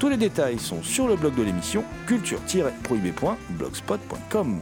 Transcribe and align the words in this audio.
Tous 0.00 0.08
les 0.08 0.16
détails 0.16 0.58
sont 0.58 0.82
sur 0.82 1.06
le 1.06 1.14
blog 1.14 1.34
de 1.34 1.42
l'émission 1.42 1.84
culture-prohibée.blogspot.com. 2.06 4.60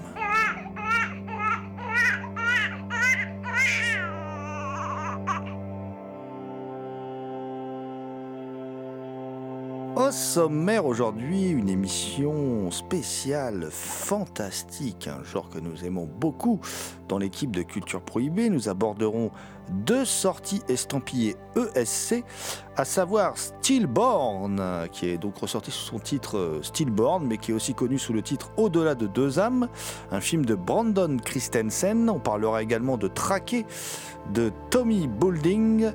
sommaire 10.39 10.87
aujourd'hui, 10.87 11.49
une 11.49 11.69
émission 11.69 12.71
spéciale 12.71 13.71
fantastique, 13.73 15.09
un 15.09 15.25
genre 15.25 15.51
que 15.51 15.59
nous 15.59 15.85
aimons 15.85 16.07
beaucoup 16.07 16.61
dans 17.09 17.19
l'équipe 17.19 17.51
de 17.51 17.63
Culture 17.63 18.01
Prohibée. 18.01 18.49
Nous 18.49 18.69
aborderons 18.69 19.33
deux 19.69 20.05
sorties 20.05 20.63
estampillées 20.69 21.35
ESC, 21.75 22.23
à 22.77 22.85
savoir 22.85 23.37
Stillborn, 23.37 24.87
qui 24.93 25.09
est 25.09 25.19
donc 25.19 25.39
ressorti 25.39 25.73
sous 25.73 25.87
son 25.87 25.99
titre 25.99 26.39
euh, 26.39 26.63
Stillborn, 26.63 27.27
mais 27.27 27.39
qui 27.39 27.51
est 27.51 27.55
aussi 27.55 27.75
connu 27.75 27.99
sous 27.99 28.13
le 28.13 28.23
titre 28.23 28.53
Au-delà 28.57 28.95
de 28.95 29.09
deux 29.09 29.41
âmes, 29.41 29.69
un 30.13 30.21
film 30.21 30.47
de 30.47 30.55
Brandon 30.55 31.17
Christensen. 31.17 32.09
On 32.09 32.21
parlera 32.21 32.63
également 32.63 32.97
de 32.97 33.09
Traqué 33.09 33.67
de 34.33 34.53
Tommy 34.71 35.09
Boulding. 35.09 35.91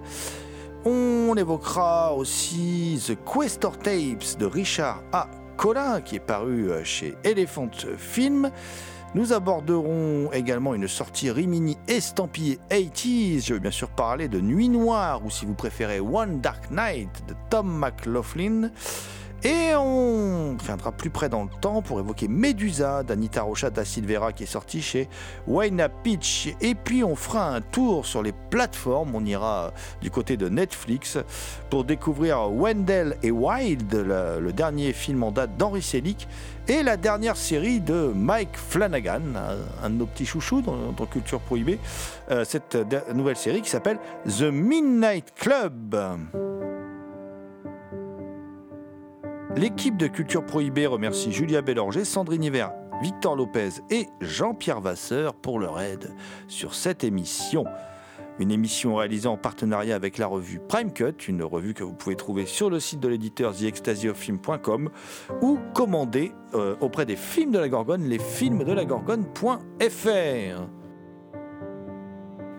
On 0.85 1.33
évoquera 1.37 2.13
aussi 2.13 3.01
The 3.07 3.17
Questor 3.23 3.77
Tapes 3.77 4.37
de 4.37 4.45
Richard 4.45 5.01
A. 5.13 5.27
Collin, 5.55 6.01
qui 6.01 6.17
est 6.17 6.19
paru 6.19 6.71
euh, 6.71 6.83
chez 6.83 7.15
Elephant 7.23 7.69
Film. 7.97 8.51
Nous 9.15 9.31
aborderons 9.31 10.29
également 10.33 10.73
une 10.73 10.89
sortie 10.89 11.31
Rimini 11.31 11.77
estampillée 11.87 12.59
80s. 12.69 13.45
Je 13.45 13.53
vais 13.53 13.59
bien 13.61 13.71
sûr 13.71 13.89
parler 13.89 14.27
de 14.27 14.41
Nuit 14.41 14.67
Noire, 14.67 15.23
ou 15.23 15.29
si 15.29 15.45
vous 15.45 15.53
préférez 15.53 16.01
One 16.01 16.41
Dark 16.41 16.69
Night 16.69 17.23
de 17.29 17.35
Tom 17.49 17.79
McLaughlin. 17.79 18.69
Et 19.45 19.75
on 19.75 20.55
viendra 20.55 20.93
plus 20.93 21.09
près 21.09 21.27
dans 21.27 21.43
le 21.43 21.49
temps 21.59 21.81
pour 21.81 21.99
évoquer 21.99 22.29
Medusa 22.29 23.03
d'Anita 23.03 23.41
Rocha 23.41 23.69
da 23.69 23.83
Silveira 23.83 24.31
qui 24.31 24.43
est 24.43 24.47
sorti 24.47 24.81
chez 24.81 25.09
Wayna 25.47 25.89
Pitch. 25.89 26.55
Et 26.61 26.75
puis 26.75 27.03
on 27.03 27.17
fera 27.17 27.49
un 27.49 27.59
tour 27.59 28.05
sur 28.05 28.23
les 28.23 28.31
plateformes. 28.31 29.13
On 29.13 29.25
ira 29.25 29.73
du 30.01 30.09
côté 30.09 30.37
de 30.37 30.47
Netflix 30.47 31.17
pour 31.69 31.83
découvrir 31.83 32.49
Wendell 32.51 33.17
et 33.21 33.31
Wild, 33.31 33.93
le, 33.93 34.53
dernier 34.53 34.93
film 34.93 35.23
en 35.23 35.31
date 35.31 35.57
d'Henry 35.57 35.81
Selick. 35.81 36.27
Et 36.69 36.81
la 36.81 36.95
dernière 36.95 37.35
série 37.35 37.81
de 37.81 38.13
Mike 38.15 38.55
Flanagan, 38.55 39.21
un 39.83 39.89
de 39.89 39.95
nos 39.95 40.05
petits 40.05 40.25
chouchous 40.25 40.61
dans, 40.61 41.05
Culture 41.05 41.41
Prohibée, 41.41 41.79
euh, 42.31 42.45
cette 42.45 42.77
nouvelle 43.13 43.35
série 43.35 43.61
qui 43.61 43.69
s'appelle 43.69 43.99
The 44.25 44.43
Midnight 44.43 45.33
Club. 45.35 45.97
L'équipe 49.55 49.97
de 49.97 50.07
Culture 50.07 50.43
Prohibée 50.43 50.87
remercie 50.87 51.31
Julia 51.31 51.61
Bélanger, 51.61 52.05
Sandrine 52.05 52.43
Hiver, 52.43 52.71
Victor 53.03 53.35
Lopez 53.35 53.69
et 53.91 54.07
Jean-Pierre 54.19 54.81
Vasseur 54.81 55.35
pour 55.35 55.59
leur 55.59 55.79
aide 55.79 56.15
sur 56.47 56.73
cette 56.73 57.03
émission. 57.03 57.63
Une 58.39 58.49
émission 58.49 58.95
réalisée 58.95 59.27
en 59.27 59.37
partenariat 59.37 59.95
avec 59.95 60.17
la 60.17 60.25
revue 60.25 60.59
Prime 60.59 60.91
Cut, 60.91 61.27
une 61.27 61.43
revue 61.43 61.75
que 61.75 61.83
vous 61.83 61.93
pouvez 61.93 62.15
trouver 62.15 62.47
sur 62.47 62.71
le 62.71 62.79
site 62.79 62.99
de 62.99 63.07
l'éditeur 63.07 63.55
TheExtasyOfFilm.com 63.55 64.89
ou 65.43 65.59
commander 65.75 66.31
euh, 66.55 66.75
auprès 66.81 67.05
des 67.05 67.15
films 67.15 67.51
de 67.51 67.59
la 67.59 67.69
Gorgone, 67.69 68.05
les 68.05 68.17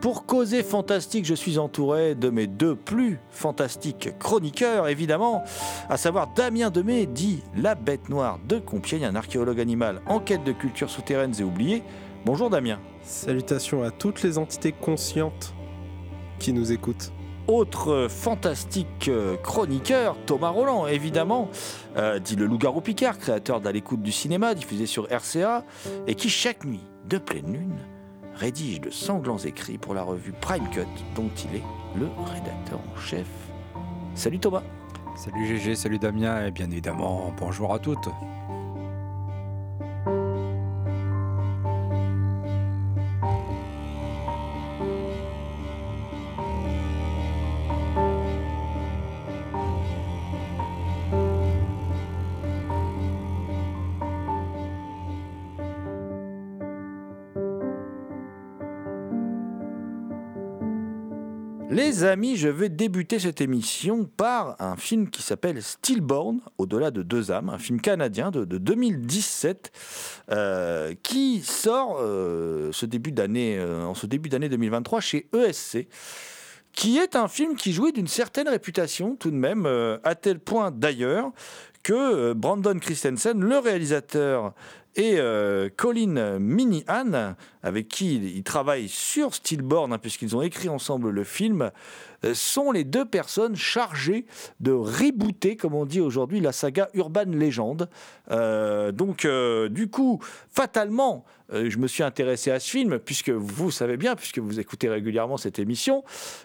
Pour 0.05 0.27
causer 0.27 0.63
fantastique, 0.63 1.25
je 1.25 1.33
suis 1.33 1.57
entouré 1.57 2.15
de 2.15 2.29
mes 2.29 2.47
deux 2.47 2.77
plus 2.77 3.19
fantastiques 3.31 4.11
chroniqueurs, 4.19 4.87
évidemment, 4.89 5.45
à 5.89 5.97
savoir 5.97 6.29
Damien 6.35 6.69
Demey, 6.69 7.07
dit 7.07 7.43
La 7.57 7.75
Bête 7.75 8.11
Noire 8.11 8.39
de 8.47 8.59
Compiègne, 8.59 9.07
un 9.07 9.15
archéologue 9.15 9.61
animal 9.61 10.03
en 10.05 10.21
quête 10.21 10.45
de 10.45 10.53
cultures 10.53 10.91
souterraines 10.91 11.33
et 11.41 11.43
oubliées. 11.43 11.83
Bonjour 12.27 12.51
Damien. 12.51 12.81
Salutations 13.03 13.83
à 13.83 13.91
toutes 13.91 14.23
les 14.23 14.37
entités 14.37 14.73
conscientes 14.73 15.55
qui 16.39 16.53
nous 16.53 16.71
écoutent. 16.71 17.11
Autre 17.49 18.09
fantastique 18.11 19.09
euh, 19.09 19.39
chroniqueur, 19.39 20.19
Thomas 20.27 20.51
Roland, 20.51 20.87
évidemment, 20.87 21.49
euh, 21.97 22.19
dit 22.19 22.37
le 22.37 22.45
Loup-garou 22.45 22.83
Picard, 22.83 23.17
créateur 23.17 23.63
d'À 23.63 23.73
l'écoute 23.73 24.03
du 24.03 24.13
cinéma, 24.13 24.55
diffusé 24.55 24.85
sur 24.85 25.09
RCA, 25.11 25.65
et 26.07 26.15
qui 26.15 26.29
chaque 26.29 26.67
nuit, 26.67 26.85
de 27.09 27.17
pleine 27.17 27.51
lune, 27.51 27.79
rédige 28.35 28.81
de 28.81 28.91
sanglants 28.91 29.39
écrits 29.39 29.79
pour 29.79 29.95
la 29.95 30.03
revue 30.03 30.33
Prime 30.33 30.69
Cut, 30.71 30.87
dont 31.15 31.31
il 31.45 31.57
est 31.57 31.63
le 31.97 32.09
rédacteur 32.33 32.81
en 32.81 33.01
chef. 33.01 33.27
Salut 34.15 34.39
Thomas. 34.39 34.63
Salut 35.17 35.47
GG, 35.47 35.77
salut 35.77 35.99
Damien, 35.99 36.47
et 36.47 36.51
bien 36.51 36.71
évidemment, 36.71 37.33
bonjour 37.39 37.73
à 37.73 37.79
toutes. 37.79 38.09
Amis, 62.05 62.37
je 62.37 62.49
vais 62.49 62.69
débuter 62.69 63.19
cette 63.19 63.41
émission 63.41 64.05
par 64.05 64.61
un 64.61 64.77
film 64.77 65.09
qui 65.09 65.23
s'appelle 65.23 65.63
Stillborn, 65.63 66.41
au-delà 66.59 66.91
de 66.91 67.03
deux 67.03 67.31
âmes, 67.31 67.49
un 67.49 67.59
film 67.59 67.81
canadien 67.81 68.31
de, 68.31 68.45
de 68.45 68.59
2017 68.59 69.73
euh, 70.31 70.95
qui 71.03 71.41
sort 71.41 71.99
euh, 72.01 72.71
ce 72.73 72.85
début 72.85 73.13
d'année, 73.13 73.57
euh, 73.59 73.85
en 73.85 73.95
ce 73.95 74.07
début 74.07 74.29
d'année 74.29 74.49
2023 74.49 75.01
chez 75.01 75.29
ESC 75.35 75.89
qui 76.73 76.99
est 76.99 77.17
un 77.17 77.29
film 77.29 77.55
qui 77.55 77.73
jouit 77.73 77.93
d'une 77.93 78.09
certaine 78.09 78.49
réputation 78.49 79.15
tout 79.15 79.31
de 79.31 79.37
même, 79.37 79.65
à 80.03 80.17
tel 80.17 80.41
point 80.41 80.73
d'ailleurs 80.73 81.31
que 81.85 82.33
Brandon 82.33 82.77
Christensen, 82.81 83.39
le 83.41 83.59
réalisateur, 83.59 84.55
et 84.97 85.17
euh, 85.19 85.69
Colin 85.77 86.39
Minihan, 86.39 87.35
avec 87.63 87.89
qui 87.89 88.17
il, 88.17 88.37
il 88.37 88.43
travaille 88.43 88.89
sur 88.89 89.35
Stillborn, 89.35 89.93
hein, 89.93 89.99
puisqu'ils 89.99 90.37
ont 90.37 90.43
écrit 90.43 90.69
ensemble 90.69 91.11
le 91.11 91.25
film, 91.25 91.71
euh, 92.25 92.35
sont 92.35 92.73
les 92.73 92.85
deux 92.85 93.05
personnes 93.05 93.57
chargées 93.57 94.27
de 94.61 94.73
rebooter, 94.73 95.57
comme 95.57 95.75
on 95.75 95.85
dit 95.85 96.01
aujourd'hui, 96.01 96.41
la 96.41 96.53
saga 96.53 96.89
Urban 96.95 97.27
Legend. 97.27 97.89
Euh, 98.31 98.93
donc, 98.93 99.25
euh, 99.25 99.69
du 99.69 99.89
coup, 99.89 100.21
fatalement, 100.51 101.25
je 101.53 101.77
me 101.77 101.87
suis 101.87 102.03
intéressé 102.03 102.51
à 102.51 102.59
ce 102.59 102.71
film, 102.71 102.99
puisque 102.99 103.31
vous 103.31 103.71
savez 103.71 103.97
bien, 103.97 104.17
puisque 104.17 104.39
vous 104.39 104.59
écoutez 104.59 104.89
régulièrement 104.89 105.37
cette 105.37 105.59
émission, 105.59 106.03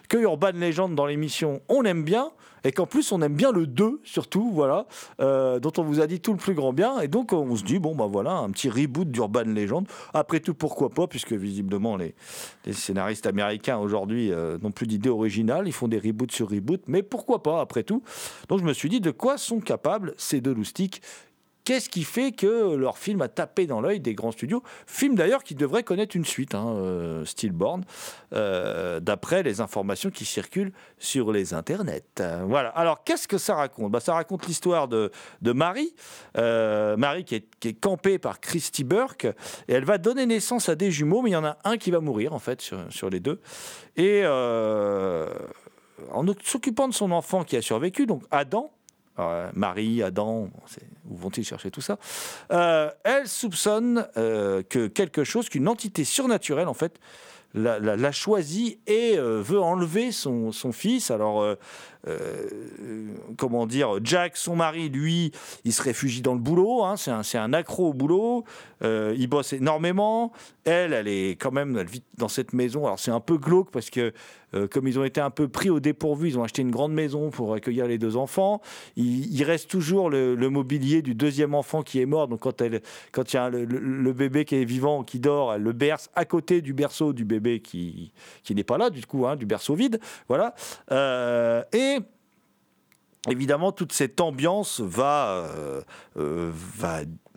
que 0.08 0.18
Urban 0.18 0.52
Legend 0.52 0.94
dans 0.94 1.06
l'émission, 1.06 1.62
on 1.68 1.84
aime 1.84 2.04
bien, 2.04 2.30
et 2.64 2.72
qu'en 2.72 2.86
plus 2.86 3.12
on 3.12 3.22
aime 3.22 3.34
bien 3.34 3.52
le 3.52 3.66
2 3.66 4.00
surtout, 4.04 4.50
voilà, 4.52 4.86
euh, 5.20 5.60
dont 5.60 5.72
on 5.78 5.82
vous 5.82 6.00
a 6.00 6.06
dit 6.06 6.20
tout 6.20 6.32
le 6.32 6.38
plus 6.38 6.54
grand 6.54 6.72
bien, 6.72 7.00
et 7.00 7.08
donc 7.08 7.32
on 7.32 7.56
se 7.56 7.64
dit, 7.64 7.78
bon 7.78 7.94
bah 7.94 8.08
voilà, 8.10 8.32
un 8.32 8.50
petit 8.50 8.68
reboot 8.68 9.10
d'Urban 9.10 9.44
Legend, 9.44 9.86
après 10.14 10.40
tout 10.40 10.54
pourquoi 10.54 10.90
pas, 10.90 11.06
puisque 11.06 11.32
visiblement 11.32 11.96
les, 11.96 12.14
scénaristes 12.72 13.26
américains 13.26 13.78
aujourd'hui 13.78 14.32
euh, 14.32 14.58
n'ont 14.62 14.70
plus 14.70 14.86
d'idées 14.86 15.08
originales, 15.08 15.66
ils 15.66 15.72
font 15.72 15.88
des 15.88 15.98
reboots 15.98 16.32
sur 16.32 16.50
reboots, 16.50 16.82
mais 16.86 17.02
pourquoi 17.02 17.42
pas 17.42 17.60
après 17.60 17.82
tout? 17.82 18.02
Donc 18.48 18.60
je 18.60 18.64
me 18.64 18.72
suis 18.72 18.88
dit 18.88 19.00
de 19.00 19.10
quoi 19.10 19.38
sont 19.38 19.60
capables 19.60 20.14
ces 20.16 20.40
deux 20.40 20.54
loustiques 20.54 21.02
Qu'est-ce 21.64 21.88
qui 21.88 22.04
fait 22.04 22.32
que 22.32 22.74
leur 22.74 22.98
film 22.98 23.20
a 23.22 23.28
tapé 23.28 23.66
dans 23.66 23.80
l'œil 23.80 24.00
des 24.00 24.14
grands 24.14 24.32
studios 24.32 24.62
Film 24.86 25.14
d'ailleurs 25.14 25.44
qui 25.44 25.54
devrait 25.54 25.82
connaître 25.82 26.16
une 26.16 26.24
suite, 26.24 26.54
hein, 26.54 26.66
euh, 26.68 27.24
Stillborn, 27.24 27.84
euh, 28.32 28.98
d'après 29.00 29.42
les 29.42 29.60
informations 29.60 30.10
qui 30.10 30.24
circulent 30.24 30.72
sur 30.98 31.32
les 31.32 31.52
internets. 31.54 32.02
Voilà. 32.46 32.70
Alors 32.70 33.04
qu'est-ce 33.04 33.28
que 33.28 33.38
ça 33.38 33.54
raconte? 33.54 33.92
Bah, 33.92 34.00
Ça 34.00 34.14
raconte 34.14 34.46
l'histoire 34.46 34.88
de, 34.88 35.10
Marie, 35.42 35.94
euh, 36.36 36.96
Marie 36.96 37.24
qui 37.24 37.36
est, 37.36 37.80
campée 37.80 38.18
par 38.18 38.40
Christy 38.40 38.84
Burke, 38.84 39.26
et 39.68 39.72
elle 39.72 39.84
va 39.84 39.98
donner 39.98 40.26
naissance 40.26 40.68
à 40.68 40.74
des 40.74 40.90
jumeaux, 40.90 41.22
mais 41.22 41.30
il 41.30 41.34
y 41.34 41.36
en 41.36 41.44
a 41.44 41.58
un 41.64 41.76
qui 41.76 41.90
va 41.90 42.00
mourir 42.00 42.32
en 42.32 42.38
fait 42.38 42.60
sur, 42.60 42.78
sur 42.90 43.10
les 43.10 43.20
deux. 43.20 43.40
Et 43.96 44.24
en 46.12 46.24
s'occupant 46.42 46.88
de 46.88 46.94
son 46.94 47.10
enfant 47.10 47.44
qui 47.44 47.56
a 47.56 47.62
survécu, 47.62 48.06
donc 48.06 48.22
Adam, 48.30 48.72
euh, 49.28 49.50
Marie, 49.54 50.02
Adam, 50.02 50.48
où 51.08 51.16
vont-ils 51.16 51.44
chercher 51.44 51.70
tout 51.70 51.80
ça 51.80 51.98
Euh, 52.52 52.90
Elle 53.04 53.28
soupçonne 53.28 54.06
euh, 54.16 54.62
que 54.62 54.86
quelque 54.86 55.24
chose, 55.24 55.48
qu'une 55.48 55.68
entité 55.68 56.04
surnaturelle, 56.04 56.68
en 56.68 56.74
fait, 56.74 56.98
l'a, 57.54 57.78
l'a- 57.78 57.96
et 58.86 59.16
veut 59.18 59.60
enlever 59.60 60.12
son, 60.12 60.52
son 60.52 60.70
fils. 60.72 61.10
Alors, 61.10 61.56
euh, 62.08 62.48
comment 63.36 63.66
dire, 63.66 63.98
Jack, 64.02 64.36
son 64.36 64.56
mari, 64.56 64.88
lui, 64.88 65.32
il 65.64 65.72
se 65.72 65.82
réfugie 65.82 66.22
dans 66.22 66.34
le 66.34 66.40
boulot. 66.40 66.82
hein, 66.84 66.96
c'est, 66.96 67.38
un, 67.38 67.52
accro 67.52 67.88
au 67.90 67.92
boulot. 67.92 68.44
euh, 68.82 69.14
il 69.18 69.28
bosse 69.28 69.52
énormément. 69.52 70.32
Elle, 70.64 70.92
elle 70.92 71.08
est 71.08 71.30
quand 71.32 71.52
même, 71.52 71.76
elle 71.78 71.86
vit 71.86 72.02
dans 72.16 72.28
cette 72.28 72.52
maison. 72.52 72.86
Alors, 72.86 72.98
c'est 72.98 73.10
un 73.10 73.20
peu 73.20 73.36
glauque 73.36 73.70
parce 73.70 73.90
que, 73.90 74.12
euh, 74.54 74.66
comme 74.66 74.88
ils 74.88 74.98
ont 74.98 75.04
été 75.04 75.20
un 75.20 75.30
peu 75.30 75.48
pris 75.48 75.70
au 75.70 75.80
dépourvu, 75.80 76.28
ils 76.28 76.38
ont 76.38 76.44
acheté 76.44 76.62
une 76.62 76.70
grande 76.70 76.92
maison 76.92 77.30
pour 77.30 77.54
accueillir 77.54 77.86
les 77.86 77.98
deux 77.98 78.16
enfants. 78.16 78.60
Il, 78.96 79.42
reste 79.44 79.70
toujours 79.70 80.10
le, 80.10 80.36
mobilier 80.50 81.02
du 81.02 81.14
deuxième 81.14 81.54
enfant 81.54 81.82
qui 81.82 82.00
est 82.00 82.06
mort. 82.06 82.28
Donc, 82.28 82.40
quand, 82.40 82.60
elle, 82.60 82.80
quand 83.12 83.32
il 83.32 83.36
y 83.36 83.38
a 83.38 83.50
le, 83.50 84.12
bébé 84.12 84.44
qui 84.44 84.56
est 84.56 84.64
vivant, 84.64 85.02
qui 85.02 85.18
dort, 85.18 85.54
elle 85.54 85.62
le 85.62 85.72
berce 85.72 86.10
à 86.14 86.24
côté 86.24 86.60
du 86.60 86.72
berceau 86.72 87.12
du 87.12 87.24
bébé 87.24 87.60
qui, 87.60 88.12
qui 88.42 88.54
n'est 88.54 88.64
pas 88.64 88.78
là, 88.78 88.90
du 88.90 89.04
coup, 89.06 89.26
hein, 89.26 89.36
du 89.36 89.46
berceau 89.46 89.74
vide. 89.74 90.00
Voilà. 90.28 90.54
Et 91.72 91.89
évidemment, 93.28 93.72
toute 93.72 93.92
cette 93.92 94.20
ambiance 94.20 94.80
va, 94.80 95.28
euh, 95.28 95.82
euh, 96.16 96.50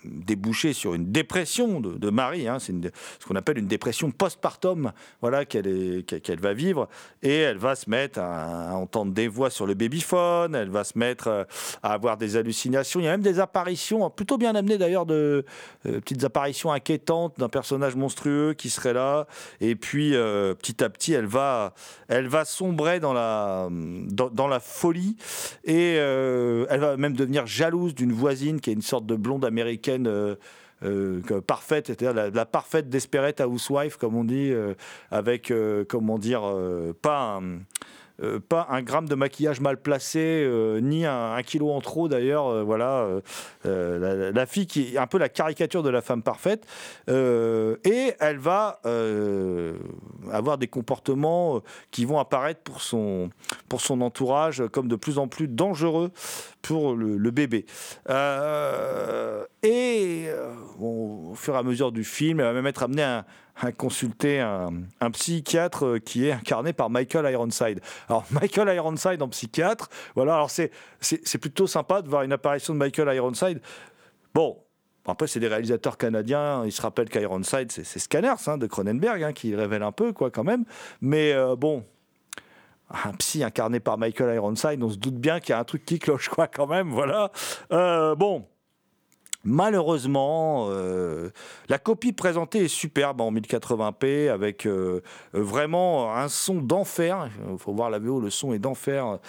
déboucher 0.05 0.73
sur 0.73 0.93
une 0.93 1.11
dépression 1.11 1.79
de, 1.79 2.09
Marie. 2.09 2.47
hein. 2.47 2.59
C'est 2.59 2.73
ce 3.19 3.27
qu'on 3.27 3.35
appelle 3.35 3.57
une 3.57 3.67
dépression 3.67 4.11
postpartum 4.11 4.91
voilà, 5.21 5.45
qu'elle 5.45 6.39
va 6.39 6.53
vivre. 6.53 6.87
Et 7.21 7.37
elle 7.37 7.57
va 7.57 7.75
se 7.75 7.89
mettre 7.89 8.19
à, 8.19 8.75
entendre 8.75 9.13
des 9.13 9.27
voix 9.27 9.49
sur 9.49 9.65
le 9.65 9.73
babyphone. 9.73 10.55
Elle 10.55 10.69
va 10.69 10.83
se 10.83 10.97
mettre 10.97 11.27
euh, 11.27 11.43
à 11.81 11.93
avoir 11.93 12.17
des 12.17 12.35
hallucinations. 12.37 12.99
Il 12.99 13.03
y 13.03 13.07
a 13.07 13.11
même 13.11 13.21
des 13.21 13.39
apparitions, 13.39 14.09
plutôt 14.09 14.37
bien 14.37 14.55
amenées 14.55 14.77
d'ailleurs, 14.77 15.05
de 15.05 15.45
euh, 15.85 15.99
petites 15.99 16.23
apparitions 16.23 16.71
inquiétantes 16.71 17.39
d'un 17.39 17.49
personnage 17.49 17.95
monstrueux 17.95 18.53
qui 18.53 18.69
serait 18.69 18.93
là. 18.93 19.27
Et 19.61 19.75
puis, 19.75 20.15
euh, 20.15 20.53
petit 20.53 20.83
à 20.83 20.89
petit, 20.89 21.13
elle 21.13 21.25
va, 21.25 21.73
elle 22.07 22.27
va 22.27 22.45
sombrer 22.45 22.99
dans 22.99 23.13
la, 23.13 23.69
dans, 23.71 24.47
la 24.47 24.59
folie. 24.59 25.15
Et 25.63 25.93
elle 25.93 26.79
va 26.79 26.97
même 26.97 27.15
devenir 27.15 27.45
jalouse 27.45 27.95
d'une 27.95 28.11
voisine 28.11 28.59
qui 28.59 28.69
est 28.69 28.73
une 28.73 28.81
sorte 28.81 29.05
de 29.05 29.15
blonde 29.15 29.45
américaine. 29.45 29.92
Euh, 30.07 30.35
euh, 30.83 31.21
que- 31.21 31.39
parfaite, 31.39 31.87
c'est-à-dire 31.87 32.31
la, 32.33 32.45
parfaite 32.45 32.89
Desperate 32.89 33.41
Housewife, 33.41 33.97
comme 33.97 34.15
on 34.15 34.23
dit, 34.23 34.51
euh, 34.51 34.73
avec, 35.11 35.51
euh, 35.51 35.85
comment 35.87 36.17
dire, 36.17 36.41
euh, 36.43 36.93
pas 37.01 37.39
un, 37.39 37.59
euh, 38.21 38.39
pas 38.39 38.67
un 38.69 38.81
gramme 38.83 39.07
de 39.07 39.15
maquillage 39.15 39.59
mal 39.59 39.77
placé, 39.77 40.19
euh, 40.19 40.79
ni 40.79 41.05
un, 41.05 41.41
kilo 41.43 41.71
en 41.71 41.81
trop 41.81 42.07
d'ailleurs. 42.07 42.47
euh, 42.47 42.63
voilà, 42.63 42.99
euh, 42.99 43.21
euh, 43.65 44.31
la, 44.31 44.45
fille 44.45 44.67
qui 44.67 44.93
est 44.93 44.97
un 44.97 45.07
peu 45.07 45.17
la 45.17 45.29
caricature 45.29 45.81
de 45.83 45.89
la 45.89 46.01
femme 46.01 46.21
parfaite. 46.21 46.65
Euh, 47.09 47.77
et 47.83 48.13
elle 48.19 48.37
va 48.37 48.79
euh, 48.85 49.73
avoir 50.31 50.57
des 50.57 50.67
comportements 50.67 51.57
euh, 51.57 51.59
qui 51.91 52.05
vont 52.05 52.19
apparaître 52.19 52.61
pour 52.61 52.81
son, 52.81 53.29
pour 53.67 53.81
son 53.81 54.01
entourage 54.01 54.63
comme 54.71 54.87
de 54.87 54.95
plus 54.95 55.17
en 55.17 55.27
plus 55.27 55.47
dangereux 55.47 56.11
pour 56.61 56.95
le 56.95 57.31
bébé. 57.31 57.65
Et 59.63 60.25
euh, 60.27 60.53
au 60.77 61.33
fur 61.35 61.55
et 61.55 61.57
à 61.57 61.63
mesure 61.63 61.93
du 61.93 62.03
film, 62.03 62.41
elle 62.41 62.47
va 62.47 62.53
même 62.53 62.67
être 62.67 62.83
amenée 62.83 63.03
à, 63.03 63.25
consulter 63.77 64.41
un, 64.41 65.11
psychiatre 65.11 65.99
qui 66.03 66.27
est 66.27 66.33
incarné 66.33 66.73
par 66.73 66.89
Michael 66.89 67.31
Ironside. 67.31 67.79
Alors 68.09 68.25
Michael 68.31 68.75
Ironside 68.75 69.21
en 69.21 69.29
psychiatre, 69.29 69.89
voilà. 70.15 70.35
Alors 70.35 70.49
c'est 70.49 70.71
c'est 70.99 71.37
plutôt 71.37 71.65
sympa 71.65 72.01
de 72.01 72.09
voir 72.09 72.23
une 72.23 72.33
apparition 72.33 72.73
de 72.73 72.79
Michael 72.79 73.15
Ironside. 73.15 73.61
Bon. 74.33 74.57
Après, 75.05 75.27
c'est 75.27 75.41
des 75.41 75.49
réalisateurs 75.49 75.97
canadiens. 75.97 76.63
Ils 76.63 76.71
se 76.71 76.81
rappellent 76.81 77.09
qu'Ironside, 77.09 77.73
c'est 77.73 77.83
c'est 77.83 77.99
Scanners 77.99 78.47
hein, 78.47 78.57
de 78.57 78.67
Cronenberg 78.67 79.21
hein, 79.21 79.33
qui 79.33 79.53
révèle 79.53 79.83
un 79.83 79.91
peu, 79.91 80.13
quoi, 80.13 80.31
quand 80.31 80.45
même. 80.45 80.63
Mais 81.01 81.33
euh, 81.33 81.57
bon, 81.57 81.83
un 82.89 83.11
psy 83.13 83.43
incarné 83.43 83.79
par 83.81 83.97
Michael 83.97 84.35
Ironside, 84.35 84.81
on 84.81 84.89
se 84.89 84.97
doute 84.97 85.15
bien 85.15 85.41
qu'il 85.41 85.49
y 85.49 85.53
a 85.53 85.59
un 85.59 85.63
truc 85.65 85.83
qui 85.83 85.99
cloche, 85.99 86.29
quoi, 86.29 86.47
quand 86.47 86.67
même, 86.67 86.89
voilà. 86.89 87.31
Euh, 87.73 88.15
bon. 88.15 88.45
Malheureusement, 89.45 90.67
euh, 90.69 91.29
la 91.67 91.77
copie 91.77 92.13
présentée 92.13 92.65
est 92.65 92.67
superbe 92.69 93.19
en 93.19 93.29
1080p 93.31 94.29
avec 94.29 94.65
euh, 94.65 95.01
vraiment 95.33 96.15
un 96.15 96.29
son 96.29 96.61
d'enfer. 96.61 97.29
Il 97.51 97.57
faut 97.57 97.73
voir 97.73 97.89
la 97.89 97.99
VO, 97.99 98.21
le 98.21 98.29
son 98.29 98.53
est 98.53 98.59
d'enfer. 98.59 99.19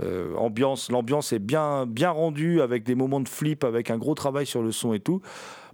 Euh, 0.00 0.34
ambiance, 0.36 0.90
l'ambiance 0.90 1.34
est 1.34 1.38
bien, 1.38 1.84
bien 1.84 2.10
rendue 2.10 2.62
avec 2.62 2.82
des 2.82 2.94
moments 2.94 3.20
de 3.20 3.28
flip, 3.28 3.62
avec 3.62 3.90
un 3.90 3.98
gros 3.98 4.14
travail 4.14 4.46
sur 4.46 4.62
le 4.62 4.72
son 4.72 4.94
et 4.94 5.00
tout. 5.00 5.20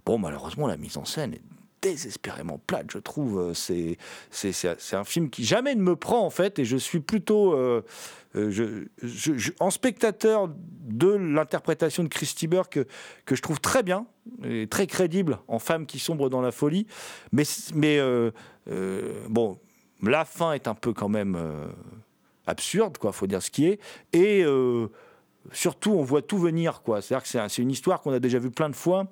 Bon, 0.05 0.17
malheureusement, 0.17 0.67
la 0.67 0.75
mise 0.75 0.97
en 0.97 1.05
scène 1.05 1.33
est 1.33 1.54
désespérément 1.85 2.59
plate, 2.65 2.87
je 2.91 2.97
trouve. 2.97 3.39
Euh, 3.39 3.97
C'est, 4.31 4.95
un 4.95 5.03
film 5.03 5.29
qui 5.29 5.45
jamais 5.45 5.75
ne 5.75 5.81
me 5.81 5.95
prend, 5.95 6.25
en 6.25 6.31
fait, 6.31 6.57
et 6.59 6.65
je 6.65 6.77
suis 6.77 6.99
plutôt. 6.99 7.53
euh, 7.53 7.83
euh, 8.35 8.85
en 9.61 9.69
spectateur 9.69 10.49
de 10.49 11.07
l'interprétation 11.07 12.03
de 12.03 12.09
Christy 12.09 12.47
Burke 12.47 12.69
que, 12.73 12.87
que 13.25 13.35
je 13.35 13.41
trouve 13.41 13.61
très 13.61 13.81
bien 13.81 14.07
et 14.43 14.67
très 14.67 14.87
crédible 14.87 15.39
en 15.47 15.57
femme 15.57 15.85
qui 15.85 15.99
sombre 15.99 16.29
dans 16.29 16.41
la 16.41 16.51
folie, 16.51 16.85
mais, 17.31 17.97
bon, 19.29 19.57
la 20.03 20.25
fin 20.25 20.51
est 20.51 20.67
un 20.67 20.75
peu 20.75 20.91
quand 20.91 21.07
même 21.07 21.37
absurde, 22.45 22.97
quoi, 22.97 23.13
faut 23.13 23.27
dire 23.27 23.41
ce 23.41 23.51
qui 23.51 23.67
est, 23.67 23.79
et 24.11 24.43
surtout 25.53 25.91
on 25.93 26.03
voit 26.03 26.21
tout 26.21 26.37
venir, 26.37 26.81
quoi. 26.81 27.01
C'est-à-dire 27.01 27.23
que 27.23 27.49
c'est 27.49 27.61
une 27.61 27.71
histoire 27.71 28.01
qu'on 28.01 28.11
a 28.11 28.19
déjà 28.19 28.37
vue 28.39 28.51
plein 28.51 28.69
de 28.69 28.75
fois. 28.75 29.07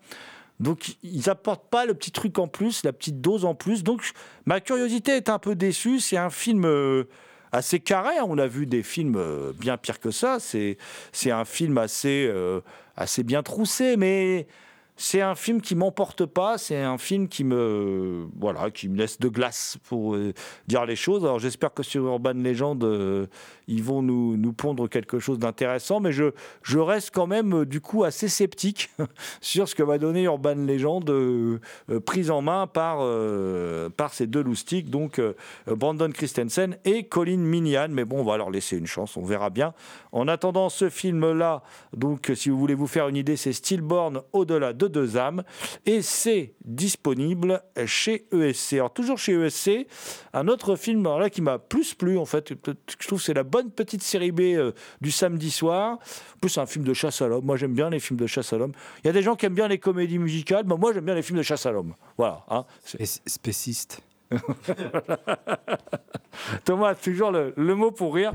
Donc, 0.59 0.97
ils 1.03 1.29
apportent 1.29 1.69
pas 1.69 1.85
le 1.85 1.93
petit 1.93 2.11
truc 2.11 2.37
en 2.39 2.47
plus, 2.47 2.83
la 2.83 2.93
petite 2.93 3.21
dose 3.21 3.45
en 3.45 3.55
plus. 3.55 3.83
Donc, 3.83 4.03
ma 4.45 4.61
curiosité 4.61 5.17
est 5.17 5.29
un 5.29 5.39
peu 5.39 5.55
déçue. 5.55 5.99
C'est 5.99 6.17
un 6.17 6.29
film 6.29 6.65
euh, 6.65 7.05
assez 7.51 7.79
carré. 7.79 8.17
hein. 8.17 8.25
On 8.27 8.37
a 8.37 8.47
vu 8.47 8.65
des 8.65 8.83
films 8.83 9.15
euh, 9.17 9.51
bien 9.53 9.77
pires 9.77 9.99
que 9.99 10.11
ça. 10.11 10.37
C'est 10.39 10.77
un 11.25 11.45
film 11.45 11.77
assez, 11.77 12.27
euh, 12.29 12.61
assez 12.95 13.23
bien 13.23 13.43
troussé, 13.43 13.97
mais 13.97 14.47
c'est 14.95 15.21
un 15.21 15.35
film 15.35 15.59
qui 15.61 15.75
m'emporte 15.75 16.25
pas. 16.25 16.57
C'est 16.57 16.79
un 16.79 16.97
film 16.97 17.27
qui 17.27 17.43
me, 17.43 18.27
voilà, 18.39 18.69
qui 18.69 18.89
me 18.89 18.97
laisse 18.97 19.19
de 19.19 19.27
glace 19.27 19.77
pour 19.87 20.15
euh, 20.15 20.33
dire 20.67 20.85
les 20.85 20.95
choses. 20.95 21.23
Alors, 21.23 21.39
j'espère 21.39 21.73
que 21.73 21.81
sur 21.81 22.05
Urban 22.05 22.33
Legend, 22.33 22.83
euh, 22.83 23.25
ils 23.67 23.83
vont 23.83 24.01
nous, 24.01 24.37
nous 24.37 24.53
pondre 24.53 24.87
quelque 24.87 25.19
chose 25.19 25.39
d'intéressant, 25.39 25.99
mais 25.99 26.11
je, 26.11 26.31
je 26.61 26.77
reste 26.77 27.11
quand 27.13 27.27
même 27.27 27.61
euh, 27.61 27.65
du 27.65 27.81
coup 27.81 28.03
assez 28.03 28.27
sceptique 28.27 28.91
sur 29.41 29.67
ce 29.67 29.73
que 29.73 29.83
va 29.83 29.97
donner 29.97 30.23
Urban 30.23 30.55
Legend 30.55 31.03
prise 32.05 32.29
en 32.29 32.41
main 32.41 32.67
par, 32.67 32.99
par 33.97 34.13
ces 34.13 34.27
deux 34.27 34.41
loustiques, 34.41 34.89
donc 34.89 35.21
Brandon 35.67 36.09
Christensen 36.11 36.77
et 36.85 37.03
Colin 37.03 37.37
Minian. 37.37 37.87
Mais 37.89 38.05
bon, 38.05 38.19
on 38.19 38.23
va 38.23 38.37
leur 38.37 38.49
laisser 38.49 38.77
une 38.77 38.87
chance, 38.87 39.17
on 39.17 39.23
verra 39.23 39.49
bien. 39.49 39.73
En 40.11 40.27
attendant 40.27 40.69
ce 40.69 40.89
film-là, 40.89 41.63
donc 41.95 42.31
si 42.35 42.49
vous 42.49 42.57
voulez 42.57 42.75
vous 42.75 42.87
faire 42.87 43.07
une 43.07 43.15
idée, 43.15 43.35
c'est 43.35 43.53
Stillborn 43.53 44.21
au-delà 44.33 44.73
de 44.73 44.82
deux 44.87 45.17
âmes 45.17 45.43
et 45.85 46.01
c'est 46.01 46.53
disponible 46.65 47.61
chez 47.85 48.27
ESC. 48.31 48.73
Alors 48.73 48.93
toujours 48.93 49.17
chez 49.17 49.33
ESC, 49.33 49.87
un 50.33 50.47
autre 50.47 50.75
film 50.75 51.05
alors 51.05 51.19
là 51.19 51.29
qui 51.29 51.41
m'a 51.41 51.59
plus 51.59 51.93
plu 51.93 52.17
en 52.17 52.25
fait, 52.25 52.53
je 52.53 53.07
trouve 53.07 53.21
c'est 53.21 53.33
la 53.33 53.43
bonne 53.43 53.71
petite 53.71 54.03
série 54.03 54.31
B 54.31 54.41
euh, 54.41 54.71
du 55.01 55.11
samedi 55.11 55.51
soir. 55.51 55.99
En 56.35 56.39
plus, 56.41 56.49
c'est 56.49 56.59
un 56.59 56.65
film 56.65 56.83
de 56.85 56.93
chasse 56.93 57.21
à 57.21 57.27
l'homme. 57.27 57.45
Moi, 57.45 57.57
j'aime 57.57 57.73
bien 57.73 57.89
les 57.89 57.99
films 57.99 58.19
de 58.19 58.27
chasse 58.27 58.51
à 58.53 58.57
l'homme. 58.57 58.73
Il 59.03 59.07
y 59.07 59.09
a 59.09 59.13
des 59.13 59.21
gens 59.21 59.35
qui 59.35 59.45
aiment 59.45 59.55
bien 59.55 59.67
les 59.67 59.77
comédies 59.77 60.19
musicales, 60.19 60.63
mais 60.67 60.75
moi, 60.77 60.93
j'aime 60.93 61.05
bien 61.05 61.15
les 61.15 61.21
films 61.21 61.37
de 61.37 61.43
chasse 61.43 61.65
à 61.65 61.71
l'homme. 61.71 61.95
Voilà. 62.17 62.43
hein. 62.49 62.65
Spéciste. 63.25 64.01
Thomas 66.65 66.95
toujours 66.95 67.31
le, 67.31 67.53
le 67.55 67.75
mot 67.75 67.91
pour 67.91 68.15
rire. 68.15 68.33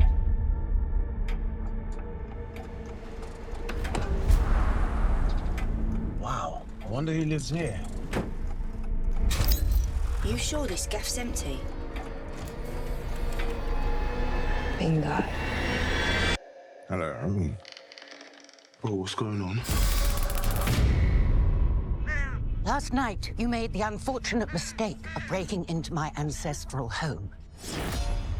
Wonder 6.88 7.12
who 7.12 7.25
lives 7.25 7.50
here. 7.50 7.78
You 10.25 10.33
you 10.38 10.45
sure 10.45 10.66
this 10.66 10.87
gaff's 10.87 11.18
empty? 11.18 11.59
Bingo. 14.78 15.25
Hello. 16.88 17.14
Bro, 18.80 18.92
oh, 18.92 18.95
what's 18.95 19.14
going 19.14 19.42
on? 19.42 19.61
Last 22.64 22.92
night, 22.92 23.33
you 23.38 23.49
made 23.49 23.73
the 23.73 23.80
unfortunate 23.80 24.52
mistake 24.52 24.99
of 25.16 25.26
breaking 25.26 25.64
into 25.68 25.92
my 25.92 26.12
ancestral 26.16 26.88
home. 26.88 27.30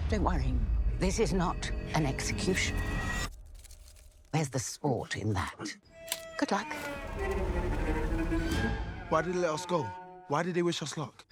Don't 0.09 0.23
worry, 0.23 0.55
this 1.01 1.19
is 1.19 1.33
not 1.33 1.71
an 1.95 2.07
execution. 2.07 2.77
Where's 4.31 4.51
the 4.51 4.59
sport 4.59 5.17
in 5.17 5.33
that? 5.33 5.55
Good 6.39 6.53
luck. 6.53 6.73
Why 9.09 9.23
did 9.23 9.35
they 9.35 9.39
let 9.39 9.51
us 9.53 9.65
go? 9.65 9.87
Why 10.29 10.43
did 10.43 10.55
they 10.55 10.63
wish 10.63 10.83
us 10.83 10.99
luck? 10.99 11.25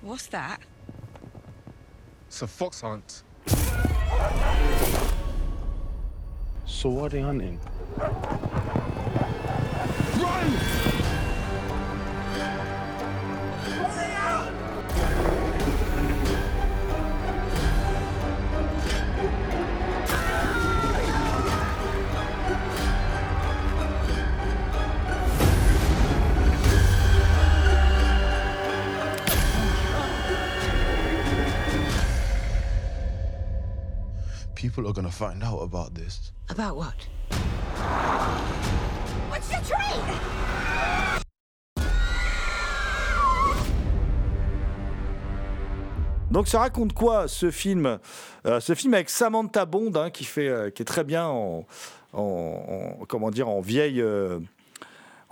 What's 0.00 0.26
that? 0.28 0.60
It's 2.28 2.40
a 2.40 2.46
fox 2.46 2.80
hunt. 2.80 3.24
So 6.64 6.88
what 6.88 7.12
are 7.12 7.16
they 7.16 7.20
hunting? 7.20 7.60
People 34.74 34.88
are 34.90 34.92
gonna 34.92 35.08
find 35.08 35.40
out 35.44 35.60
about 35.60 35.94
this. 35.94 36.32
About 36.48 36.76
what? 36.76 36.96
What's 39.30 39.48
the 39.48 39.60
train? 39.64 41.14
Donc 46.30 46.48
ça 46.48 46.58
raconte 46.60 46.92
quoi 46.92 47.28
ce 47.28 47.50
film? 47.50 47.98
Euh, 48.46 48.60
Ce 48.60 48.74
film 48.74 48.94
avec 48.94 49.08
Samantha 49.10 49.66
Bond 49.66 49.92
hein, 49.94 50.10
qui 50.10 50.24
fait, 50.24 50.48
euh, 50.48 50.70
qui 50.70 50.82
est 50.82 50.86
très 50.86 51.04
bien 51.04 51.26
en, 51.26 51.64
en- 52.12 52.18
en- 53.00 53.04
comment 53.06 53.30
dire, 53.30 53.48
en 53.48 53.60
vieille, 53.60 54.00
euh, 54.00 54.40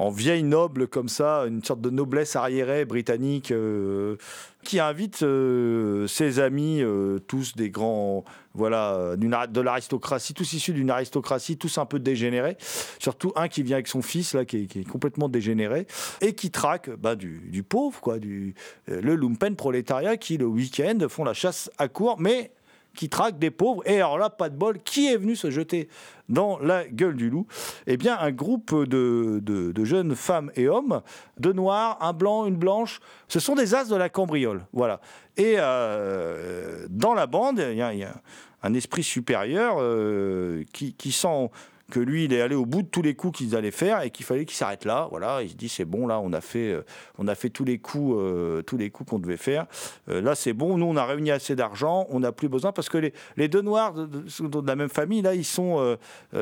en 0.02 0.10
vieille 0.10 0.42
noble 0.42 0.88
comme 0.88 1.08
ça, 1.08 1.44
une 1.46 1.62
sorte 1.62 1.80
de 1.80 1.88
noblesse 1.88 2.34
arriérée 2.34 2.84
britannique, 2.84 3.52
euh, 3.52 4.16
qui 4.64 4.80
invite 4.80 5.22
euh, 5.22 6.08
ses 6.08 6.40
amis, 6.40 6.82
euh, 6.82 7.20
tous 7.20 7.54
des 7.54 7.70
grands, 7.70 8.24
voilà, 8.52 9.14
de 9.16 9.60
l'aristocratie, 9.60 10.34
tous 10.34 10.54
issus 10.54 10.72
d'une 10.72 10.90
aristocratie, 10.90 11.56
tous 11.56 11.78
un 11.78 11.86
peu 11.86 12.00
dégénérés. 12.00 12.56
Surtout 12.98 13.32
un 13.36 13.46
qui 13.46 13.62
vient 13.62 13.76
avec 13.76 13.86
son 13.86 14.02
fils 14.02 14.34
là, 14.34 14.44
qui 14.44 14.68
est, 14.74 14.88
complètement 14.88 15.28
dégénéré 15.28 15.86
et 16.20 16.34
qui 16.34 16.50
traque 16.50 16.90
bah, 16.90 17.14
du, 17.14 17.62
pauvre, 17.62 18.00
quoi, 18.00 18.18
du 18.18 18.54
le 18.88 19.14
lumpen 19.14 19.54
prolétariat 19.54 20.16
qui 20.16 20.36
le 20.36 20.46
week-end 20.46 20.98
font 21.08 21.22
la 21.22 21.34
chasse 21.34 21.70
à 21.78 21.86
court, 21.86 22.16
mais 22.18 22.50
qui 22.94 23.08
traque 23.08 23.38
des 23.38 23.50
pauvres. 23.50 23.82
Et 23.86 23.96
alors 23.96 24.18
là, 24.18 24.30
pas 24.30 24.48
de 24.48 24.56
bol, 24.56 24.78
qui 24.78 25.08
est 25.08 25.16
venu 25.16 25.36
se 25.36 25.50
jeter 25.50 25.88
dans 26.28 26.58
la 26.58 26.86
gueule 26.86 27.16
du 27.16 27.30
loup? 27.30 27.46
Eh 27.86 27.96
bien, 27.96 28.16
un 28.18 28.30
groupe 28.30 28.74
de, 28.74 29.40
de- 29.42 29.72
de 29.72 29.84
jeunes 29.84 30.14
femmes 30.14 30.50
et 30.56 30.68
hommes, 30.68 31.02
deux 31.38 31.52
noirs, 31.52 31.98
un 32.00 32.12
blanc, 32.12 32.46
une 32.46 32.56
blanche. 32.56 33.00
Ce 33.28 33.40
sont 33.40 33.54
des 33.54 33.74
as 33.74 33.84
de 33.88 33.96
la 33.96 34.08
cambriole. 34.08 34.66
Voilà. 34.72 35.00
Et 35.36 35.54
euh, 35.58 36.86
dans 36.90 37.14
la 37.14 37.26
bande, 37.26 37.64
il 37.70 37.76
y 37.76 37.82
a, 37.82 38.14
un 38.62 38.74
esprit 38.74 39.02
supérieur 39.02 39.76
euh, 39.78 40.62
qui 40.72 41.12
sent 41.12 41.50
que 41.92 42.00
lui, 42.00 42.24
il 42.24 42.32
est 42.32 42.40
allé 42.40 42.54
au 42.54 42.64
bout 42.64 42.80
de 42.80 42.88
tous 42.88 43.02
les 43.02 43.14
coups 43.14 43.36
qu'ils 43.38 43.54
allaient 43.54 43.70
faire 43.70 44.00
et 44.00 44.10
qu'il 44.10 44.24
fallait 44.24 44.46
qu'il 44.46 44.56
s'arrête 44.56 44.86
là. 44.86 45.08
Voilà, 45.10 45.42
il 45.42 45.50
se 45.50 45.54
dit 45.54 45.68
c'est 45.68 45.84
bon 45.84 46.06
là, 46.06 46.18
on 46.20 46.32
a 46.32 46.40
fait, 46.40 46.72
euh, 46.72 46.82
on 47.18 47.28
a 47.28 47.34
fait 47.34 47.50
tous 47.50 47.64
les 47.64 47.76
coups, 47.78 48.16
euh, 48.18 48.62
tous 48.62 48.78
les 48.78 48.88
coups 48.88 49.10
qu'on 49.10 49.18
devait 49.18 49.36
faire. 49.36 49.66
Euh, 50.08 50.22
là, 50.22 50.34
c'est 50.34 50.54
bon. 50.54 50.78
Nous, 50.78 50.86
on 50.86 50.96
a 50.96 51.04
réuni 51.04 51.30
assez 51.30 51.54
d'argent. 51.54 52.06
On 52.08 52.20
n'a 52.20 52.32
plus 52.32 52.48
besoin 52.48 52.72
parce 52.72 52.88
que 52.88 52.96
les, 52.96 53.12
les 53.36 53.48
deux 53.48 53.60
noirs 53.60 53.92
de, 53.92 54.06
de- 54.06 54.66
la 54.66 54.74
même 54.76 54.88
famille, 54.88 55.20
là, 55.20 55.34
ils 55.34 55.44
sont, 55.44 55.96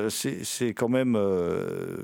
c'est 0.08 0.74
quand 0.74 0.88
même, 0.88 1.18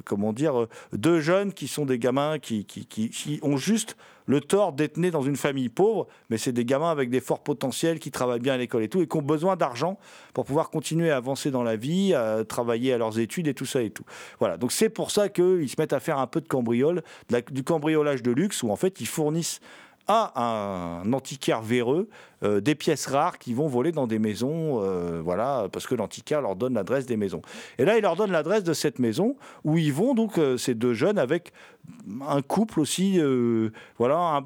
comment 0.05 0.33
dire, 0.33 0.67
deux 0.93 1.21
jeunes 1.21 1.53
qui 1.53 1.69
sont 1.69 1.87
des 1.87 1.99
gamins 1.99 2.39
qui, 2.39 2.65
qui- 2.65 2.87
qui 2.87 3.39
ont 3.43 3.57
juste 3.57 3.97
le 4.27 4.41
tort 4.41 4.73
d'être 4.73 4.99
dans 5.11 5.23
une 5.23 5.37
famille 5.37 5.69
pauvre, 5.69 6.07
mais 6.31 6.39
c'est 6.39 6.53
des 6.53 6.65
gamins 6.65 6.91
avec 6.91 7.11
des 7.11 7.21
forts 7.21 7.43
potentiels 7.43 7.99
qui 7.99 8.11
travaillent 8.11 8.41
bien 8.41 8.55
à 8.55 8.57
l'école 8.57 8.83
et 8.83 8.89
tout, 8.89 9.01
et 9.01 9.07
qui 9.07 9.17
ont 9.17 9.23
besoin 9.23 9.57
d'argent 9.57 9.99
pour 10.35 10.45
pouvoir 10.45 10.71
continuer 10.71 11.11
à 11.11 11.17
avancer 11.17 11.51
dans 11.51 11.63
la 11.63 11.77
vie, 11.77 12.15
à 12.15 12.45
travailler 12.45 12.93
à 12.93 12.99
leurs 12.99 13.19
études 13.19 13.49
et 13.49 13.55
tout 13.55 13.67
ça 13.67 13.83
et 13.83 13.91
tout. 13.91 14.05
Voilà, 14.39 14.57
donc 14.57 14.73
c'est 14.73 14.91
pour 14.91 15.11
ça 15.11 15.29
qu'ils 15.29 15.69
se 15.69 15.77
mettent 15.79 15.93
à 15.93 16.01
faire 16.01 16.19
un 16.19 16.27
peu 16.27 16.41
de 16.41 16.49
cambriole, 16.49 17.03
du 17.51 17.63
cambriolage 17.63 18.23
de 18.23 18.33
luxe, 18.33 18.63
où 18.63 18.71
en 18.71 18.77
fait 18.77 19.01
ils 19.01 19.07
fournissent 19.07 19.61
à 20.09 20.33
un 20.41 21.13
antiquaire 21.13 21.63
véreux 21.63 22.09
euh, 22.43 22.61
des 22.61 22.75
pièces 22.75 23.07
rares 23.07 23.39
qui 23.39 23.55
vont 23.55 23.67
voler 23.67 23.93
dans 23.93 24.07
des 24.07 24.19
maisons, 24.19 24.83
euh, 24.83 25.21
voilà, 25.25 25.69
parce 25.73 25.87
que 25.87 25.95
l'antiquaire 25.95 26.43
leur 26.43 26.55
donne 26.55 26.75
l'adresse 26.75 27.07
des 27.07 27.17
maisons. 27.17 27.43
Et 27.79 27.85
là, 27.85 27.97
il 27.97 28.03
leur 28.03 28.15
donne 28.15 28.31
l'adresse 28.31 28.63
de 28.63 28.73
cette 28.73 28.99
maison 28.99 29.37
où 29.65 29.79
ils 29.79 29.93
vont 29.93 30.15
donc 30.15 30.39
euh, 30.39 30.57
ces 30.57 30.75
deux 30.75 30.93
jeunes 30.93 31.19
avec 31.19 31.53
un 32.29 32.43
couple 32.43 32.81
aussi, 32.81 33.21
voilà, 33.97 34.43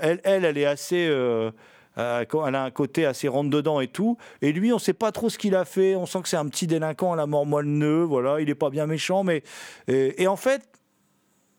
elle, 0.00 0.20
elle, 0.22 0.56
est 0.56 0.64
assez. 0.64 0.96
elle 0.96 1.52
a 1.96 2.64
un 2.64 2.70
côté 2.70 3.04
assez 3.06 3.26
rentre 3.26 3.50
dedans 3.50 3.80
et 3.80 3.88
tout. 3.88 4.16
Et 4.40 4.52
lui, 4.52 4.72
on 4.72 4.78
sait 4.78 4.92
pas 4.92 5.10
trop 5.10 5.28
ce 5.28 5.36
qu'il 5.36 5.56
a 5.56 5.64
fait. 5.64 5.96
On 5.96 6.06
sent 6.06 6.22
que 6.22 6.28
c'est 6.28 6.36
un 6.36 6.46
petit 6.46 6.68
délinquant 6.68 7.12
à 7.12 7.16
la 7.16 7.26
mort 7.26 7.44
moelle 7.44 8.04
Voilà, 8.04 8.40
il 8.40 8.48
est 8.48 8.54
pas 8.54 8.70
bien 8.70 8.86
méchant, 8.86 9.24
mais 9.24 9.42
et, 9.88 10.22
et 10.22 10.28
en 10.28 10.36
fait, 10.36 10.62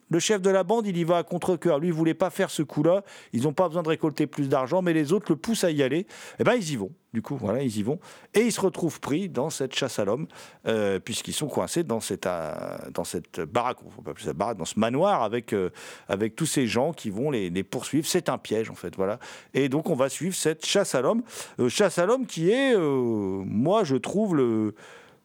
le 0.09 0.19
chef 0.19 0.41
de 0.41 0.49
la 0.49 0.63
bande, 0.63 0.87
il 0.87 0.97
y 0.97 1.03
va 1.03 1.17
à 1.17 1.23
contre-cœur. 1.23 1.79
Lui, 1.79 1.87
il 1.87 1.93
voulait 1.93 2.13
pas 2.13 2.29
faire 2.29 2.49
ce 2.49 2.63
coup-là. 2.63 3.03
Ils 3.33 3.43
n'ont 3.43 3.53
pas 3.53 3.67
besoin 3.67 3.83
de 3.83 3.89
récolter 3.89 4.27
plus 4.27 4.47
d'argent, 4.47 4.81
mais 4.81 4.93
les 4.93 5.11
autres 5.13 5.25
le 5.29 5.35
poussent 5.35 5.63
à 5.63 5.71
y 5.71 5.83
aller. 5.83 6.07
Et 6.39 6.43
ben, 6.43 6.53
ils 6.53 6.71
y 6.71 6.75
vont. 6.75 6.91
Du 7.13 7.21
coup, 7.21 7.35
voilà, 7.35 7.63
ils 7.63 7.77
y 7.77 7.83
vont. 7.83 7.99
Et 8.33 8.41
ils 8.41 8.51
se 8.51 8.61
retrouvent 8.61 8.99
pris 8.99 9.27
dans 9.27 9.49
cette 9.49 9.73
chasse 9.75 9.99
à 9.99 10.05
l'homme, 10.05 10.27
euh, 10.67 10.99
puisqu'ils 10.99 11.33
sont 11.33 11.47
coincés 11.47 11.83
dans 11.83 11.99
cette, 11.99 12.25
euh, 12.25 12.77
dans 12.93 13.03
cette 13.03 13.39
baraque, 13.41 13.79
faut 13.95 14.01
pas 14.01 14.11
appeler 14.11 14.25
ça 14.25 14.33
baraque, 14.33 14.57
dans 14.57 14.65
ce 14.65 14.79
manoir 14.79 15.23
avec, 15.23 15.53
euh, 15.53 15.71
avec 16.07 16.35
tous 16.35 16.45
ces 16.45 16.67
gens 16.67 16.93
qui 16.93 17.09
vont 17.09 17.31
les, 17.31 17.49
les 17.49 17.63
poursuivre. 17.63 18.05
C'est 18.07 18.29
un 18.29 18.37
piège, 18.37 18.69
en 18.69 18.75
fait, 18.75 18.95
voilà. 18.95 19.19
Et 19.53 19.67
donc, 19.67 19.89
on 19.89 19.95
va 19.95 20.09
suivre 20.09 20.35
cette 20.35 20.65
chasse 20.65 20.95
à 20.95 21.01
l'homme. 21.01 21.23
Chasse 21.69 21.97
à 21.97 22.05
l'homme 22.05 22.25
qui 22.25 22.51
est, 22.51 22.77
moi, 22.77 23.83
je 23.83 23.95
trouve 23.95 24.35
le. 24.35 24.75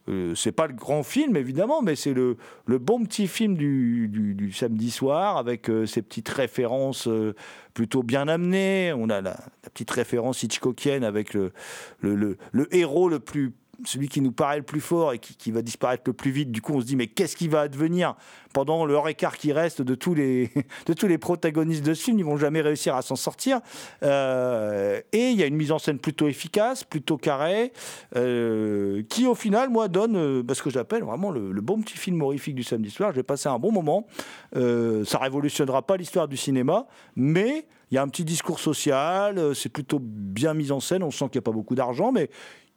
Euh, 0.08 0.34
c'est 0.34 0.50
pas 0.52 0.66
le 0.66 0.74
grand 0.74 1.04
film 1.04 1.36
évidemment, 1.36 1.80
mais 1.80 1.94
c'est 1.94 2.12
le, 2.12 2.36
le 2.66 2.78
bon 2.78 3.04
petit 3.04 3.28
film 3.28 3.56
du, 3.56 4.08
du- 4.08 4.50
samedi 4.52 4.90
soir 4.90 5.36
avec 5.36 5.70
euh, 5.70 5.86
ces 5.86 6.02
petites 6.02 6.28
références 6.28 7.06
euh, 7.06 7.34
plutôt 7.72 8.02
bien 8.02 8.26
amenées. 8.26 8.92
On 8.92 9.08
a 9.10 9.20
la, 9.20 9.30
la 9.62 9.70
petite 9.72 9.90
référence 9.92 10.42
Hitchcockienne 10.42 11.04
avec 11.04 11.34
le, 11.34 11.52
le- 12.00 12.36
le 12.50 12.74
héros 12.74 13.08
le 13.08 13.20
plus 13.20 13.52
celui 13.84 14.08
qui 14.08 14.20
nous 14.20 14.32
paraît 14.32 14.58
le 14.58 14.62
plus 14.62 14.80
fort 14.80 15.12
et 15.12 15.18
qui, 15.18 15.50
va 15.50 15.62
disparaître 15.62 16.04
le 16.06 16.12
plus 16.12 16.30
vite. 16.30 16.50
Du 16.50 16.60
coup, 16.60 16.74
on 16.74 16.80
se 16.80 16.86
dit 16.86 16.96
mais 16.96 17.06
qu'est-ce 17.06 17.36
qui 17.36 17.48
va 17.48 17.60
advenir 17.60 18.14
pendant 18.52 18.88
hors 18.88 19.08
écart 19.08 19.36
qui 19.36 19.52
reste 19.52 19.82
de 19.82 19.94
tous 19.94 20.14
les 20.14 20.50
de 20.86 20.92
tous 20.92 21.06
les 21.06 21.18
protagonistes 21.18 21.84
de 21.84 21.94
ce 21.94 22.04
film? 22.04 22.18
Ils 22.18 22.24
vont 22.24 22.36
jamais 22.36 22.60
réussir 22.60 22.94
à 22.94 23.02
s'en 23.02 23.16
sortir. 23.16 23.60
Euh, 24.02 25.00
et 25.12 25.30
il 25.30 25.38
y 25.38 25.42
a 25.42 25.46
une 25.46 25.56
mise 25.56 25.72
en 25.72 25.78
scène 25.78 25.98
plutôt 25.98 26.28
efficace, 26.28 26.84
plutôt 26.84 27.16
carrée, 27.16 27.72
euh, 28.16 29.02
qui 29.08 29.26
au 29.26 29.34
final, 29.34 29.70
moi, 29.70 29.88
donne 29.88 30.16
euh, 30.16 30.42
bah, 30.42 30.54
ce 30.54 30.62
que 30.62 30.70
j'appelle 30.70 31.02
vraiment 31.02 31.30
le, 31.30 31.60
bon 31.60 31.80
petit 31.80 31.96
film 31.96 32.20
horrifique 32.22 32.54
du 32.54 32.64
samedi 32.64 32.90
soir. 32.90 33.12
J'ai 33.14 33.22
passé 33.22 33.48
un 33.48 33.58
bon 33.58 33.72
moment. 33.72 34.06
Ça 34.52 35.18
révolutionnera 35.18 35.82
pas 35.82 35.96
l'histoire 35.96 36.28
du 36.28 36.36
cinéma, 36.36 36.86
mais 37.14 37.66
il 37.90 37.94
y 37.94 37.98
a 37.98 38.02
un 38.02 38.08
petit 38.08 38.24
discours 38.24 38.58
social. 38.58 39.54
C'est 39.54 39.68
plutôt 39.68 39.98
bien 40.00 40.54
mis 40.54 40.72
en 40.72 40.80
scène. 40.80 41.02
On 41.02 41.10
sent 41.10 41.26
qu'il 41.26 41.38
n'y 41.38 41.44
a 41.44 41.46
pas 41.46 41.52
beaucoup 41.52 41.74
d'argent, 41.74 42.10
mais 42.10 42.30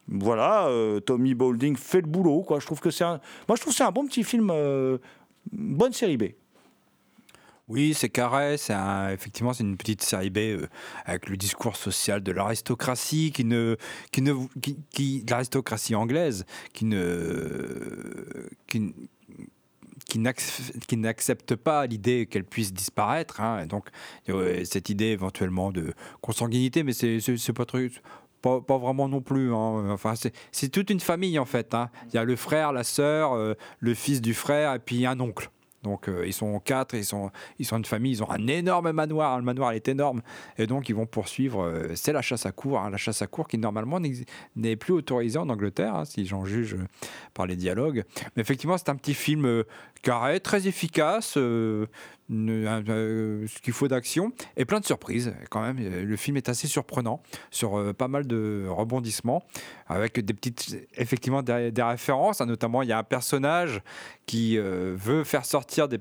voilà, 0.08 0.68
euh, 0.68 1.00
Tommy 1.00 1.34
Boulding 1.34 1.76
fait 1.76 2.02
le 2.02 2.08
boulot. 2.08 2.42
Quoi. 2.44 2.60
Je 2.60 2.66
trouve 2.66 2.80
que 2.80 2.92
c'est 2.92 3.04
un, 3.04 3.20
moi, 3.48 3.56
je 3.56 3.62
trouve 3.62 3.74
c'est 3.74 3.84
un 3.84 3.92
bon 3.92 4.06
petit 4.06 4.24
film, 4.24 4.50
euh, 4.52 4.98
bonne 5.52 5.94
série 5.94 6.18
B. 6.18 6.24
Oui, 7.68 7.96
c'est 7.96 8.10
carré, 8.10 8.58
c'est 8.58 8.76
effectivement 9.12 9.52
c'est 9.52 9.64
une 9.64 9.76
petite 9.76 10.04
série 10.04 10.30
B 10.30 10.38
euh, 10.38 10.68
avec 11.06 11.28
le 11.28 11.36
discours 11.36 11.76
social 11.78 12.22
de 12.22 12.32
l'aristocratie 12.32 13.32
qui 13.32 13.44
ne 13.44 13.76
qui 14.12 14.22
ne 14.22 14.36
qui, 14.92 15.26
l'aristocratie 15.28 15.96
anglaise 15.96 16.46
qui 16.74 16.86
ne 16.86 18.48
qui, 18.68 18.94
qui 20.08 20.20
n'ac- 20.20 20.62
qui 20.88 20.98
n'accepte 20.98 21.56
pas 21.56 21.88
l'idée 21.88 22.28
qu'elle 22.28 22.44
puisse 22.44 22.72
disparaître 22.72 23.42
hein, 23.42 23.64
et 23.64 23.66
donc 23.66 23.90
cette 24.64 24.90
idée 24.90 25.06
éventuellement 25.06 25.72
de 25.72 25.96
consanguinité 26.22 26.84
mais 26.84 26.94
c'est 26.94 27.54
pas 27.54 27.66
très 27.66 27.90
pas, 28.60 28.78
vraiment 28.78 29.08
non 29.08 29.22
plus. 29.22 29.54
hein. 29.54 29.90
Enfin, 29.92 30.14
c'est- 30.16 30.70
toute 30.70 30.90
une 30.90 31.00
famille 31.00 31.40
en 31.40 31.46
fait. 31.46 31.74
hein. 31.74 31.90
Il 32.10 32.16
y 32.16 32.18
a 32.18 32.24
le 32.24 32.36
frère, 32.36 32.72
la 32.74 32.84
sœur, 32.84 33.34
euh, 33.34 33.54
le 33.80 33.94
fils 33.94 34.22
du 34.22 34.34
frère 34.34 34.74
et 34.74 34.80
puis 34.80 35.06
un 35.06 35.20
oncle. 35.20 35.50
Donc 35.84 36.10
euh, 36.10 36.24
ils 36.26 36.34
sont 36.34 36.60
quatre, 36.60 36.96
ils 36.96 37.06
sont, 37.06 37.30
ils 37.60 37.66
sont 37.66 37.78
une 37.78 37.86
famille, 37.86 38.12
ils 38.14 38.24
ont 38.24 38.32
un 38.32 38.48
énorme 38.48 38.92
manoir. 38.92 39.38
Le 39.38 39.44
manoir 39.44 39.72
est 39.74 39.88
énorme. 39.88 40.24
Et 40.58 40.66
donc 40.66 40.90
ils 40.90 40.96
vont 40.96 41.06
poursuivre. 41.06 41.62
euh, 41.64 41.90
c'est 41.94 42.12
la 42.12 42.24
chasse 42.24 42.48
à 42.48 42.52
cour. 42.52 42.80
hein, 42.80 42.90
la 42.90 42.98
chasse 42.98 43.22
à 43.22 43.28
cour 43.28 43.48
qui 43.48 43.60
normalement 43.60 44.00
n'est 44.56 44.76
plus 44.76 44.94
autorisée 44.94 45.38
en 45.38 45.48
Angleterre, 45.48 45.94
hein, 45.96 46.06
si 46.06 46.26
j'en 46.26 46.44
juge 46.44 46.76
par 47.36 47.46
les 47.46 47.56
dialogues. 47.56 48.04
Mais 48.36 48.42
effectivement, 48.42 48.78
c'est 48.80 48.90
un 48.90 48.96
petit 48.96 49.14
film 49.14 49.64
carré, 50.02 50.40
très 50.40 50.68
efficace. 50.68 51.38
Euh, 52.32 52.82
euh, 52.90 53.48
ce 53.48 53.60
qu'il 53.62 53.74
faut 53.74 53.88
d'action 53.88 54.32
et 54.58 54.66
plein 54.66 54.80
de 54.80 54.86
surprises 54.86 55.34
quand 55.50 55.62
même. 55.62 55.78
Euh, 55.80 56.04
Le 56.04 56.16
film 56.16 56.38
est 56.38 56.50
assez 56.50 56.68
surprenant 56.68 57.22
sur 57.52 57.94
pas 57.96 58.08
mal 58.08 58.26
de 58.28 58.66
rebondissements 58.68 59.44
avec 59.88 60.20
des 60.20 60.34
petites, 60.34 60.88
effectivement, 60.98 61.44
des, 61.44 61.72
références. 61.78 62.42
hein. 62.42 62.46
Notamment, 62.46 62.82
il 62.82 62.90
y 62.90 62.92
a 62.92 62.98
un 62.98 63.04
personnage 63.04 63.82
qui 64.26 64.58
veut 64.58 65.24
faire 65.24 65.46
sortir 65.46 65.88
des 65.88 66.00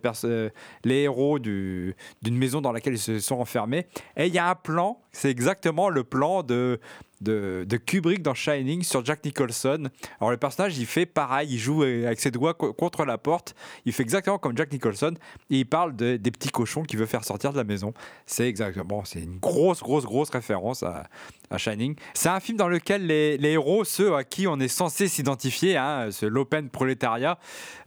les 0.85 1.03
héros 1.03 1.39
du- 1.39 1.95
d'une 2.23 2.37
maison 2.37 2.61
dans 2.61 2.73
laquelle 2.73 2.95
ils 2.95 2.99
se 2.99 3.19
sont 3.19 3.37
enfermés. 3.37 3.87
Et 4.17 4.27
il 4.27 4.35
y 4.35 4.39
a 4.39 4.49
un 4.49 4.55
plan, 4.55 5.01
c'est 5.15 5.31
exactement 5.31 5.89
le 5.89 6.05
plan 6.05 6.43
de, 6.43 6.79
de, 7.21 7.77
Kubrick 7.77 8.21
dans 8.23 8.35
Shining 8.35 8.83
sur 8.83 9.05
Jack 9.05 9.25
Nicholson. 9.25 9.89
Alors 10.21 10.31
le 10.31 10.37
personnage, 10.37 10.77
il 10.77 10.85
fait 10.87 11.07
pareil, 11.07 11.49
il 11.53 11.59
joue 11.59 11.83
euh, 11.85 12.07
avec 12.07 12.21
ses 12.21 12.31
doigts 12.31 12.53
co- 12.55 12.73
contre 12.73 13.05
la 13.05 13.17
porte. 13.17 13.55
Il 13.87 13.93
fait 13.93 14.03
exactement 14.03 14.39
comme 14.39 14.57
Jack 14.57 14.73
Nicholson. 14.73 15.15
Et 15.51 15.61
il 15.61 15.65
parle 15.67 15.97
de- 15.97 16.17
des 16.17 16.31
petits 16.31 16.51
cochons 16.51 16.83
qu'il 16.83 16.99
veut 16.99 17.07
faire 17.07 17.25
sortir 17.25 17.53
de 17.53 17.57
la 17.57 17.65
maison. 17.65 17.95
C'est 18.27 18.49
exactement, 18.49 19.05
c'est 19.05 19.21
une 19.23 19.39
grosse, 19.39 19.81
grosse, 19.81 20.05
grosse 20.05 20.31
référence 20.31 20.83
à, 20.83 21.05
à 21.51 21.57
Shining. 21.59 21.95
C'est 22.13 22.29
un 22.29 22.41
film 22.41 22.59
dans 22.59 22.69
lequel 22.69 23.07
les, 23.07 23.39
les 23.39 23.51
héros, 23.53 23.85
ceux 23.85 24.15
à 24.17 24.25
qui 24.25 24.47
on 24.47 24.59
est 24.61 24.69
censé 24.69 25.09
s'identifier, 25.09 25.77
hein, 25.77 26.09
ce 26.11 26.27
l'open 26.27 26.69
prolétariat, 26.69 27.39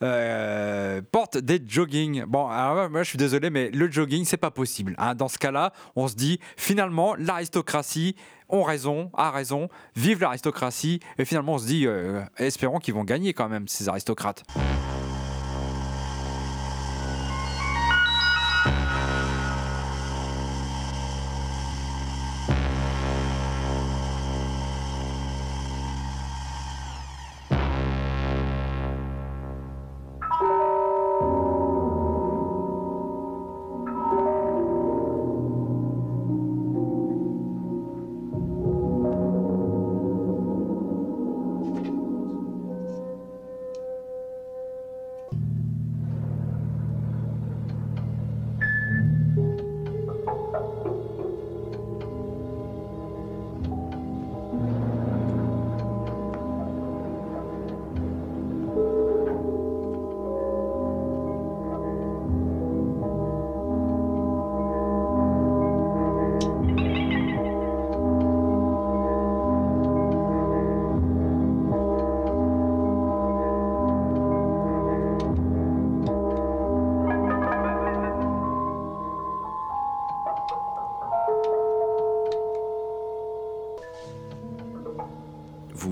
euh, 0.03 1.01
portent 1.12 1.38
des 1.38 1.62
jogging. 1.65 2.24
Bon, 2.25 2.48
alors 2.48 2.89
moi 2.89 3.03
je 3.03 3.10
suis 3.10 3.17
désolé, 3.17 3.50
mais 3.50 3.69
le 3.72 3.91
jogging, 3.91 4.25
c'est 4.25 4.38
pas 4.38 4.51
possible. 4.51 4.96
hein. 4.98 5.15
Dans 5.15 5.27
ce 5.27 5.38
cas-là, 5.38 5.74
on 5.96 6.07
se 6.07 6.15
dit 6.15 6.39
finalement 6.55 7.15
l'aristocratie 7.17 8.15
ont 8.50 8.63
raison, 8.63 9.12
a 9.13 9.31
raison, 9.31 9.69
vive 9.95 10.21
l'aristocratie. 10.21 11.00
Et 11.17 11.25
finalement, 11.25 11.55
on 11.55 11.57
se 11.57 11.67
dit, 11.67 11.86
euh, 11.86 12.21
espérons 12.38 12.79
qu'ils 12.79 12.93
vont 12.93 13.03
gagner 13.03 13.33
quand 13.33 13.50
même, 13.50 13.67
ces 13.67 13.89
aristocrates. 13.89 14.43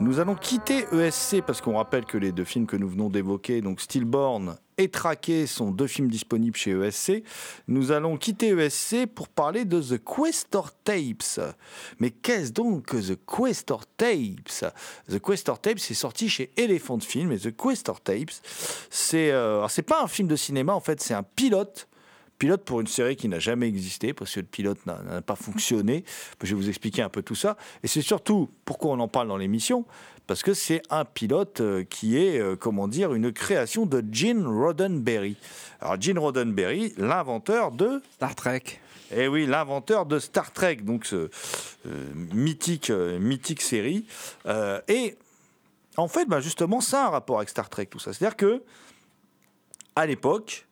Nous 0.00 0.20
allons 0.20 0.34
quitter 0.34 0.84
ESC 0.92 1.40
parce 1.40 1.62
qu'on 1.62 1.78
rappelle 1.78 2.04
que 2.04 2.18
les 2.18 2.30
deux 2.30 2.44
films 2.44 2.66
que 2.66 2.76
nous 2.76 2.88
venons 2.88 3.08
d'évoquer, 3.08 3.62
donc 3.62 3.80
Stillborn 3.80 4.58
et 4.76 4.90
Traqué, 4.90 5.46
sont 5.46 5.70
deux 5.70 5.86
films 5.86 6.10
disponibles 6.10 6.56
chez 6.56 6.72
ESC. 6.72 7.24
Nous 7.66 7.92
allons 7.92 8.18
quitter 8.18 8.48
ESC 8.48 9.06
pour 9.06 9.28
parler 9.28 9.64
de 9.64 9.80
The 9.80 9.98
Questor 10.04 10.72
Tapes. 10.84 11.40
Mais 11.98 12.10
qu'est-ce 12.10 12.52
donc 12.52 12.84
que 12.84 12.98
The 12.98 13.18
Questor 13.24 13.86
Tapes? 13.96 14.64
The 15.08 15.18
Questor 15.18 15.58
Tapes, 15.58 15.78
c'est 15.78 15.94
sorti 15.94 16.28
chez 16.28 16.52
Elephant 16.58 17.00
Film 17.00 17.32
et 17.32 17.38
The 17.38 17.56
Questor 17.56 18.02
Tapes, 18.02 18.32
c'est 18.90 19.32
euh, 19.32 19.66
c'est 19.68 19.82
pas 19.82 20.02
un 20.02 20.08
film 20.08 20.28
de 20.28 20.36
cinéma 20.36 20.74
en 20.74 20.80
fait, 20.80 21.00
c'est 21.00 21.14
un 21.14 21.22
pilote 21.22 21.88
pilote 22.38 22.64
pour 22.64 22.80
une 22.80 22.86
série 22.86 23.16
qui 23.16 23.28
n'a 23.28 23.38
jamais 23.38 23.68
existé, 23.68 24.12
parce 24.12 24.34
que 24.34 24.40
le 24.40 24.46
pilote 24.46 24.78
n'a 24.86 25.22
pas 25.22 25.36
fonctionné. 25.36 26.04
Je 26.42 26.54
vais 26.54 26.60
vous 26.60 26.68
expliquer 26.68 27.02
un 27.02 27.08
peu 27.08 27.22
tout 27.22 27.34
ça. 27.34 27.56
Et 27.82 27.88
c'est 27.88 28.02
surtout 28.02 28.50
pourquoi 28.64 28.92
on 28.92 29.00
en 29.00 29.08
parle 29.08 29.28
dans 29.28 29.36
l'émission, 29.36 29.84
parce 30.26 30.42
que 30.42 30.54
c'est 30.54 30.82
un 30.90 31.04
pilote 31.04 31.60
euh, 31.60 31.84
qui 31.84 32.18
est, 32.18 32.40
euh, 32.40 32.56
comment 32.56 32.88
dire, 32.88 33.14
une 33.14 33.32
création 33.32 33.86
de 33.86 34.04
Gene 34.10 34.46
Roddenberry. 34.46 35.36
Alors 35.80 36.00
Gene 36.00 36.18
Roddenberry, 36.18 36.94
l'inventeur 36.96 37.70
de... 37.70 38.02
Star 38.16 38.34
Trek. 38.34 38.62
Eh 39.14 39.28
oui, 39.28 39.46
l'inventeur 39.46 40.04
de 40.06 40.18
Star 40.18 40.52
Trek, 40.52 40.76
donc 40.76 41.06
ce 41.06 41.30
euh, 41.86 42.12
mythique, 42.34 42.90
euh, 42.90 43.18
mythique 43.18 43.62
série. 43.62 44.04
Euh, 44.46 44.80
et 44.88 45.16
en 45.96 46.08
fait, 46.08 46.26
bah, 46.26 46.40
justement, 46.40 46.80
ça 46.80 47.04
a 47.04 47.06
un 47.06 47.10
rapport 47.10 47.36
avec 47.36 47.48
Star 47.48 47.68
Trek, 47.68 47.86
tout 47.86 48.00
ça. 48.00 48.12
C'est-à-dire 48.12 48.36
que 48.36 48.62
à 49.94 50.06
l'époque, 50.06 50.66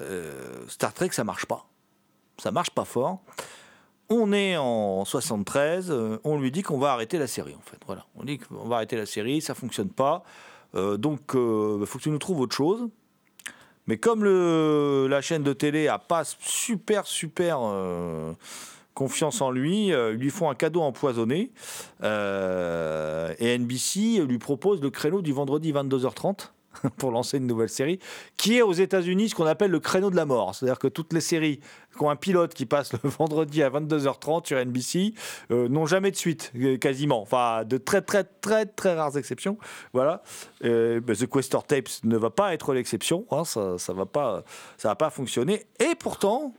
euh, 0.00 0.64
Star 0.68 0.92
Trek, 0.92 1.10
ça 1.12 1.24
marche 1.24 1.46
pas. 1.46 1.66
Ça 2.38 2.50
marche 2.50 2.70
pas 2.70 2.84
fort. 2.84 3.20
On 4.08 4.32
est 4.32 4.56
en 4.56 5.04
73, 5.04 5.90
euh, 5.90 6.18
on 6.24 6.38
lui 6.38 6.50
dit 6.50 6.62
qu'on 6.62 6.78
va 6.78 6.92
arrêter 6.92 7.18
la 7.18 7.26
série, 7.26 7.54
en 7.54 7.62
fait. 7.62 7.78
Voilà, 7.86 8.06
on 8.14 8.24
dit 8.24 8.38
qu'on 8.38 8.68
va 8.68 8.76
arrêter 8.76 8.96
la 8.96 9.06
série, 9.06 9.40
ça 9.40 9.54
fonctionne 9.54 9.88
pas. 9.88 10.24
Euh, 10.74 10.96
donc, 10.96 11.20
il 11.34 11.86
faut 11.86 11.98
que 11.98 12.02
tu 12.02 12.10
nous 12.10 12.18
trouves 12.18 12.40
autre 12.40 12.54
chose. 12.54 12.88
Mais 13.86 13.96
comme 13.96 14.24
la 14.24 15.20
chaîne 15.20 15.42
de 15.42 15.52
télé 15.52 15.88
a 15.88 15.98
pas 15.98 16.22
super, 16.24 17.04
super 17.04 17.58
confiance 18.94 19.40
en 19.40 19.50
lui, 19.50 19.88
ils 19.88 20.12
lui 20.12 20.30
font 20.30 20.48
un 20.48 20.54
cadeau 20.54 20.82
empoisonné. 20.82 21.50
Et 22.00 23.58
NBC 23.58 24.24
lui 24.24 24.38
propose 24.38 24.80
le 24.80 24.90
créneau 24.90 25.20
du 25.20 25.32
vendredi 25.32 25.72
22h30 25.72 26.52
pour 26.98 27.10
lancer 27.10 27.38
une 27.38 27.46
nouvelle 27.46 27.68
série, 27.68 27.98
qui 28.36 28.56
est 28.56 28.62
aux 28.62 28.72
États-Unis 28.72 29.28
ce 29.30 29.34
qu'on 29.34 29.46
appelle 29.46 29.70
le 29.70 29.80
créneau 29.80 30.10
de 30.10 30.16
la 30.16 30.24
mort. 30.26 30.54
C'est-à-dire 30.54 30.78
que 30.78 30.88
toutes 30.88 31.12
les 31.12 31.20
séries 31.20 31.60
qui 31.96 32.02
ont 32.02 32.10
un 32.10 32.16
pilote 32.16 32.54
qui 32.54 32.66
passe 32.66 32.92
le 32.92 32.98
vendredi 33.08 33.62
à 33.62 33.70
22h30 33.70 34.46
sur 34.46 34.58
NBC 34.64 35.14
euh, 35.50 35.68
n'ont 35.68 35.86
jamais 35.86 36.10
de 36.10 36.16
suite, 36.16 36.52
euh, 36.56 36.76
quasiment. 36.78 37.20
Enfin, 37.22 37.64
de 37.64 37.76
très, 37.78 38.02
très, 38.02 38.24
très, 38.24 38.66
très 38.66 38.94
rares 38.94 39.16
exceptions. 39.16 39.58
Voilà. 39.92 40.22
Euh, 40.64 41.00
The 41.00 41.26
Questor 41.28 41.64
Tapes 41.64 41.88
ne 42.04 42.16
va 42.16 42.30
pas 42.30 42.54
être 42.54 42.72
l'exception. 42.72 43.26
hein, 43.30 43.44
ça 43.44 43.76
ne 43.88 43.92
va, 43.94 44.06
pas- 44.06 44.44
ça 44.78 44.88
va 44.88 44.96
pas 44.96 45.10
fonctionner. 45.10 45.64
Et 45.80 45.94
pourtant. 45.98 46.54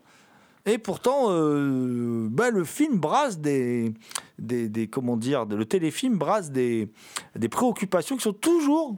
Et 0.65 0.77
pourtant, 0.77 1.25
euh, 1.31 2.27
ben, 2.31 2.49
le 2.49 2.63
film 2.63 2.97
brasse 2.97 3.37
des, 3.37 3.93
des, 4.39 4.69
des- 4.69 4.87
comment 4.87 5.17
dire, 5.17 5.43
le 5.45 5.65
téléfilm 5.65 6.17
brasse 6.17 6.51
des, 6.51 6.87
des 7.35 7.49
préoccupations 7.49 8.15
qui 8.15 8.21
sont 8.23 8.31
toujours 8.31 8.95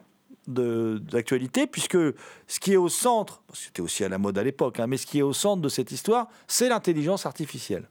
de- 0.47 0.99
d'actualité, 1.01 1.67
puisque 1.67 1.97
ce 2.47 2.60
qui 2.60 2.73
est 2.73 2.77
au 2.77 2.89
centre, 2.89 3.41
c'était 3.53 3.81
aussi 3.81 4.03
à 4.03 4.10
la 4.10 4.17
mode 4.17 4.38
à 4.38 4.43
l'époque, 4.43 4.79
hein, 4.79 4.88
mais 4.88 4.97
ce 4.97 5.05
qui 5.05 5.19
est 5.19 5.23
au 5.23 5.34
centre 5.34 5.62
de 5.62 5.69
cette 5.69 5.91
histoire, 5.91 6.27
c'est 6.47 6.69
l'intelligence 6.69 7.25
artificielle. 7.25 7.89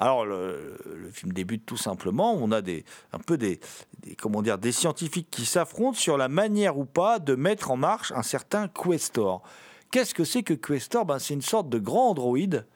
Alors 0.00 0.26
le, 0.26 0.76
le 0.96 1.08
film 1.10 1.32
débute 1.32 1.64
tout 1.64 1.76
simplement, 1.76 2.34
on 2.34 2.50
a 2.50 2.62
des, 2.62 2.84
un 3.12 3.18
peu 3.20 3.38
des, 3.38 3.60
des- 4.00 4.16
comment 4.16 4.42
dire, 4.42 4.58
des 4.58 4.72
scientifiques 4.72 5.28
qui 5.30 5.46
s'affrontent 5.46 5.98
sur 5.98 6.16
la 6.16 6.28
manière 6.28 6.78
ou 6.78 6.84
pas 6.84 7.18
de 7.20 7.34
mettre 7.36 7.70
en 7.70 7.76
marche 7.76 8.12
un 8.12 8.22
certain 8.24 8.66
Questor. 8.68 9.42
Qu'est-ce 9.92 10.12
que 10.14 10.24
c'est 10.24 10.42
que 10.42 10.54
Questor? 10.54 11.04
Ben, 11.04 11.20
C'est 11.20 11.34
une 11.34 11.42
sorte 11.42 11.68
de 11.68 11.78
grand 11.78 12.10
androïde 12.10 12.66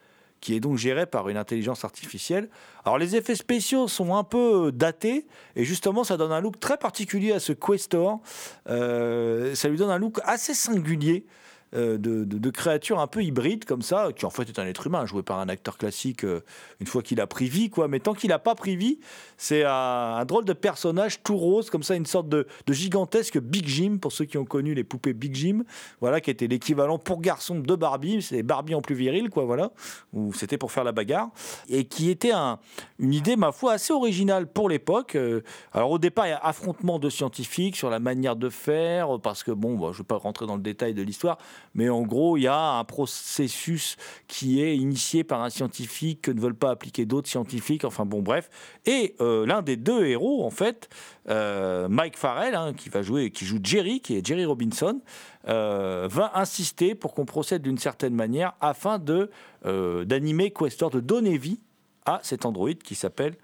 qui 0.40 0.54
est 0.54 0.60
donc 0.60 0.76
géré 0.76 1.06
par 1.06 1.28
une 1.28 1.36
intelligence 1.36 1.84
artificielle. 1.84 2.48
Alors 2.84 2.98
les 2.98 3.16
effets 3.16 3.34
spéciaux 3.34 3.88
sont 3.88 4.14
un 4.14 4.24
peu 4.24 4.72
datés 4.72 5.26
et 5.56 5.64
justement 5.64 6.04
ça 6.04 6.16
donne 6.16 6.32
un 6.32 6.40
look 6.40 6.60
très 6.60 6.76
particulier 6.76 7.32
à 7.32 7.40
ce 7.40 7.52
Questor. 7.52 8.20
Euh, 8.68 9.54
ça 9.54 9.68
lui 9.68 9.76
donne 9.76 9.90
un 9.90 9.98
look 9.98 10.20
assez 10.24 10.54
singulier. 10.54 11.26
Euh, 11.74 11.98
de, 11.98 12.24
de, 12.24 12.38
de 12.38 12.50
créature 12.50 12.98
un 12.98 13.06
peu 13.06 13.22
hybride 13.22 13.66
comme 13.66 13.82
ça, 13.82 14.08
qui 14.16 14.24
en 14.24 14.30
fait 14.30 14.48
est 14.48 14.58
un 14.58 14.66
être 14.66 14.86
humain 14.86 15.04
joué 15.04 15.22
par 15.22 15.38
un 15.38 15.48
acteur 15.48 15.76
classique 15.76 16.24
euh, 16.24 16.40
une 16.80 16.86
fois 16.86 17.02
qu'il 17.02 17.20
a 17.20 17.26
pris 17.26 17.48
vie, 17.48 17.68
quoi. 17.68 17.88
Mais 17.88 18.00
tant 18.00 18.14
qu'il 18.14 18.30
n'a 18.30 18.38
pas 18.38 18.54
pris 18.54 18.76
vie, 18.76 18.98
c'est 19.36 19.64
un, 19.64 20.24
drôle 20.24 20.44
de 20.44 20.54
personnage 20.54 21.22
tout 21.22 21.36
rose, 21.36 21.68
comme 21.68 21.82
ça, 21.82 21.94
une 21.94 22.06
sorte 22.06 22.28
de, 22.28 22.46
gigantesque 22.68 23.38
Big 23.38 23.66
Jim, 23.66 23.98
pour 24.00 24.12
ceux 24.12 24.24
qui 24.24 24.38
ont 24.38 24.44
connu 24.44 24.72
les 24.74 24.84
poupées 24.84 25.12
Big 25.12 25.34
Jim, 25.34 25.64
voilà, 26.00 26.20
qui 26.20 26.30
était 26.30 26.46
l'équivalent 26.46 26.98
pour 26.98 27.20
garçon 27.20 27.56
de 27.56 27.74
Barbie, 27.74 28.22
c'est 28.22 28.42
Barbie 28.42 28.74
en 28.74 28.80
plus 28.80 28.94
viril, 28.94 29.28
quoi, 29.28 29.44
voilà, 29.44 29.70
où 30.14 30.32
c'était 30.32 30.58
pour 30.58 30.72
faire 30.72 30.84
la 30.84 30.92
bagarre, 30.92 31.28
et 31.68 31.84
qui 31.84 32.10
était 32.10 32.32
un, 32.32 32.58
une 32.98 33.12
idée, 33.12 33.36
ma 33.36 33.52
foi, 33.52 33.74
assez 33.74 33.92
originale 33.92 34.46
pour 34.46 34.68
l'époque. 34.68 35.16
Euh, 35.16 35.42
alors 35.72 35.90
au 35.90 35.98
départ, 35.98 36.26
il 36.26 36.30
y 36.30 36.32
a 36.32 36.38
affrontement 36.38 36.98
de 36.98 37.10
scientifiques 37.10 37.76
sur 37.76 37.90
la 37.90 37.98
manière 37.98 38.36
de 38.36 38.48
faire, 38.48 39.20
parce 39.20 39.42
que 39.42 39.50
bon, 39.50 39.76
bah, 39.76 39.88
je 39.92 39.98
ne 39.98 39.98
vais 39.98 40.04
pas 40.04 40.16
rentrer 40.16 40.46
dans 40.46 40.56
le 40.56 40.62
détail 40.62 40.94
de 40.94 41.02
l'histoire, 41.02 41.36
mais 41.74 41.88
en 41.88 42.02
gros, 42.02 42.36
il 42.36 42.42
y 42.42 42.46
a 42.48 42.78
un 42.78 42.84
processus 42.84 43.96
qui 44.26 44.62
est 44.62 44.76
initié 44.76 45.24
par 45.24 45.42
un 45.42 45.50
scientifique 45.50 46.22
que 46.22 46.30
ne 46.30 46.40
veulent 46.40 46.54
pas 46.54 46.70
appliquer 46.70 47.06
d'autres 47.06 47.28
scientifiques, 47.28 47.84
enfin 47.84 48.04
bon, 48.04 48.20
bref. 48.20 48.50
Et 48.86 49.14
euh, 49.20 49.46
l'un 49.46 49.62
des 49.62 49.76
deux 49.76 50.06
héros, 50.06 50.44
en 50.44 50.50
fait, 50.50 50.88
euh, 51.28 51.88
Mike 51.88 52.16
Farrell, 52.16 52.54
hein, 52.54 52.72
qui 52.74 52.88
va 52.88 53.02
jouer, 53.02 53.30
qui 53.30 53.44
joue 53.44 53.60
Jerry, 53.62 54.00
qui 54.00 54.16
est 54.16 54.26
Jerry 54.26 54.44
Robinson, 54.44 55.00
euh, 55.48 56.08
va 56.10 56.32
insister 56.34 56.94
pour 56.94 57.14
qu'on 57.14 57.24
procède 57.24 57.62
d'une 57.62 57.78
certaine 57.78 58.14
manière 58.14 58.54
afin 58.60 58.98
de 58.98 59.30
d'animer 59.64 60.52
Questor, 60.52 60.90
de 60.90 61.00
donner 61.00 61.36
vie 61.36 61.60
à 62.06 62.20
cet 62.22 62.46
androïde 62.46 62.82
qui 62.82 62.94
s'appelle 62.94 63.34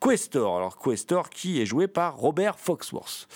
Questor. 0.00 0.56
Alors 0.56 0.78
Questor 0.78 1.30
qui 1.30 1.60
est 1.60 1.66
joué 1.66 1.88
par 1.88 2.16
Robert 2.16 2.58
Foxworth. 2.58 3.26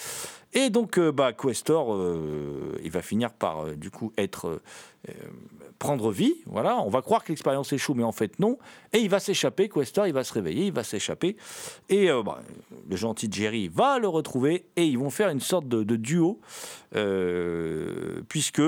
Et 0.54 0.70
donc 0.70 0.98
euh, 0.98 1.12
bah, 1.12 1.32
Questor, 1.32 1.94
euh, 1.94 2.78
il 2.82 2.90
va 2.90 3.02
finir 3.02 3.32
par 3.32 3.64
euh, 3.64 3.74
du 3.76 3.90
coup 3.90 4.12
être 4.16 4.60
prendre 5.78 6.10
vie. 6.10 6.34
Voilà, 6.46 6.80
on 6.80 6.90
va 6.90 7.02
croire 7.02 7.22
que 7.22 7.28
l'expérience 7.30 7.72
échoue, 7.72 7.94
mais 7.94 8.02
en 8.02 8.12
fait 8.12 8.38
non. 8.40 8.58
Et 8.92 8.98
il 8.98 9.08
va 9.08 9.20
s'échapper. 9.20 9.68
Questor, 9.68 10.06
il 10.06 10.12
va 10.12 10.24
se 10.24 10.32
réveiller, 10.32 10.66
il 10.66 10.72
va 10.72 10.84
s'échapper. 10.84 11.36
Et 11.88 12.08
bah, 12.24 12.42
le 12.90 12.96
gentil 12.96 13.28
Jerry 13.30 13.68
va 13.68 13.98
le 13.98 14.08
retrouver 14.08 14.66
et 14.76 14.84
ils 14.84 14.98
vont 14.98 15.10
faire 15.10 15.30
une 15.30 15.40
sorte 15.40 15.68
de, 15.68 15.96
duo, 15.96 16.40
puisque 18.28 18.62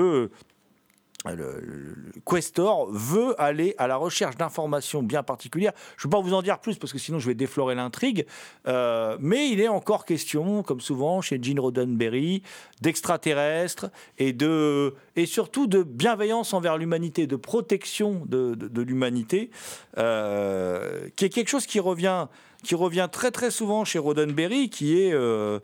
Questor 2.25 2.89
veut 2.91 3.39
aller 3.39 3.75
à 3.77 3.87
la 3.87 3.95
recherche 3.95 4.37
d'informations 4.37 5.03
bien 5.03 5.21
particulières. 5.23 5.73
Je 5.97 6.07
ne 6.07 6.11
vais 6.11 6.17
pas 6.17 6.21
vous 6.21 6.33
en 6.33 6.41
dire 6.41 6.59
plus 6.59 6.77
parce 6.77 6.91
que 6.91 6.99
sinon 6.99 7.19
je 7.19 7.27
vais 7.27 7.35
déflorer 7.35 7.75
l'intrigue. 7.75 8.25
Euh, 8.67 9.17
mais 9.19 9.49
il 9.49 9.61
est 9.61 9.67
encore 9.67 10.05
question, 10.05 10.63
comme 10.63 10.81
souvent 10.81 11.21
chez 11.21 11.41
Gene 11.41 11.59
Roddenberry, 11.59 12.41
d'extraterrestres 12.81 13.91
et, 14.17 14.33
de, 14.33 14.95
et 15.15 15.25
surtout 15.27 15.67
de 15.67 15.83
bienveillance 15.83 16.53
envers 16.53 16.77
l'humanité, 16.77 17.27
de 17.27 17.35
protection 17.35 18.23
de 18.25 18.81
l'humanité, 18.81 19.51
euh, 19.97 21.07
qui 21.15 21.25
est 21.25 21.29
quelque 21.29 21.49
chose 21.49 21.67
qui 21.67 21.79
revient, 21.79 22.27
qui 22.63 22.73
revient 22.73 23.09
très 23.11 23.29
très 23.31 23.51
souvent 23.51 23.85
chez 23.85 23.99
Roddenberry, 23.99 24.69
qui 24.69 24.99
est... 24.99 25.13
euh, 25.13 25.59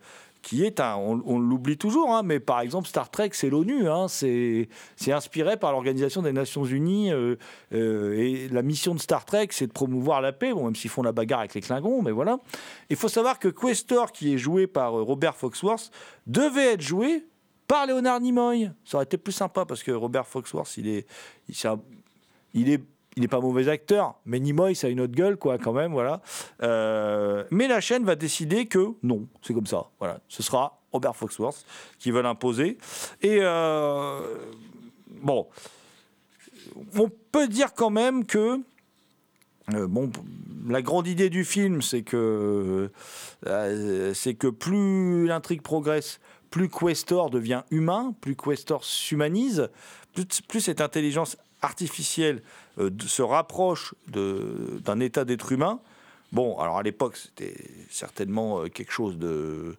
qui 0.48 0.64
est 0.64 0.80
un, 0.80 0.96
on, 0.96 1.40
l'oublie 1.40 1.78
toujours, 1.78 2.16
hein, 2.16 2.24
mais 2.24 2.40
par 2.40 2.62
exemple 2.62 2.88
Star 2.88 3.12
Trek, 3.12 3.32
c'est 3.34 3.50
l'ONU, 3.50 3.90
hein, 3.90 4.08
c'est 4.08 4.70
inspiré 5.10 5.58
par 5.58 5.74
l'Organisation 5.74 6.22
des 6.22 6.32
Nations 6.32 6.64
Unies, 6.64 7.12
euh, 7.12 7.36
euh, 7.74 8.18
et 8.18 8.48
la 8.48 8.62
mission 8.62 8.96
de 8.96 9.00
Star 9.02 9.26
Trek, 9.26 9.50
c'est 9.52 9.68
de 9.68 9.74
promouvoir 9.74 10.22
la 10.22 10.32
paix, 10.32 10.54
bon, 10.54 10.64
même 10.64 10.76
s'ils 10.78 10.90
font 10.90 11.02
la 11.02 11.12
bagarre 11.12 11.40
avec 11.40 11.54
les 11.54 11.60
Klingons, 11.60 12.02
mais 12.02 12.12
voilà. 12.12 12.40
Il 12.90 12.96
faut 12.96 13.10
savoir 13.10 13.40
que 13.40 13.50
Questor, 13.50 14.14
qui 14.14 14.36
est 14.36 14.38
joué 14.38 14.68
par 14.68 14.98
euh, 14.98 15.04
Robert 15.04 15.36
Foxworth, 15.36 15.92
devait 16.28 16.76
être 16.76 16.82
joué 16.82 17.26
par 17.68 17.86
Leonard 17.86 18.22
Nimoy. 18.22 18.72
Ça 18.86 18.96
aurait 18.96 19.04
été 19.04 19.18
plus 19.18 19.34
sympa, 19.34 19.66
parce 19.66 19.84
que 19.84 19.92
Robert 19.92 20.28
Foxworth, 20.28 20.78
il 20.78 20.88
est... 20.88 21.08
Il 22.54 22.70
est 22.70 22.84
il 23.18 23.22
n'est 23.22 23.28
pas 23.28 23.40
mauvais 23.40 23.68
acteur, 23.68 24.14
mais 24.26 24.40
Nimoy, 24.40 24.76
ça 24.76 24.86
a 24.86 24.90
une 24.92 25.02
autre 25.02 25.16
gueule, 25.16 25.38
quoi, 25.38 25.58
quand 25.58 25.74
même, 25.74 25.92
voilà. 25.92 26.22
Euh, 26.62 27.44
mais 27.50 27.68
la 27.68 27.82
chaîne 27.82 28.06
va 28.06 28.16
décider 28.16 28.68
que 28.68 28.90
non, 29.02 29.28
c'est 29.42 29.56
comme 29.56 29.66
ça, 29.66 29.88
voilà. 29.98 30.20
Ce 30.28 30.44
sera 30.44 30.80
Robert 30.92 31.16
Foxworth 31.16 31.66
qui 31.98 32.12
va 32.12 32.22
l'imposer. 32.22 32.78
Et 33.24 33.40
euh, 33.42 34.20
bon, 35.10 35.48
on 36.96 37.10
peut 37.32 37.48
dire 37.48 37.74
quand 37.74 37.90
même 37.90 38.24
que 38.24 38.62
euh, 39.74 39.88
bon, 39.88 40.12
la 40.68 40.84
grande 40.84 41.08
idée 41.08 41.32
du 41.32 41.44
film, 41.44 41.82
c'est 41.82 42.04
que 42.04 42.92
c'est 44.14 44.36
que 44.36 44.48
plus 44.48 45.26
l'intrigue 45.26 45.64
progresse, 45.64 46.20
plus 46.52 46.70
Questor 46.70 47.32
devient 47.32 47.64
humain, 47.72 48.14
plus 48.22 48.36
Questor 48.36 48.86
s'humanise, 48.86 49.70
plus, 50.14 50.28
plus 50.48 50.62
cette 50.62 50.82
intelligence 50.82 51.36
artificielle 51.64 52.44
euh, 52.80 52.92
se 53.06 53.22
rapproche 53.22 53.96
d'un 54.08 55.00
état 55.00 55.26
d'être 55.26 55.52
humain. 55.52 55.80
Bon, 56.32 56.58
alors 56.60 56.78
à 56.78 56.84
l'époque, 56.84 57.18
c'était 57.18 57.56
certainement 57.90 58.62
euh, 58.62 58.68
quelque 58.68 58.92
chose 58.92 59.18
de, 59.18 59.76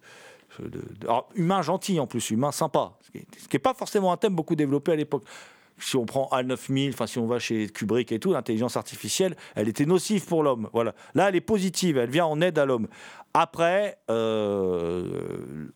alors, 1.03 1.29
humain 1.35 1.61
gentil 1.61 1.99
en 1.99 2.07
plus, 2.07 2.31
humain 2.31 2.51
sympa, 2.51 2.93
ce 3.03 3.11
qui 3.11 3.25
n'est 3.53 3.59
pas 3.59 3.73
forcément 3.73 4.11
un 4.11 4.17
thème 4.17 4.35
beaucoup 4.35 4.55
développé 4.55 4.91
à 4.91 4.95
l'époque 4.95 5.23
si 5.81 5.95
on 5.95 6.05
prend 6.05 6.27
A9000, 6.33 6.89
enfin 6.89 7.07
si 7.07 7.19
on 7.19 7.27
va 7.27 7.39
chez 7.39 7.69
Kubrick 7.69 8.11
et 8.11 8.19
tout, 8.19 8.33
l'intelligence 8.33 8.75
artificielle, 8.75 9.37
elle 9.55 9.69
était 9.69 9.85
nocive 9.85 10.25
pour 10.25 10.43
l'homme. 10.43 10.67
Voilà. 10.73 10.93
Là, 11.15 11.29
elle 11.29 11.37
est 11.37 11.41
positive, 11.41 11.97
elle 11.97 12.09
vient 12.09 12.25
en 12.25 12.41
aide 12.41 12.59
à 12.59 12.65
l'homme. 12.65 12.89
Après, 13.33 13.97
euh, 14.09 15.69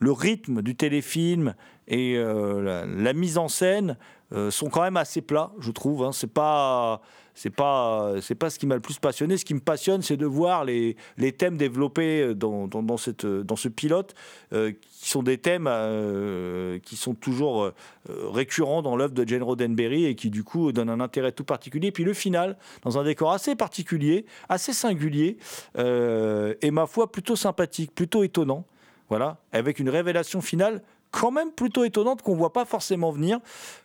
le 0.00 0.10
rythme 0.10 0.60
du 0.60 0.74
téléfilm 0.74 1.54
et 1.86 2.16
la 2.16 3.12
mise 3.12 3.38
en 3.38 3.46
scène 3.46 3.96
euh, 4.34 4.50
sont 4.50 4.68
quand 4.68 4.82
même 4.82 4.96
assez 4.96 5.22
plats, 5.22 5.52
je 5.60 5.70
trouve. 5.70 6.02
Hein. 6.02 6.10
C'est 6.12 6.32
pas 6.32 7.00
c'est 7.34 7.50
pas 7.50 8.14
c'est 8.20 8.34
pas 8.34 8.50
ce 8.50 8.58
qui 8.58 8.66
m'a 8.66 8.74
le 8.74 8.80
plus 8.80 8.98
passionné. 8.98 9.36
Ce 9.36 9.44
qui 9.44 9.54
me 9.54 9.60
passionne, 9.60 10.02
c'est 10.02 10.16
de 10.16 10.26
voir 10.26 10.64
les, 10.64 10.96
les 11.16 11.32
thèmes 11.32 11.56
développés 11.56 12.34
dans, 12.34 12.66
dans, 12.66 12.96
cette 12.96 13.26
dans 13.26 13.56
ce 13.56 13.68
pilote, 13.68 14.14
euh, 14.52 14.72
qui 14.72 15.08
sont 15.08 15.22
des 15.22 15.38
thèmes 15.38 15.66
euh, 15.68 16.78
qui 16.80 16.96
sont 16.96 17.14
toujours 17.14 17.70
récurrents 18.08 18.82
dans 18.82 18.96
l'œuvre 18.96 19.14
de 19.14 19.26
Jane 19.26 19.42
Roddenberry 19.42 20.06
et 20.06 20.14
qui 20.14 20.30
du 20.30 20.44
coup 20.44 20.72
donnent 20.72 20.90
un 20.90 21.00
intérêt 21.00 21.32
tout 21.32 21.44
particulier. 21.44 21.92
Puis 21.92 22.04
le 22.04 22.12
final, 22.12 22.56
dans 22.82 22.98
un 22.98 23.04
décor 23.04 23.32
assez 23.32 23.54
particulier, 23.54 24.26
assez 24.48 24.72
singulier, 24.72 25.38
et 25.78 26.70
ma 26.70 26.86
foi 26.86 27.10
plutôt 27.10 27.36
sympathique, 27.36 27.94
plutôt 27.94 28.24
étonnant. 28.24 28.64
Voilà, 29.10 29.36
avec 29.52 29.80
une 29.80 29.90
révélation 29.90 30.40
finale 30.40 30.82
quand 31.14 31.30
même 31.30 31.52
plutôt 31.52 31.84
étonnante 31.84 32.22
qu'on 32.22 32.34
voit 32.34 32.52
pas 32.52 32.64
forcément 32.64 33.12
venir. 33.12 33.38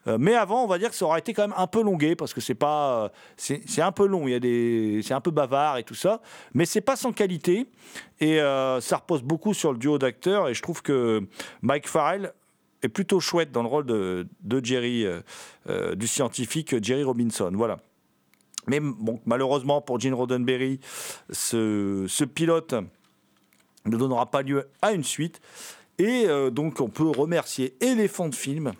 Euh, 0.07 0.17
mais 0.19 0.33
avant, 0.33 0.63
on 0.63 0.67
va 0.67 0.79
dire 0.79 0.89
que 0.89 0.95
ça 0.95 1.05
aurait 1.05 1.19
été 1.19 1.33
quand 1.33 1.43
même 1.43 1.57
un 1.57 1.67
peu 1.67 1.83
longué 1.83 2.15
parce 2.15 2.33
que 2.33 2.41
c'est 2.41 2.55
pas, 2.55 3.03
euh, 3.03 3.09
c'est 3.37 3.81
un 3.81 3.91
peu 3.91 4.07
long. 4.07 4.27
Il 4.27 4.31
y 4.31 4.35
a 4.35 4.39
des, 4.39 5.01
c'est 5.03 5.13
un 5.13 5.21
peu 5.21 5.31
bavard 5.31 5.77
et 5.77 5.83
tout 5.83 5.95
ça, 5.95 6.21
mais 6.53 6.65
c'est 6.65 6.81
pas 6.81 6.95
sans 6.95 7.13
qualité 7.13 7.67
et 8.19 8.41
euh, 8.41 8.81
ça 8.81 8.97
repose 8.97 9.21
beaucoup 9.21 9.53
sur 9.53 9.71
le 9.71 9.77
duo 9.77 9.99
d'acteurs. 9.99 10.49
Et 10.49 10.53
je 10.55 10.61
trouve 10.61 10.81
que 10.81 11.21
Mike 11.61 11.87
Farrell 11.87 12.33
est 12.81 12.89
plutôt 12.89 13.19
chouette 13.19 13.51
dans 13.51 13.61
le 13.61 13.67
rôle 13.67 13.85
de, 13.85 14.27
de 14.41 14.65
Jerry, 14.65 15.05
du 15.95 16.07
scientifique 16.07 16.81
Jerry 16.81 17.03
Robinson. 17.03 17.51
Voilà. 17.53 17.77
Mais 18.67 18.79
bon, 18.79 19.19
malheureusement 19.25 19.81
pour 19.81 19.99
Gene 19.99 20.13
Roddenberry, 20.13 20.79
ce, 21.29 22.05
ce 22.07 22.23
pilote 22.23 22.73
ne 23.85 23.97
donnera 23.97 24.25
pas 24.31 24.41
lieu 24.41 24.69
à 24.81 24.93
une 24.93 25.03
suite. 25.03 25.41
Et 25.99 26.25
euh, 26.27 26.49
donc 26.49 26.81
on 26.81 26.89
peut 26.89 27.09
remercier 27.09 27.75
Elephant 27.81 28.31
Film 28.31 28.71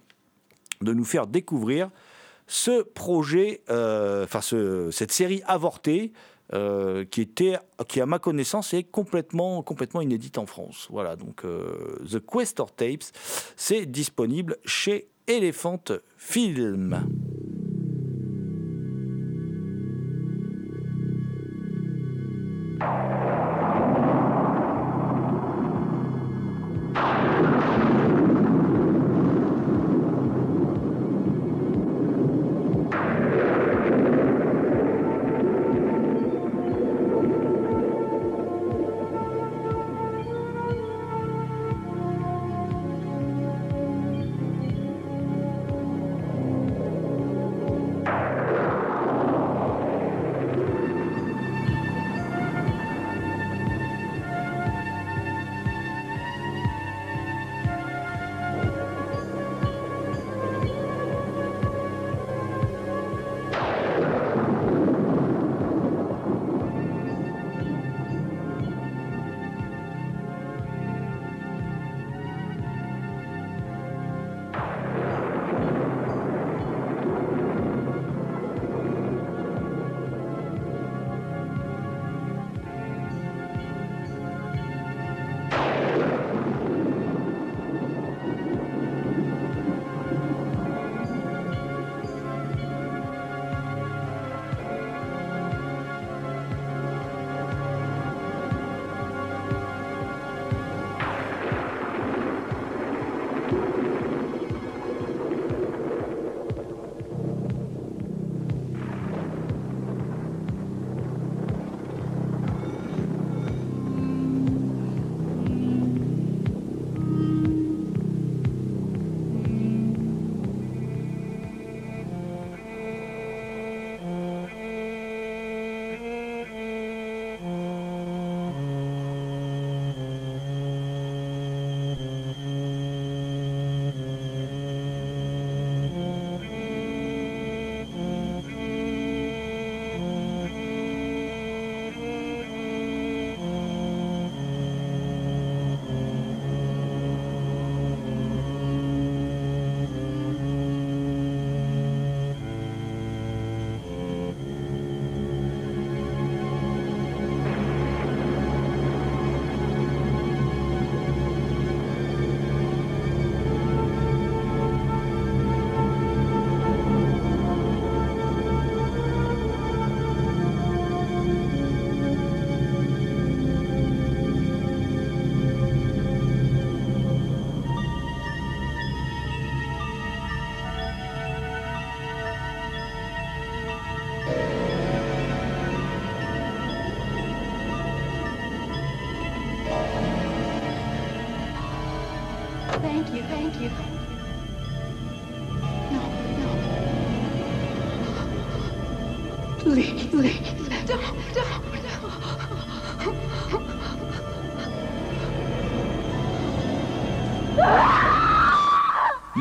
de 0.82 0.94
nous 0.94 1.04
faire 1.06 1.28
découvrir 1.28 1.90
ce 2.48 2.82
projet, 2.82 3.62
euh, 3.70 4.24
enfin 4.24 4.42
ce- 4.42 4.90
cette 4.92 5.12
série 5.12 5.42
avortée. 5.46 6.12
euh, 6.56 7.06
qui 7.06 7.22
était, 7.22 7.58
qui 7.88 8.02
à 8.02 8.08
ma 8.08 8.18
connaissance 8.18 8.74
est 8.74 8.82
complètement, 8.82 9.62
complètement 9.62 10.02
inédite 10.02 10.40
en 10.40 10.48
France. 10.48 10.88
Voilà, 10.90 11.16
donc 11.16 11.44
The 11.44 12.20
Questor 12.26 12.72
Tapes, 12.72 13.04
c'est 13.56 13.86
disponible 13.86 14.58
chez 14.66 15.10
Elephant 15.28 15.80
Film. 16.18 17.04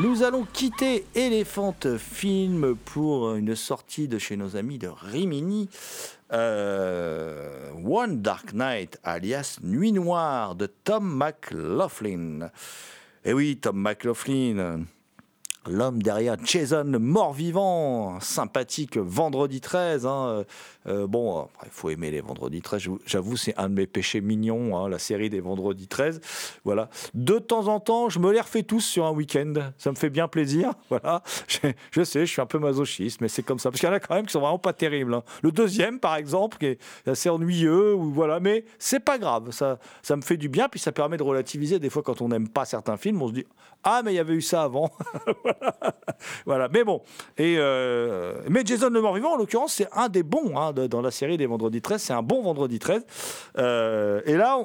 Nous 0.01 0.23
allons 0.23 0.45
quitter 0.45 1.03
Elephant 1.13 1.75
Film 1.97 2.77
pour 2.85 3.35
une 3.35 3.53
sortie 3.53 4.07
de 4.07 4.17
chez 4.17 4.37
nos 4.37 4.55
amis 4.55 4.77
de 4.77 4.87
Rimini. 4.87 5.67
Euh, 6.31 7.69
One 7.83 8.21
Dark 8.21 8.53
Night, 8.53 8.97
alias 9.03 9.59
Nuit 9.61 9.91
Noire, 9.91 10.55
de 10.55 10.67
Tom 10.67 11.17
McLaughlin. 11.17 12.49
Et 13.25 13.33
oui, 13.33 13.57
Tom 13.57 13.81
McLaughlin, 13.81 14.85
l'homme 15.69 16.01
derrière 16.01 16.35
Jason 16.43 16.83
mort-vivant, 16.99 18.19
sympathique 18.19 18.97
vendredi 18.97 19.61
13. 19.61 20.05
hein, 20.05 20.27
euh, 20.29 20.43
euh, 20.87 21.07
bon, 21.07 21.47
il 21.63 21.69
faut 21.71 21.89
aimer 21.89 22.11
les 22.11 22.21
vendredis 22.21 22.61
13. 22.61 22.83
j'avoue- 23.05 23.37
c'est 23.37 23.55
un 23.57 23.69
de 23.69 23.75
mes 23.75 23.87
péchés 23.87 24.21
mignons, 24.21 24.77
hein, 24.77 24.89
la 24.89 24.99
série 24.99 25.29
des 25.29 25.39
vendredis 25.39 25.87
13. 25.87 26.19
Voilà. 26.65 26.89
De 27.13 27.37
temps 27.39 27.67
en 27.67 27.79
temps, 27.79 28.09
je 28.09 28.19
me 28.19 28.31
les 28.31 28.41
refais 28.41 28.63
tous 28.63 28.81
sur 28.81 29.05
un 29.05 29.11
week-end. 29.11 29.53
Ça 29.77 29.91
me 29.91 29.95
fait 29.95 30.09
bien 30.09 30.27
plaisir. 30.27 30.73
Voilà. 30.89 31.21
Je, 31.47 31.59
je 31.91 32.03
sais, 32.03 32.25
je 32.25 32.31
suis 32.31 32.41
un 32.41 32.45
peu 32.47 32.57
masochiste, 32.59 33.21
mais 33.21 33.27
c'est 33.27 33.43
comme 33.43 33.59
ça. 33.59 33.69
Parce 33.69 33.79
qu'il 33.79 33.87
y 33.87 33.91
en 33.91 33.95
a 33.95 33.99
quand 33.99 34.15
même 34.15 34.25
qui 34.25 34.31
sont 34.33 34.39
vraiment 34.39 34.57
pas 34.59 34.73
terribles. 34.73 35.13
hein. 35.13 35.23
Le 35.43 35.51
deuxième, 35.51 35.99
par 35.99 36.15
exemple, 36.15 36.57
qui 36.57 36.65
est 36.65 36.79
assez 37.07 37.29
ennuyeux, 37.29 37.93
ou 37.93 38.11
voilà. 38.11 38.39
Mais 38.39 38.65
c'est 38.79 38.99
pas 38.99 39.17
grave. 39.19 39.51
Ça, 39.51 39.77
ça 40.01 40.15
me 40.15 40.21
fait 40.23 40.37
du 40.37 40.49
bien, 40.49 40.67
puis 40.67 40.79
ça 40.79 40.91
permet 40.91 41.17
de 41.17 41.23
relativiser. 41.23 41.77
Des 41.79 41.89
fois, 41.91 42.01
quand 42.01 42.21
on 42.21 42.29
n'aime 42.29 42.49
pas 42.49 42.65
certains 42.65 42.97
films, 42.97 43.21
on 43.21 43.27
se 43.27 43.33
dit 43.33 43.45
Ah, 43.83 44.01
mais 44.03 44.13
il 44.13 44.15
y 44.15 44.19
avait 44.19 44.33
eu 44.33 44.41
ça 44.41 44.63
avant. 44.63 44.89
voilà. 45.43 45.58
Mais 46.71 46.83
bon. 46.83 47.01
Et, 47.37 47.55
euh, 47.57 48.41
mais 48.49 48.61
Jason 48.65 48.89
le 48.89 49.01
mort-vivant, 49.01 49.33
en 49.33 49.37
l'occurrence, 49.37 49.73
c'est 49.73 49.87
un 49.93 50.09
des 50.09 50.23
bons 50.23 50.57
hein, 50.57 50.73
dans 50.73 51.01
la 51.01 51.11
série 51.11 51.37
des 51.37 51.45
Vendredis 51.45 51.81
13. 51.81 52.01
C'est 52.01 52.13
un 52.13 52.23
bon 52.23 52.41
Vendredi 52.41 52.79
13. 52.79 53.05
Euh, 53.57 54.21
et 54.25 54.35
là, 54.35 54.57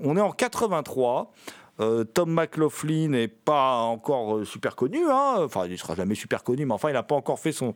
on, 0.00 0.16
est 0.16 0.20
en 0.20 0.32
83. 0.32 1.32
Euh, 1.80 2.04
Tom 2.04 2.32
McLaughlin 2.32 3.08
n'est 3.08 3.28
pas 3.28 3.78
encore 3.78 4.46
super 4.46 4.76
connu, 4.76 5.00
hein. 5.10 5.38
enfin 5.40 5.66
il 5.66 5.72
ne 5.72 5.76
sera 5.76 5.96
jamais 5.96 6.14
super 6.14 6.44
connu, 6.44 6.64
mais 6.64 6.72
enfin 6.72 6.88
il 6.88 6.92
n'a 6.92 7.02
pas 7.02 7.16
encore 7.16 7.40
fait 7.40 7.50
son, 7.50 7.74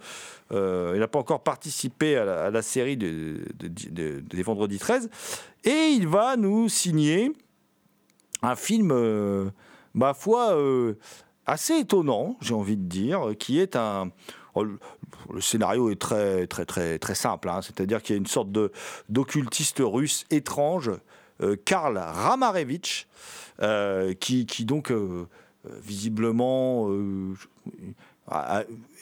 il 0.52 1.00
n'a 1.00 1.08
pas 1.08 1.18
encore 1.18 1.42
participé 1.42 2.16
à 2.16 2.48
la, 2.48 2.62
série 2.62 2.96
de, 2.96 3.38
de- 3.58 3.90
de- 3.90 4.20
des 4.20 4.42
Vendredis 4.44 4.78
13, 4.78 5.10
et 5.64 5.88
il 5.96 6.06
va 6.06 6.36
nous 6.36 6.68
signer 6.68 7.32
un 8.42 8.54
film, 8.54 9.50
ma 9.94 10.14
foi, 10.14 10.56
assez 11.48 11.74
étonnant, 11.78 12.36
j'ai 12.40 12.54
envie 12.54 12.76
de 12.76 12.84
dire, 12.86 13.32
qui 13.38 13.58
est 13.58 13.74
un. 13.74 14.10
oh, 14.54 14.64
le- 14.64 14.78
scénario 15.40 15.90
est 15.90 16.00
très, 16.00 16.46
très, 16.46 16.64
très, 16.64 16.98
très 16.98 17.14
simple, 17.14 17.48
hein. 17.48 17.60
c'est-à-dire 17.62 18.02
qu'il 18.02 18.14
y 18.14 18.18
a 18.18 18.20
une 18.20 18.26
sorte 18.26 18.50
de 18.50 18.72
d'occultiste 19.08 19.82
russe 19.84 20.24
étrange, 20.30 20.90
euh, 21.42 21.56
Karl 21.64 21.98
Ramarevitch, 21.98 23.06
euh, 23.60 24.14
qui, 24.14 24.46
qui 24.46 24.64
donc 24.64 24.90
euh, 24.90 25.26
visiblement 25.82 26.88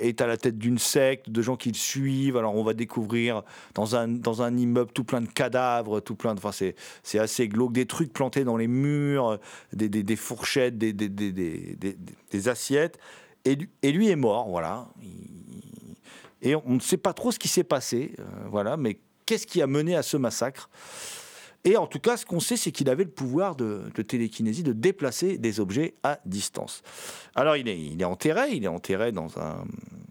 est 0.00 0.20
à 0.20 0.26
la 0.26 0.36
tête 0.36 0.58
d'une 0.58 0.78
secte, 0.78 1.30
de 1.30 1.42
gens 1.42 1.56
qui 1.56 1.70
le 1.70 1.74
suivent. 1.76 2.36
Alors 2.36 2.54
on 2.54 2.62
va 2.64 2.74
découvrir 2.74 3.42
dans 3.74 3.96
un, 3.96 4.08
dans 4.08 4.42
un 4.42 4.56
immeuble 4.56 4.92
tout 4.92 5.04
plein 5.04 5.20
de 5.20 5.28
cadavres, 5.28 6.00
tout 6.00 6.14
plein 6.14 6.34
de. 6.34 6.38
Enfin, 6.38 6.52
c'est, 6.52 7.18
assez 7.18 7.48
glauque, 7.48 7.72
des 7.72 7.86
trucs 7.86 8.12
plantés 8.12 8.44
dans 8.44 8.56
les 8.56 8.68
murs, 8.68 9.38
des, 9.72 9.88
des- 9.88 10.02
des 10.02 10.16
fourchettes, 10.16 10.78
des, 10.78 10.92
des, 10.92 12.48
assiettes. 12.48 12.98
Et, 13.44 13.54
lui- 13.56 13.68
et 13.82 13.92
lui 13.92 14.08
est 14.08 14.16
mort, 14.16 14.48
voilà. 14.48 14.88
Il- 15.02 15.96
et 16.42 16.54
on 16.54 16.74
ne 16.74 16.80
sait 16.80 16.98
pas 16.98 17.12
trop 17.14 17.32
ce 17.32 17.38
qui 17.38 17.48
s'est 17.48 17.64
passé, 17.64 18.12
euh, 18.18 18.22
voilà, 18.50 18.76
mais 18.76 18.98
qu'est-ce 19.24 19.46
qui 19.46 19.62
a 19.62 19.66
mené 19.66 19.96
à 19.96 20.02
ce 20.02 20.16
massacre? 20.16 20.68
Et 21.66 21.76
en 21.76 21.88
tout 21.88 21.98
cas, 21.98 22.16
ce 22.16 22.24
qu'on 22.24 22.38
sait, 22.38 22.56
c'est 22.56 22.70
qu'il 22.70 22.88
avait 22.88 23.02
le 23.02 23.10
pouvoir 23.10 23.56
de, 23.56 23.90
télékinésie, 24.06 24.62
de 24.62 24.72
déplacer 24.72 25.36
des 25.36 25.58
objets 25.58 25.94
à 26.04 26.20
distance. 26.24 26.82
Alors, 27.34 27.56
il 27.56 27.68
est, 27.68 27.76
il 27.78 28.00
est 28.00 28.04
enterré, 28.04 28.52
il 28.52 28.64
est 28.64 28.68
enterré 28.68 29.10
dans, 29.10 29.36
un, 29.40 29.64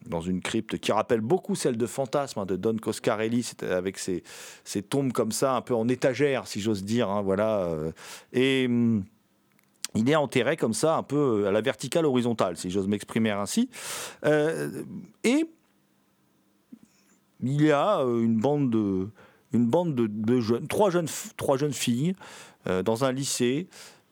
dans 0.05 0.19
une 0.19 0.41
crypte 0.41 0.77
qui 0.79 0.91
rappelle 0.91 1.21
beaucoup 1.21 1.55
celle 1.55 1.77
de 1.77 1.85
Fantasme, 1.87 2.39
hein, 2.41 2.45
de 2.45 2.57
Don 2.57 2.75
Coscarelli, 2.75 3.49
avec 3.61 3.97
ses, 3.97 4.21
ses 4.65 4.81
tombes 4.81 5.13
comme 5.13 5.31
ça, 5.31 5.55
un 5.55 5.61
peu 5.61 5.73
en 5.73 5.87
étagère, 5.87 6.45
si 6.45 6.59
j'ose 6.59 6.83
dire. 6.83 7.09
hein, 7.09 7.21
voilà. 7.21 7.61
euh. 7.61 7.91
Et 8.33 8.65
hum, 8.67 9.05
il 9.95 10.09
est 10.09 10.15
enterré 10.17 10.57
comme 10.57 10.73
ça, 10.73 10.97
un 10.97 11.03
peu 11.03 11.47
à 11.47 11.51
la 11.51 11.61
verticale 11.61 12.05
horizontale, 12.05 12.57
si 12.57 12.69
j'ose 12.69 12.89
m'exprimer 12.89 13.31
ainsi. 13.31 13.69
Euh, 14.25 14.83
et 15.23 15.45
il 17.41 17.61
y 17.61 17.71
a 17.71 18.01
euh, 18.01 18.21
une 18.23 18.37
bande 18.37 18.69
de, 18.69 19.07
une 19.55 19.65
bande 19.65 19.95
de, 19.95 20.07
de 20.07 20.39
jeunes, 20.39 20.67
trois 20.67 20.89
jeunes, 20.89 21.07
trois 21.37 21.57
jeunes 21.57 21.73
filles 21.73 22.15
euh, 22.67 22.83
dans 22.83 23.03
un 23.05 23.11
lycée. 23.11 23.67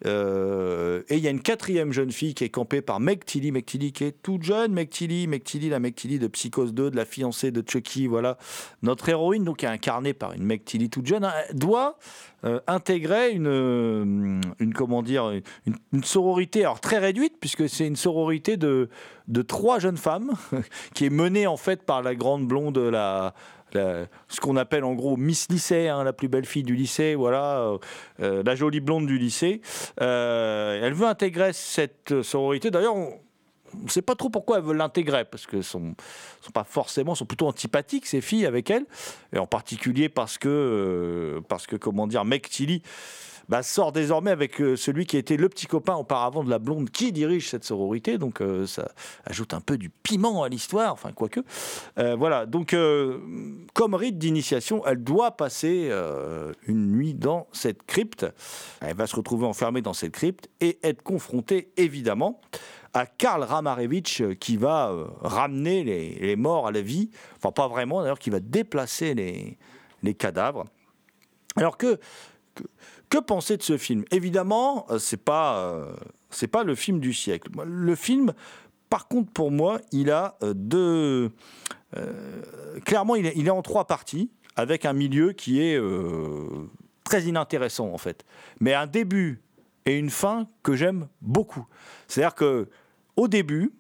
Euh, 0.06 1.02
et 1.08 1.16
il 1.16 1.24
y 1.24 1.28
a 1.28 1.30
une 1.30 1.42
quatrième 1.42 1.94
jeune 1.94 2.12
fille 2.12 2.34
qui 2.34 2.44
est 2.44 2.50
campée 2.50 2.82
par 2.82 3.00
Meg 3.00 3.24
Tilly, 3.24 3.52
Meg 3.52 3.66
Tilly 3.66 3.94
qui 3.94 4.04
est 4.04 4.22
toute 4.22 4.44
jeune, 4.44 4.74
Meg 4.74 4.90
Tilly, 4.90 5.28
Meg 5.28 5.44
Tilly, 5.44 5.70
la 5.70 5.80
Meg 5.80 5.96
Tilly 5.96 6.20
de 6.20 6.28
Psychose 6.28 6.74
2, 6.74 6.92
de 6.92 6.96
la 6.96 7.06
fiancée 7.06 7.52
de 7.52 7.64
Chucky, 7.66 8.08
voilà. 8.08 8.38
Notre 8.82 9.08
héroïne, 9.08 9.46
donc, 9.46 9.58
qui 9.58 9.66
est 9.66 9.70
incarnée 9.70 10.14
par 10.14 10.34
une 10.34 10.44
Meg 10.44 10.66
Tilly 10.66 10.90
toute 10.90 11.06
jeune, 11.06 11.30
doit 11.54 11.98
euh, 12.44 12.60
intégrer 12.68 13.32
une, 13.32 14.42
comment 14.76 15.04
dire, 15.04 15.32
une, 15.66 15.76
une 15.94 16.04
sororité, 16.04 16.62
alors 16.62 16.82
très 16.82 16.98
réduite, 16.98 17.36
puisque 17.40 17.70
c'est 17.70 17.88
une 17.88 17.96
sororité 17.96 18.58
de, 18.58 18.90
de 19.30 19.42
trois 19.42 19.80
jeunes 19.80 19.98
femmes, 19.98 20.34
qui 20.94 21.06
est 21.06 21.12
menée 21.12 21.48
en 21.48 21.58
fait 21.58 21.84
par 21.84 22.02
la 22.02 22.14
grande 22.14 22.46
blonde, 22.46 22.78
la, 22.78 23.34
ce 23.74 24.40
qu'on 24.40 24.56
appelle 24.56 24.84
en 24.84 24.94
gros 24.94 25.18
Miss 25.18 25.48
Lycée, 25.50 25.88
hein, 25.88 26.04
la 26.04 26.14
plus 26.14 26.28
belle 26.28 26.46
fille 26.46 26.64
du 26.64 26.76
lycée, 26.76 27.16
voilà, 27.16 27.60
euh, 27.60 27.78
euh, 28.22 28.44
la 28.46 28.56
jolie 28.56 28.80
blonde 28.80 29.06
du 29.06 29.18
lycée. 29.18 29.62
Euh, 30.02 30.80
elle 30.82 30.94
veut 30.94 31.08
intégrer 31.08 31.54
cette 31.54 32.22
sororité. 32.22 32.72
D'ailleurs, 32.72 32.96
on 32.96 33.20
ne 33.84 33.90
sait 33.90 34.02
pas 34.02 34.16
trop 34.16 34.30
pourquoi 34.30 34.58
elle 34.58 34.64
veut 34.64 34.74
l'intégrer, 34.74 35.26
parce 35.26 35.46
que 35.46 35.62
sont, 35.62 35.96
sont 36.42 36.52
pas 36.52 36.64
forcément, 36.64 37.16
sont 37.16 37.26
plutôt 37.26 37.48
antipathiques 37.48 38.06
ces 38.06 38.22
filles 38.22 38.46
avec 38.46 38.70
elle, 38.70 38.86
et 39.34 39.40
en 39.40 39.48
particulier 39.48 40.10
parce 40.10 40.38
que, 40.38 41.42
parce 41.48 41.68
que 41.68 41.76
comment 41.76 42.08
dire, 42.08 42.26
Meg 42.26 42.48
Tilly 42.48 42.84
bah, 43.50 43.64
sort 43.64 43.92
désormais 43.92 44.32
avec 44.32 44.62
euh, 44.62 44.76
celui 44.76 45.06
qui 45.06 45.18
était 45.18 45.38
le 45.38 45.50
petit 45.50 45.68
copain 45.68 45.96
auparavant 45.96 46.44
de 46.44 46.50
la 46.50 46.60
blonde 46.60 46.90
qui 46.90 47.12
dirige 47.12 47.50
cette 47.50 47.64
sororité. 47.64 48.18
Donc 48.18 48.42
euh, 48.42 48.66
ça 48.66 48.92
ajoute 49.26 49.54
un 49.54 49.62
peu 49.62 49.78
du 49.78 49.90
piment 49.90 50.44
à 50.44 50.50
l'histoire, 50.50 50.94
enfin 50.94 51.12
quoique. 51.12 51.42
Euh, 51.98 52.16
voilà, 52.16 52.46
donc 52.46 52.74
euh, 52.74 53.20
comme 53.74 53.94
rite 53.94 54.18
d'initiation, 54.18 54.86
elle 54.86 55.04
doit 55.04 55.32
passer 55.32 55.92
une 56.68 56.92
nuit 56.92 57.14
dans 57.14 57.48
cette 57.52 57.84
crypte. 57.84 58.26
Elle 58.82 58.96
va 58.96 59.08
se 59.08 59.16
retrouver 59.16 59.46
enfermée 59.46 59.82
dans 59.82 59.94
cette 59.94 60.14
crypte 60.14 60.50
et 60.62 60.80
être 60.84 61.02
confrontée 61.02 61.72
évidemment 61.78 62.42
à 62.94 63.06
Karl 63.06 63.44
Ramarevitch 63.44 64.24
qui 64.40 64.58
va 64.58 64.94
ramener 65.22 65.84
les, 65.84 66.36
morts 66.36 66.68
à 66.68 66.72
la 66.72 66.82
vie. 66.82 67.10
Enfin 67.38 67.52
pas 67.52 67.68
vraiment 67.68 68.02
d'ailleurs, 68.02 68.20
qui 68.20 68.30
va 68.30 68.40
déplacer 68.40 69.14
les, 69.16 70.14
cadavres. 70.14 70.66
Alors 71.56 71.78
que, 71.78 72.00
que 73.14 73.20
penser 73.20 73.58
de 73.58 73.62
ce 73.62 73.78
film? 73.78 74.04
Évidemment, 74.10 74.88
euh, 74.90 74.98
c'est 74.98 75.24
pas 75.24 75.60
euh, 75.60 75.94
c'est 76.32 76.48
pas 76.48 76.64
le 76.64 76.74
film 76.74 77.00
du 77.00 77.14
siècle. 77.14 77.52
Le 77.64 77.96
film, 77.96 78.34
par 78.90 79.08
contre, 79.08 79.32
pour 79.32 79.52
moi, 79.52 79.80
il 79.92 80.10
a 80.10 80.36
euh, 80.42 80.54
deux. 80.56 81.30
clairement, 82.86 83.16
il 83.16 83.28
est, 83.28 83.50
en 83.52 83.62
trois 83.62 83.86
parties, 83.86 84.32
avec 84.56 84.86
un 84.86 84.94
milieu 84.94 85.32
qui 85.32 85.62
est 85.62 85.80
très 87.04 87.22
inintéressant 87.26 87.94
en 87.94 88.00
fait, 88.00 88.26
mais 88.60 88.74
un 88.74 88.88
début 88.88 89.44
et 89.86 90.00
une 90.00 90.10
fin 90.10 90.48
que 90.64 90.76
j'aime 90.76 91.08
beaucoup. 91.22 91.68
C'est-à-dire 92.08 92.34
que 92.34 92.68
au 93.16 93.28
début, 93.28 93.74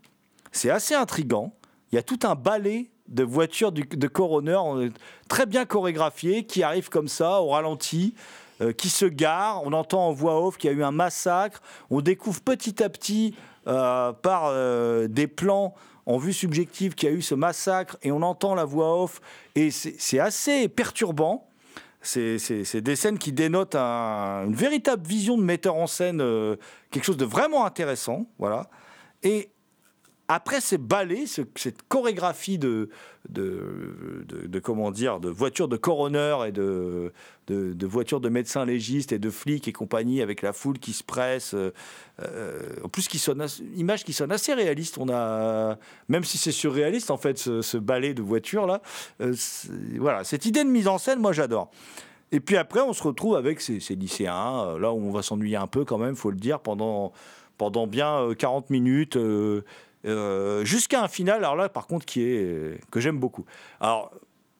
c'est 0.51 0.69
assez 0.69 0.93
intrigant. 0.93 1.55
Il 1.91 1.95
y 1.95 1.97
a 1.97 2.03
tout 2.03 2.19
un 2.21 2.35
ballet 2.35 2.91
de 3.07 3.23
voitures 3.23 3.71
de 3.71 4.07
coroner 4.07 4.91
très 5.27 5.47
bien 5.47 5.65
chorégraphiées 5.65 6.45
qui 6.45 6.61
arrivent 6.61 6.89
comme 6.89 7.07
ça 7.07 7.41
au 7.41 7.47
ralenti, 7.47 8.13
qui 8.77 8.89
se 8.89 9.05
garent. 9.05 9.61
On 9.65 9.73
entend 9.73 10.07
en 10.07 10.11
voix 10.13 10.45
off 10.45 10.57
qu'il 10.57 10.69
y 10.71 10.73
a 10.73 10.77
eu 10.77 10.83
un 10.83 10.91
massacre. 10.91 11.61
On 11.89 12.01
découvre 12.01 12.41
petit 12.41 12.83
à 12.83 12.89
petit 12.89 13.35
euh, 13.67 14.11
par 14.13 14.43
euh, 14.47 15.07
des 15.07 15.27
plans 15.27 15.73
en 16.05 16.17
vue 16.17 16.33
subjective 16.33 16.95
qu'il 16.95 17.09
y 17.09 17.11
a 17.11 17.15
eu 17.15 17.21
ce 17.21 17.33
massacre 17.35 17.97
et 18.03 18.11
on 18.11 18.21
entend 18.21 18.55
la 18.55 18.65
voix 18.65 19.01
off 19.01 19.21
et 19.55 19.71
c'est 19.71 20.19
assez 20.19 20.67
perturbant. 20.67 21.47
C'est 22.01 22.81
des 22.81 22.97
scènes 22.97 23.17
qui 23.17 23.31
dénotent 23.31 23.75
un- 23.75 24.43
une 24.45 24.55
véritable 24.55 25.07
vision 25.07 25.37
de 25.37 25.43
metteur 25.43 25.75
en 25.77 25.87
scène, 25.87 26.19
euh, 26.19 26.57
quelque 26.91 27.05
chose 27.05 27.15
de 27.15 27.23
vraiment 27.23 27.65
intéressant. 27.65 28.25
Voilà. 28.37 28.69
Et 29.23 29.52
après 30.27 30.61
ces 30.61 30.77
ballets, 30.77 31.25
ce- 31.25 31.41
cette 31.55 31.83
chorégraphie 31.89 32.57
de, 32.57 32.89
de, 33.29 34.25
de- 34.47 34.59
comment 34.59 34.89
dire, 34.91 35.19
de 35.19 35.29
voitures 35.29 35.67
de 35.67 35.75
coroner 35.77 36.37
et 36.47 36.51
de, 36.51 37.11
de, 37.47 37.85
voitures 37.85 38.21
de 38.21 38.29
médecins 38.29 38.65
légistes 38.65 39.11
et 39.11 39.19
de 39.19 39.29
flics 39.29 39.67
et 39.67 39.73
compagnie 39.73 40.21
avec 40.21 40.41
la 40.41 40.53
foule 40.53 40.79
qui 40.79 40.93
se 40.93 41.03
presse, 41.03 41.53
euh, 41.53 41.73
euh, 42.21 42.61
en 42.83 42.89
plus 42.89 43.07
qui 43.07 43.19
sonne, 43.19 43.45
image 43.75 44.03
qui 44.05 44.13
sonne 44.13 44.31
assez 44.31 44.53
réaliste. 44.53 44.97
On 44.97 45.09
a, 45.09 45.77
même 46.07 46.23
si 46.23 46.37
c'est 46.37 46.51
surréaliste 46.53 47.11
en 47.11 47.17
fait, 47.17 47.37
ce, 47.37 47.61
ce 47.61 47.77
ballet 47.77 48.13
de 48.13 48.21
voitures 48.21 48.65
là, 48.65 48.81
euh, 49.21 49.33
voilà, 49.99 50.23
cette 50.23 50.45
idée 50.45 50.63
de 50.63 50.69
mise 50.69 50.87
en 50.87 50.97
scène, 50.97 51.19
moi 51.19 51.33
j'adore. 51.33 51.69
Et 52.31 52.39
puis 52.39 52.57
après, 52.57 52.79
on 52.81 52.93
se 52.93 53.03
retrouve 53.03 53.35
avec 53.35 53.61
ces, 53.61 53.77
lycéens, 53.95 54.79
là 54.79 54.91
où 54.91 54.97
on 54.97 55.11
va 55.11 55.21
s'ennuyer 55.21 55.55
un 55.57 55.67
peu 55.67 55.85
quand 55.85 55.99
même, 55.99 56.15
faut 56.15 56.31
le 56.31 56.37
dire, 56.37 56.59
pendant, 56.61 57.13
pendant 57.59 57.85
bien 57.85 58.21
euh, 58.21 58.33
40 58.33 58.71
minutes, 58.71 59.17
jusqu'à 60.63 61.03
un 61.03 61.07
final, 61.07 61.37
alors 61.37 61.55
là 61.55 61.69
par 61.69 61.87
contre, 61.87 62.05
qui 62.05 62.21
est, 62.21 62.79
que 62.91 62.99
j'aime 62.99 63.19
beaucoup. 63.19 63.45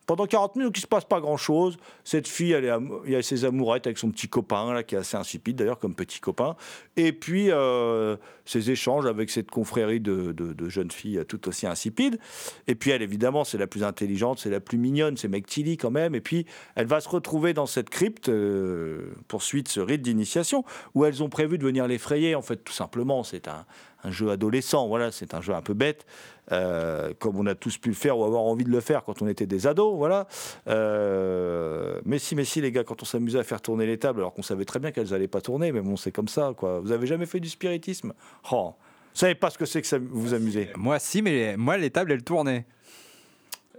Pendant 0.06 0.26
40 0.26 0.56
minutes, 0.58 0.78
il 0.78 0.80
ne 0.80 0.84
se 0.84 0.88
passe 0.88 1.06
pas 1.06 1.22
grand-chose. 1.22 1.78
Cette 2.04 2.28
fille, 2.28 2.58
il 3.06 3.12
y 3.12 3.16
a 3.16 3.22
ses 3.22 3.46
amourettes 3.46 3.88
avec 3.88 3.98
son 3.98 4.12
petit 4.12 4.28
copain, 4.28 4.74
là, 4.74 4.84
qui 4.84 4.96
est 4.96 4.98
assez 4.98 5.16
insipide 5.16 5.56
d'ailleurs 5.56 5.80
comme 5.80 5.96
petit 5.96 6.20
copain. 6.20 6.56
Et 6.98 7.14
puis, 7.14 7.52
euh, 7.52 8.18
ses 8.46 8.72
échanges 8.72 9.06
avec 9.06 9.30
cette 9.30 9.50
confrérie 9.50 10.00
de, 10.00 10.34
jeunes 10.68 10.92
filles 10.92 11.24
tout 11.28 11.48
aussi 11.48 11.68
insipides. 11.68 12.20
Et 12.68 12.76
puis, 12.76 12.92
elle, 12.92 13.02
évidemment, 13.02 13.44
c'est 13.44 13.58
la 13.58 13.68
plus 13.68 13.84
intelligente, 13.84 14.40
c'est 14.40 14.50
la 14.50 14.60
plus 14.60 14.78
mignonne, 14.78 15.16
c'est 15.16 15.28
Meg 15.28 15.46
Tilly 15.46 15.78
quand 15.78 15.92
même. 15.92 16.16
Et 16.16 16.22
puis, 16.22 16.46
elle 16.76 16.88
va 16.88 17.00
se 17.00 17.10
retrouver 17.10 17.54
dans 17.54 17.66
cette 17.66 17.90
crypte, 17.90 18.30
euh, 18.30 19.14
poursuite 19.28 19.70
ce 19.70 19.80
rite 19.80 20.02
d'initiation, 20.02 20.66
où 20.96 21.06
elles 21.06 21.24
ont 21.24 21.30
prévu 21.30 21.58
de 21.58 21.64
venir 21.64 21.88
l'effrayer, 21.88 22.36
en 22.36 22.42
fait, 22.42 22.58
tout 22.58 22.74
simplement. 22.74 23.24
C'est 23.24 23.48
un, 23.48 23.66
un 24.04 24.12
jeu 24.12 24.30
adolescent, 24.30 24.88
voilà, 24.88 25.12
c'est 25.12 25.34
un 25.34 25.42
jeu 25.42 25.54
un 25.54 25.62
peu 25.62 25.74
bête, 25.74 26.06
euh, 26.52 27.14
comme 27.20 27.38
on 27.40 27.46
a 27.46 27.56
tous 27.56 27.78
pu 27.78 27.90
le 27.90 27.96
faire 27.96 28.18
ou 28.18 28.26
avoir 28.26 28.44
envie 28.44 28.66
de 28.66 28.70
le 28.70 28.82
faire 28.82 29.04
quand 29.04 29.22
on 29.22 29.28
était 29.28 29.46
des 29.46 29.66
ados, 29.68 29.96
voilà. 29.96 30.28
Euh, 30.68 32.00
mais 32.06 32.20
si, 32.20 32.36
mais 32.36 32.44
si, 32.44 32.62
les 32.62 32.72
gars, 32.72 32.84
quand 32.84 33.02
on 33.02 33.06
s'amusait 33.06 33.40
à 33.40 33.44
faire 33.44 33.62
tourner 33.62 33.86
les 33.86 33.98
tables, 33.98 34.20
alors 34.20 34.34
qu'on 34.34 34.44
savait 34.44 34.66
très 34.66 34.80
bien 34.80 34.92
qu'elles 34.92 35.10
n'allaient 35.10 35.28
pas 35.28 35.42
tourner, 35.42 35.72
mais 35.72 35.82
bon, 35.82 35.96
c'est 35.96 36.12
comme 36.12 36.28
ça, 36.28 36.54
quoi. 36.56 36.80
Vous 36.80 36.92
avez 36.92 37.08
jamais 37.08 37.26
fait 37.26 37.40
du 37.40 37.50
spiritisme? 37.50 38.14
Oh, 38.52 38.74
vous 39.14 39.20
savez 39.20 39.36
pas 39.36 39.50
ce 39.50 39.58
que 39.58 39.66
c'est 39.66 39.82
que 39.82 39.88
ça 39.88 39.98
vous 40.00 40.34
amuser 40.34 40.70
Moi, 40.76 41.00
si, 41.00 41.22
mais 41.22 41.56
moi, 41.56 41.78
les 41.78 41.92
tables, 41.92 42.12
elles 42.12 42.24
tournaient. 42.24 42.66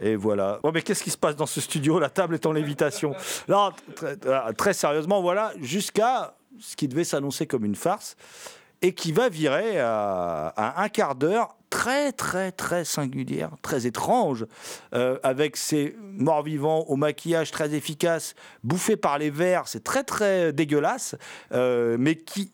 Et 0.00 0.16
voilà. 0.16 0.58
Oh, 0.62 0.70
mais 0.72 0.82
qu'est-ce 0.82 1.04
qui 1.04 1.10
se 1.10 1.18
passe 1.18 1.36
dans 1.36 1.46
ce 1.46 1.60
studio? 1.60 2.00
La 2.00 2.10
table 2.10 2.34
est 2.34 2.46
en 2.46 2.52
lévitation. 2.52 3.14
Non, 3.48 3.70
très 4.56 4.72
sérieusement, 4.72 5.20
voilà, 5.20 5.52
jusqu'à 5.60 6.34
ce 6.58 6.76
qui 6.76 6.88
devait 6.88 7.04
s'annoncer 7.04 7.46
comme 7.46 7.64
une 7.64 7.74
farce 7.74 8.16
et 8.82 8.94
qui 8.94 9.12
va 9.12 9.28
virer 9.28 9.78
à, 9.80 10.52
à 10.56 10.82
un 10.82 10.88
quart 10.88 11.14
d'heure 11.14 11.56
très 11.74 12.12
très 12.12 12.52
très 12.52 12.84
singulière, 12.84 13.50
très 13.60 13.84
étrange, 13.84 14.46
euh, 14.94 15.18
avec 15.24 15.56
ces 15.56 15.96
morts-vivants 16.00 16.84
au 16.86 16.94
maquillage 16.94 17.50
très 17.50 17.74
efficace, 17.74 18.36
bouffés 18.62 18.96
par 18.96 19.18
les 19.18 19.30
vers, 19.30 19.66
c'est 19.66 19.82
très 19.82 20.04
très 20.04 20.52
dégueulasse, 20.52 21.16
euh, 21.52 21.96
mais 21.98 22.14
qui 22.14 22.52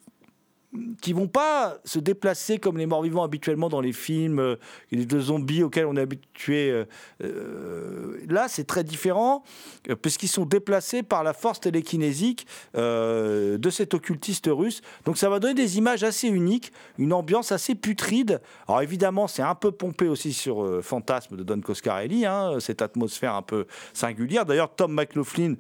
qui 1.03 1.13
vont 1.13 1.27
pas 1.27 1.79
se 1.85 1.99
déplacer 1.99 2.59
comme 2.59 2.79
les 2.79 2.87
morts-vivants 2.87 3.25
habituellement 3.25 3.69
dans 3.69 3.81
les 3.81 3.93
films 3.93 4.39
euh, 4.39 4.57
de 4.93 5.21
zombies 5.21 5.65
auxquels 5.65 5.87
on 5.87 5.97
est 5.97 6.01
habitué. 6.01 6.71
euh, 6.71 6.85
euh, 7.25 8.19
là, 8.29 8.47
c'est 8.49 8.65
très 8.65 8.85
différent, 8.85 9.43
euh, 9.89 9.97
puisqu'ils 9.97 10.29
sont 10.29 10.47
déplacés 10.47 11.03
par 11.03 11.25
la 11.25 11.33
force 11.33 11.61
télékinésique 11.61 12.47
de 12.75 13.71
cet 13.71 13.95
occultiste 13.95 14.49
russe. 14.51 14.81
Donc 15.05 15.19
ça 15.19 15.29
va 15.29 15.39
donner 15.41 15.55
des 15.55 15.79
images 15.79 16.05
assez 16.05 16.29
uniques, 16.29 16.73
une 16.99 17.13
ambiance 17.13 17.53
assez 17.53 17.75
putride. 17.75 18.41
Alors 18.69 18.83
évidemment, 18.83 19.27
c'est 19.27 19.43
un 19.43 19.55
peu 19.55 19.73
pompé 19.73 20.09
aussi 20.09 20.33
sur 20.33 20.83
Fantasme 20.83 21.37
de 21.37 21.43
Don 21.43 21.61
Coscarelli, 21.61 22.27
hein, 22.27 22.59
cette 22.61 22.83
atmosphère 22.83 23.35
un 23.35 23.43
peu 23.43 23.67
singulière. 23.93 24.47
D'ailleurs, 24.47 24.75
Tom 24.75 24.93
McLaughlin 24.93 25.55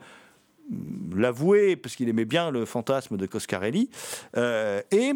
l'avouer, 1.14 1.76
parce 1.76 1.96
qu'il 1.96 2.08
aimait 2.08 2.24
bien 2.24 2.50
le 2.50 2.64
fantasme 2.64 3.16
de 3.16 3.26
Coscarelli. 3.26 3.90
Euh, 4.36 4.82
et 4.90 5.12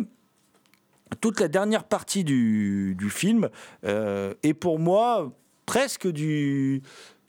toute 1.20 1.40
la 1.40 1.48
dernière 1.48 1.84
partie 1.84 2.24
du, 2.24 2.96
film 3.10 3.48
euh, 3.84 4.34
est 4.42 4.54
pour 4.54 4.78
moi 4.78 5.32
presque 5.66 6.08
du 6.08 6.82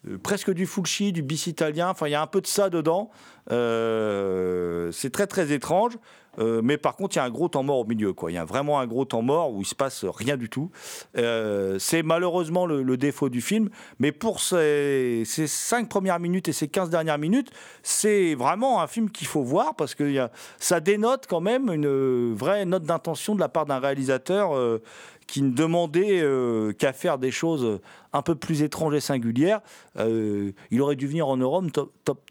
euh, 0.08 0.18
presque 0.18 0.52
du 0.52 0.66
Fulci, 0.66 1.12
du 1.12 1.22
bis 1.22 1.48
italien. 1.48 1.90
Enfin, 1.90 2.08
il 2.08 2.12
y 2.12 2.16
a 2.16 2.22
un 2.22 2.28
peu 2.28 2.42
de 2.42 2.48
ça 2.48 2.70
dedans. 2.70 3.10
C'est 3.50 5.12
très 5.12 5.28
très 5.28 5.52
étrange. 5.52 5.98
Euh, 6.40 6.62
mais 6.64 6.78
par 6.78 6.96
contre, 6.96 7.16
il 7.16 7.20
y 7.20 7.22
a 7.22 7.26
un 7.26 7.30
gros 7.30 7.48
temps 7.48 7.64
mort 7.64 7.80
au 7.80 7.86
milieu. 7.86 8.14
Il 8.28 8.34
y 8.34 8.38
a 8.38 8.46
vraiment 8.46 8.80
un 8.80 8.88
gros 8.88 9.06
temps 9.06 9.22
mort 9.22 9.54
où 9.54 9.62
il 9.62 9.66
se 9.66 9.76
passe 9.76 10.06
rien 10.06 10.38
du 10.38 10.50
tout. 10.50 10.70
Euh, 11.18 11.78
c'est 11.80 12.04
malheureusement 12.04 12.66
le, 12.66 12.96
défaut 12.96 13.30
du 13.30 13.42
film. 13.42 13.70
Mais 14.00 14.12
pour 14.12 14.40
ces, 14.40 15.24
ces 15.26 15.48
5 15.48 15.90
premières 15.90 16.20
minutes 16.20 16.48
et 16.48 16.54
ces 16.54 16.68
15 16.68 16.90
dernières 16.90 17.18
minutes, 17.18 17.52
c'est 17.84 18.36
vraiment 18.36 18.82
un 18.82 18.88
film 18.88 19.10
qu'il 19.10 19.28
faut 19.28 19.44
voir 19.44 19.76
parce 19.76 19.96
que 19.96 20.04
y 20.04 20.20
a, 20.20 20.32
ça 20.60 20.80
dénote 20.80 21.26
quand 21.28 21.42
même 21.42 21.72
une 21.72 22.34
vraie 22.34 22.66
note 22.66 22.84
d'intention 22.84 23.36
de 23.36 23.40
la 23.40 23.50
part 23.50 23.66
d'un 23.66 23.80
réalisateur 23.80 24.56
euh, 24.56 24.82
qui 25.28 25.42
ne 25.42 25.52
demandait 25.52 26.22
euh, 26.22 26.72
qu'à 26.74 26.94
faire 26.94 27.18
des 27.18 27.32
choses 27.32 27.80
un 28.14 28.22
peu 28.22 28.36
plus 28.36 28.62
étranges 28.62 28.94
et 28.94 29.00
singulières. 29.00 29.62
Euh, 29.98 30.52
il 30.72 30.82
aurait 30.82 30.96
dû 30.96 31.08
venir 31.08 31.28
en 31.28 31.38
Europe, 31.38 31.66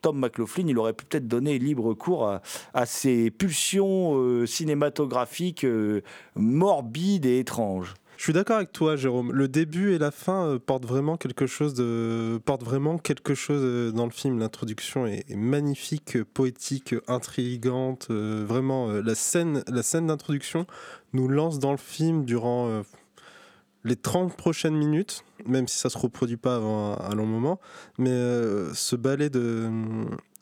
Tom, 0.00 0.18
McLaughlin, 0.18 0.64
il 0.68 0.78
aurait 0.78 0.92
peut-être 0.92 1.26
donner 1.28 1.58
libre 1.58 1.94
cours 1.94 2.28
à, 2.28 2.42
à 2.72 2.86
ses 2.86 3.30
pulsions 3.30 4.16
euh, 4.16 4.46
cinématographiques 4.46 5.66
morbides 6.36 7.26
et 7.26 7.40
étranges. 7.40 7.94
Je 8.16 8.22
suis 8.22 8.32
d'accord 8.32 8.56
avec 8.56 8.72
toi, 8.72 8.96
Jérôme. 8.96 9.32
Le 9.32 9.48
début 9.48 9.92
et 9.92 9.98
la 9.98 10.10
fin 10.10 10.46
euh, 10.46 10.58
portent 10.58 10.86
vraiment 10.86 11.16
quelque 11.16 11.46
chose 11.46 11.74
portent 12.44 12.62
vraiment 12.62 12.98
quelque 12.98 13.34
chose 13.34 13.62
euh, 13.62 13.90
dans 13.90 14.04
le 14.04 14.12
film. 14.12 14.38
L'introduction 14.38 15.06
est, 15.06 15.28
magnifique, 15.34 16.22
poétique, 16.22 16.94
intrigante. 17.08 18.08
euh, 18.10 18.44
vraiment, 18.46 18.90
la 18.92 19.14
scène, 19.14 19.64
la 19.68 19.82
scène 19.82 20.06
d'introduction 20.06 20.66
nous 21.12 21.28
lance 21.28 21.58
dans 21.58 21.72
le 21.72 21.78
film 21.78 22.24
durant 22.24 22.82
les 23.84 23.96
30 23.96 24.36
prochaines 24.36 24.74
minutes, 24.74 25.24
même 25.46 25.68
si 25.68 25.78
ça 25.78 25.90
se 25.90 25.98
reproduit 25.98 26.36
pas 26.36 26.56
avant 26.56 26.98
un, 26.98 27.14
long 27.14 27.26
moment. 27.26 27.60
Mais 27.98 28.10
ce 28.74 28.96
ballet 28.96 29.30
de 29.30 29.70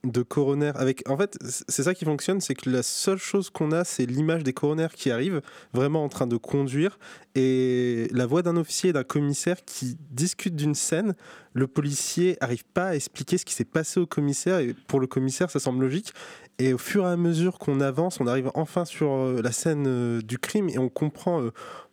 de 0.05 0.23
coroner 0.23 0.73
avec 0.75 1.09
en 1.09 1.17
fait 1.17 1.39
c'est 1.69 1.85
ça 1.85 1.95
qui 1.95 2.05
fonctionne 2.05 2.41
c'est 2.41 2.55
que 2.55 2.69
la 2.69 2.83
seule 2.83 3.19
chose 3.19 3.51
qu'on 3.51 3.71
a 3.71 3.85
c'est 3.85 4.05
l'image 4.05 4.43
des 4.43 4.53
coroners 4.53 4.89
qui 4.97 5.13
arrivent 5.13 5.43
vraiment 5.73 6.03
en 6.03 6.09
train 6.09 6.27
de 6.27 6.37
conduire 6.37 6.99
et 7.37 8.09
la 8.11 8.27
voix 8.27 8.43
d'un 8.43 8.57
officier 8.57 8.91
et 8.91 8.93
d'un 8.93 9.05
commissaire 9.05 9.65
qui 9.65 9.97
discutent 10.11 10.57
d'une 10.57 10.75
scène. 10.75 11.15
Le 11.55 11.67
policier 11.67 12.37
arrive 12.41 12.65
pas 12.65 12.89
à 12.89 12.95
expliquer 12.95 13.39
ce 13.39 13.45
qui 13.45 13.55
s'est 13.55 13.65
passé 13.65 14.01
au 14.01 14.07
commissaire 14.07 14.59
et 14.59 14.75
pour 14.89 14.99
le 14.99 15.07
commissaire 15.07 15.51
ça 15.51 15.61
semble 15.61 15.85
logique. 15.85 16.13
Et 16.59 16.73
au 16.73 16.79
fur 16.79 17.05
et 17.05 17.09
à 17.09 17.17
mesure 17.17 17.59
qu'on 17.59 17.81
avance, 17.81 18.21
on 18.21 18.27
arrive 18.27 18.51
enfin 18.55 18.85
sur 18.85 19.13
euh, 19.13 19.41
la 19.43 19.53
scène 19.53 19.87
euh, 19.87 20.21
du 20.21 20.39
crime 20.39 20.69
et 20.69 20.79
on 20.79 20.89
comprend 20.89 21.41
euh, 21.41 21.51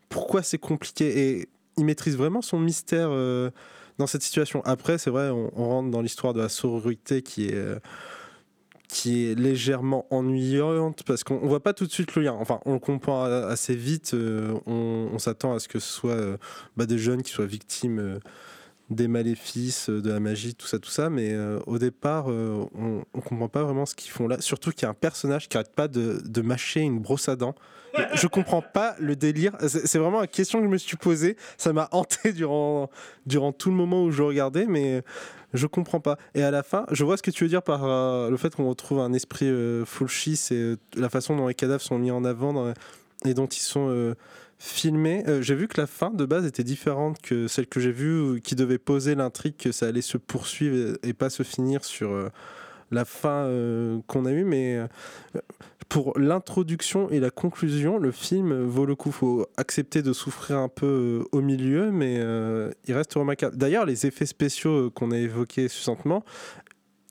pourquoi 0.09 0.43
c'est 0.43 0.57
compliqué. 0.57 1.19
Et 1.19 1.49
il 1.77 1.85
maîtrise 1.85 2.17
vraiment 2.17 2.41
son 2.41 2.59
mystère 2.59 3.09
dans 3.99 4.07
cette 4.07 4.23
situation. 4.23 4.63
Après, 4.65 4.97
c'est 4.97 5.11
vrai, 5.11 5.29
on, 5.29 5.49
rentre 5.55 5.91
dans 5.91 6.01
l'histoire 6.01 6.33
de 6.33 6.41
la 6.41 6.49
sororité 6.49 7.21
qui 7.21 7.47
est 7.47 7.53
euh, 7.53 7.77
qui 8.87 9.27
est 9.27 9.35
légèrement 9.35 10.07
ennuyante 10.09 11.03
parce 11.03 11.23
qu'on 11.23 11.39
on 11.43 11.47
voit 11.47 11.61
pas 11.61 11.73
tout 11.73 11.85
de 11.85 11.91
suite 11.91 12.15
le 12.15 12.23
lien. 12.23 12.33
Enfin, 12.33 12.59
on 12.65 12.73
le 12.73 12.79
comprend 12.79 13.25
assez 13.25 13.75
vite. 13.75 14.15
euh, 14.15 14.57
on 14.65 15.19
s'attend 15.19 15.53
à 15.53 15.59
ce 15.59 15.67
que 15.67 15.77
ce 15.77 15.91
soit 15.91 16.13
euh, 16.13 16.37
bah, 16.75 16.87
des 16.87 16.97
jeunes 16.97 17.21
qui 17.21 17.31
soient 17.31 17.45
victimes 17.45 18.19
des 18.89 19.07
maléfices, 19.07 19.89
euh, 19.89 20.01
de 20.01 20.11
la 20.11 20.19
magie, 20.19 20.55
tout 20.55 20.67
ça, 20.67 20.79
tout 20.79 20.89
ça. 20.89 21.09
Mais 21.09 21.31
euh, 21.31 21.59
au 21.67 21.77
départ, 21.77 22.29
euh, 22.29 22.65
on, 22.75 23.03
on 23.13 23.21
comprend 23.21 23.49
pas 23.49 23.63
vraiment 23.63 23.85
ce 23.85 23.95
qu'ils 23.95 24.11
font 24.11 24.27
là. 24.27 24.41
Surtout 24.41 24.71
qu'il 24.71 24.83
y 24.83 24.85
a 24.85 24.89
un 24.89 24.95
personnage 24.95 25.47
qui 25.47 25.57
arrête 25.57 25.73
pas 25.73 25.87
de, 25.87 26.21
de 26.23 26.41
mâcher 26.41 26.81
une 26.81 26.99
brosse 26.99 27.29
à 27.29 27.35
dents. 27.35 27.55
Je 28.13 28.27
comprends 28.27 28.61
pas 28.61 28.95
le 28.99 29.15
délire. 29.15 29.57
C'est 29.67 29.97
vraiment 29.97 30.21
la 30.21 30.27
question 30.27 30.59
que 30.59 30.65
je 30.65 30.69
me 30.69 30.77
suis 30.77 30.95
posée. 30.95 31.35
Ça 31.57 31.73
m'a 31.73 31.89
hanté 31.91 32.33
durant, 32.33 32.89
durant 33.25 33.51
tout 33.51 33.71
le 33.71 33.75
moment 33.75 34.03
où 34.03 34.11
je 34.11 34.21
regardais, 34.21 34.67
mais 34.67 35.03
je 35.53 35.65
comprends 35.67 35.99
pas. 35.99 36.17
Et 36.35 36.43
à 36.43 36.51
la 36.51 36.63
fin, 36.63 36.85
je 36.91 37.03
vois 37.03 37.17
ce 37.17 37.23
que 37.23 37.31
tu 37.31 37.43
veux 37.43 37.49
dire 37.49 37.63
par 37.63 38.29
le 38.29 38.37
fait 38.37 38.55
qu'on 38.55 38.69
retrouve 38.69 38.99
un 38.99 39.11
esprit 39.11 39.51
Fulci, 39.85 40.37
c'est 40.37 40.55
euh, 40.55 40.77
la 40.95 41.09
façon 41.09 41.35
dont 41.35 41.47
les 41.47 41.55
cadavres 41.55 41.81
sont 41.81 41.97
mis 41.97 42.11
en 42.11 42.23
avant 42.23 42.73
et 43.25 43.33
dont 43.33 43.47
ils 43.47 43.59
sont 43.59 44.15
euh, 44.59 44.63
filmés. 44.63 45.23
Euh, 45.27 45.41
j'ai 45.41 45.55
vu 45.55 45.67
que 45.67 45.79
la 45.79 45.87
fin 45.87 46.09
de 46.11 46.25
base 46.25 46.45
était 46.45 46.63
différente 46.63 47.21
que 47.21 47.47
celle 47.47 47.67
que 47.67 47.79
j'ai 47.79 47.91
vue, 47.91 48.19
où- 48.21 48.39
qui 48.39 48.55
devait 48.55 48.77
poser 48.77 49.15
l'intrigue 49.15 49.55
que 49.57 49.71
ça 49.71 49.87
allait 49.87 50.01
se 50.01 50.17
poursuivre 50.17 50.97
et, 51.03 51.13
pas 51.13 51.29
se 51.29 51.43
finir 51.43 51.83
sur 51.85 52.11
euh, 52.11 52.29
la 52.91 53.05
fin 53.05 53.45
euh, 53.45 53.99
qu'on 54.07 54.25
a 54.25 54.31
eue, 54.31 54.43
mais 54.43 54.77
euh, 54.77 54.87
pour 55.89 56.17
l'introduction 56.19 57.09
et 57.09 57.19
la 57.19 57.31
conclusion, 57.31 57.97
le 57.97 58.11
film 58.11 58.63
vaut 58.63 58.85
le 58.85 58.95
coup. 58.95 59.11
Faut 59.11 59.47
accepter 59.57 60.01
de 60.01 60.13
souffrir 60.13 60.57
un 60.57 60.69
peu 60.69 60.85
euh, 60.85 61.23
au 61.31 61.41
milieu, 61.41 61.91
mais 61.91 62.17
euh, 62.19 62.69
il 62.87 62.93
reste 62.93 63.13
remarquable. 63.15 63.57
D'ailleurs, 63.57 63.85
les 63.85 64.05
effets 64.05 64.25
spéciaux 64.27 64.87
euh, 64.87 64.89
qu'on 64.91 65.11
a 65.11 65.17
évoqués 65.17 65.67
succinctement, 65.67 66.23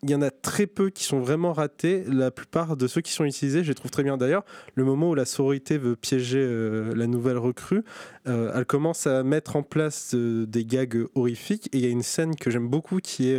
il 0.03 0.11
y 0.11 0.15
en 0.15 0.23
a 0.23 0.31
très 0.31 0.67
peu 0.67 0.91
qui 0.91 1.03
sont 1.03 1.21
vraiment 1.21 1.53
ratés. 1.53 2.05
La 2.07 2.31
plupart 2.31 2.77
de 2.77 2.87
ceux 2.87 3.01
qui 3.01 3.13
sont 3.13 3.25
utilisés, 3.25 3.65
je 3.65 3.69
les 3.69 3.75
trouve 3.75 3.91
très 3.91 4.05
bien. 4.05 4.17
D'ailleurs, 4.17 4.45
le 4.75 4.85
moment 4.85 5.11
où 5.11 5.15
la 5.15 5.25
sororité 5.25 5.77
veut 5.77 5.97
piéger 5.97 6.39
euh, 6.41 6.95
la 6.95 7.09
nouvelle 7.09 7.39
recrue, 7.39 7.83
euh, 8.29 8.53
elle 8.55 8.65
commence 8.65 9.09
à 9.09 9.25
mettre 9.25 9.57
en 9.57 9.63
place 9.65 10.13
euh, 10.15 10.47
des 10.47 10.65
gags 10.65 11.05
horrifiques. 11.17 11.69
Et 11.73 11.79
il 11.79 11.85
y 11.85 11.87
a 11.87 11.91
une 11.91 12.03
scène 12.03 12.37
que 12.37 12.51
j'aime 12.51 12.69
beaucoup 12.69 12.99
qui 12.99 13.29
est 13.29 13.39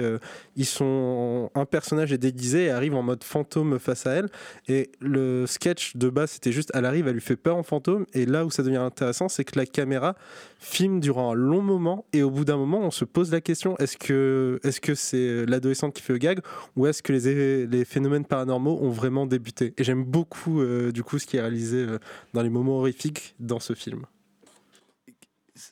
un 1.55 1.65
personnage 1.65 2.11
est 2.11 2.17
déguisé 2.17 2.65
et 2.65 2.69
arrive 2.71 2.95
en 2.95 3.03
mode 3.03 3.23
fantôme 3.23 3.79
face 3.79 4.05
à 4.05 4.11
elle. 4.11 4.29
Et 4.67 4.91
le 4.99 5.45
sketch 5.47 5.95
de 5.95 6.09
base, 6.09 6.31
c'était 6.31 6.51
juste 6.51 6.71
elle 6.73 6.85
arrive, 6.85 7.07
elle 7.07 7.13
lui 7.13 7.21
fait 7.21 7.37
peur 7.37 7.55
en 7.55 7.63
fantôme. 7.63 8.05
Et 8.13 8.25
là 8.25 8.45
où 8.45 8.51
ça 8.51 8.63
devient 8.63 8.77
intéressant, 8.77 9.29
c'est 9.29 9.45
que 9.45 9.57
la 9.57 9.65
caméra 9.65 10.15
filme 10.59 10.99
durant 10.99 11.31
un 11.31 11.33
long 11.33 11.61
moment. 11.61 12.05
Et 12.13 12.21
au 12.21 12.29
bout 12.29 12.45
d'un 12.45 12.57
moment, 12.57 12.79
on 12.79 12.91
se 12.91 13.05
pose 13.05 13.31
la 13.31 13.41
question 13.41 13.77
est-ce 13.77 13.97
que 13.97 14.59
est-ce 14.63 14.79
que 14.81 14.93
c'est 14.93 15.45
l'adolescente 15.45 15.95
qui 15.95 16.03
fait 16.03 16.13
le 16.13 16.19
gag 16.19 16.41
ou 16.75 16.85
est-ce 16.85 17.01
que 17.01 17.13
les, 17.13 17.65
les 17.65 17.85
phénomènes 17.85 18.25
paranormaux 18.25 18.77
ont 18.81 18.91
vraiment 18.91 19.25
débuté? 19.25 19.73
Et 19.77 19.83
j'aime 19.83 20.03
beaucoup 20.03 20.61
euh, 20.61 20.91
du 20.91 21.03
coup 21.03 21.17
ce 21.17 21.25
qui 21.25 21.37
est 21.37 21.41
réalisé 21.41 21.77
euh, 21.77 21.99
dans 22.33 22.43
les 22.43 22.49
moments 22.49 22.77
horrifiques 22.77 23.35
dans 23.39 23.59
ce 23.59 23.73
film. 23.73 24.05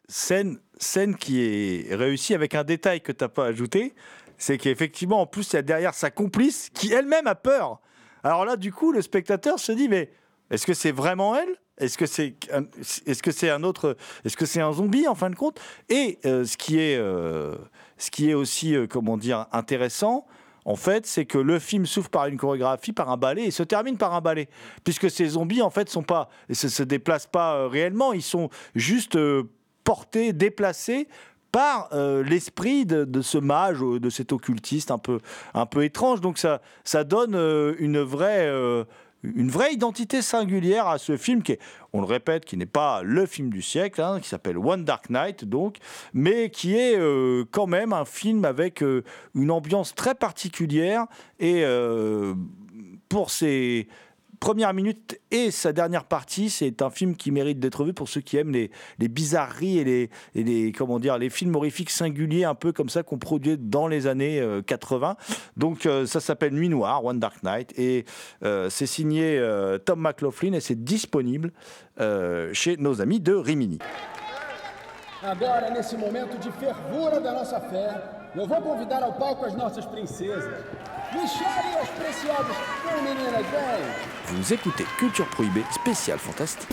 Scène, 0.09 0.59
scène 0.77 1.15
qui 1.15 1.41
est 1.41 1.93
réussie 1.95 2.33
avec 2.33 2.55
un 2.55 2.63
détail 2.63 3.01
que 3.01 3.11
tu 3.11 3.23
n'as 3.23 3.29
pas 3.29 3.45
ajouté, 3.45 3.93
c'est 4.37 4.57
qu'effectivement, 4.57 5.21
en 5.21 5.25
plus, 5.25 5.53
il 5.53 5.55
y 5.55 5.59
a 5.59 5.61
derrière 5.61 5.93
sa 5.93 6.11
complice 6.11 6.69
qui 6.73 6.91
elle-même 6.91 7.27
a 7.27 7.35
peur. 7.35 7.79
Alors 8.23 8.45
là, 8.45 8.57
du 8.57 8.71
coup, 8.71 8.91
le 8.91 9.01
spectateur 9.01 9.59
se 9.59 9.71
dit, 9.71 9.87
mais 9.87 10.11
est-ce 10.49 10.65
que 10.65 10.73
c'est 10.73 10.91
vraiment 10.91 11.35
elle? 11.35 11.55
Est-ce 11.77 11.97
que 11.97 12.05
c'est 12.05 12.35
un, 12.51 12.63
est-ce 13.05 13.21
que 13.21 13.31
c'est 13.31 13.49
un 13.49 13.63
autre 13.63 13.97
Est-ce 14.25 14.35
que 14.35 14.45
c'est 14.45 14.61
un 14.61 14.71
zombie 14.71 15.07
en 15.07 15.15
fin 15.15 15.29
de 15.29 15.35
compte? 15.35 15.59
Et 15.89 16.17
euh, 16.25 16.43
ce 16.43 16.57
qui 16.57 16.79
est 16.79 16.97
euh, 16.97 17.55
ce 17.97 18.09
qui 18.09 18.29
est 18.29 18.33
aussi 18.33 18.75
euh, 18.75 18.87
comment 18.87 19.17
dire 19.17 19.45
intéressant. 19.51 20.25
En 20.65 20.75
fait, 20.75 21.05
c'est 21.05 21.25
que 21.25 21.37
le 21.37 21.59
film 21.59 21.85
s'ouvre 21.85 22.09
par 22.09 22.25
une 22.25 22.37
chorégraphie, 22.37 22.91
par 22.91 23.09
un 23.09 23.15
ballet, 23.15 23.45
et 23.45 23.51
se 23.51 23.63
termine 23.63 23.95
par 23.95 24.13
un 24.13 24.19
ballet. 24.19 24.49
Puisque 24.83 25.09
ces 25.09 25.25
zombies, 25.29 25.61
en 25.61 25.69
fait, 25.69 25.87
sont 25.87 26.03
pas, 26.03 26.27
se, 26.51 26.83
déplacent 26.83 27.27
pas 27.27 27.69
réellement, 27.69 28.11
ils 28.11 28.21
sont 28.21 28.49
juste 28.75 29.17
portés, 29.85 30.33
déplacés 30.33 31.07
par 31.53 31.87
l'esprit 31.93 32.85
de, 32.85 33.05
de 33.05 33.21
ce 33.21 33.37
mage, 33.37 33.79
de 33.79 34.09
cet 34.09 34.33
occultiste 34.33 34.91
un 34.91 34.97
peu, 34.97 35.21
un 35.53 35.65
peu 35.65 35.85
étrange. 35.85 36.19
Donc 36.19 36.37
ça, 36.37 36.61
ça 36.83 37.05
donne 37.05 37.35
une 37.79 38.01
vraie, 38.01 38.51
une 39.23 39.49
vraie 39.49 39.73
identité 39.73 40.21
singulière 40.21 40.87
à 40.87 40.97
ce 40.97 41.17
film 41.17 41.41
qui 41.41 41.53
est, 41.53 41.59
on 41.93 42.01
le 42.01 42.05
répète, 42.05 42.45
qui 42.45 42.57
n'est 42.57 42.65
pas 42.65 43.01
le 43.03 43.25
film 43.25 43.49
du 43.49 43.61
siècle, 43.61 44.01
hein, 44.01 44.19
qui 44.21 44.29
s'appelle 44.29 44.57
One 44.57 44.83
Dark 44.83 45.09
Knight, 45.09 45.45
donc, 45.45 45.77
mais 46.13 46.49
qui 46.49 46.75
est 46.75 46.97
euh, 46.97 47.43
quand 47.51 47.67
même 47.67 47.93
un 47.93 48.05
film 48.05 48.45
avec 48.45 48.83
euh, 48.83 49.03
une 49.35 49.51
ambiance 49.51 49.95
très 49.95 50.15
particulière 50.15 51.05
et 51.39 51.63
euh, 51.63 52.33
pour 53.09 53.31
ses 53.31 53.87
première 54.39 54.73
minute 54.73 55.19
et 55.31 55.51
sa 55.51 55.73
dernière 55.73 56.05
partie, 56.05 56.49
c'est 56.49 56.81
un 56.81 56.89
film 56.89 57.15
qui 57.15 57.31
mérite 57.31 57.59
d'être 57.59 57.83
vu 57.83 57.93
pour 57.93 58.09
ceux 58.09 58.21
qui 58.21 58.37
aiment 58.37 58.51
les, 58.51 58.71
les 58.99 59.07
bizarreries 59.07 59.79
et 59.79 59.83
les, 59.83 60.09
et 60.35 60.43
les, 60.43 60.71
comment 60.71 60.99
dire, 60.99 61.17
les 61.17 61.29
films 61.29 61.55
horrifiques 61.55 61.89
singuliers, 61.89 62.45
un 62.45 62.55
peu 62.55 62.71
comme 62.71 62.89
ça, 62.89 63.03
qu'on 63.03 63.17
produit 63.17 63.57
dans 63.57 63.87
les 63.87 64.07
années 64.07 64.39
euh, 64.39 64.61
80. 64.61 65.17
Donc, 65.55 65.85
euh, 65.85 66.05
ça 66.05 66.19
s'appelle 66.19 66.53
Nuit 66.53 66.69
Noire, 66.69 67.03
One 67.03 67.19
Dark 67.19 67.43
Night, 67.43 67.73
et 67.77 68.05
euh, 68.43 68.69
c'est 68.69 68.85
signé 68.85 69.37
euh, 69.37 69.77
Tom 69.77 70.01
McLaughlin 70.01 70.53
et 70.53 70.59
c'est 70.59 70.83
disponible 70.83 71.51
euh, 71.99 72.53
chez 72.53 72.77
nos 72.77 73.01
amis 73.01 73.19
de 73.19 73.33
Rimini. 73.33 73.79
Agora, 75.23 75.71
nesse 75.71 75.97
momento 75.97 76.37
de 76.37 76.51
fervura 76.51 77.19
da 77.19 77.33
nossa 77.33 77.59
fé, 77.59 77.89
eu 78.35 78.45
vou 78.45 78.61
convidar 78.61 79.01
ao 79.01 79.13
palco 79.13 79.45
as 79.45 79.55
nossas. 79.55 79.83
Vous 84.25 84.53
écoutez 84.53 84.83
Culture 84.97 85.27
Prohibée, 85.27 85.63
spécial 85.71 86.19
fantastique. 86.19 86.67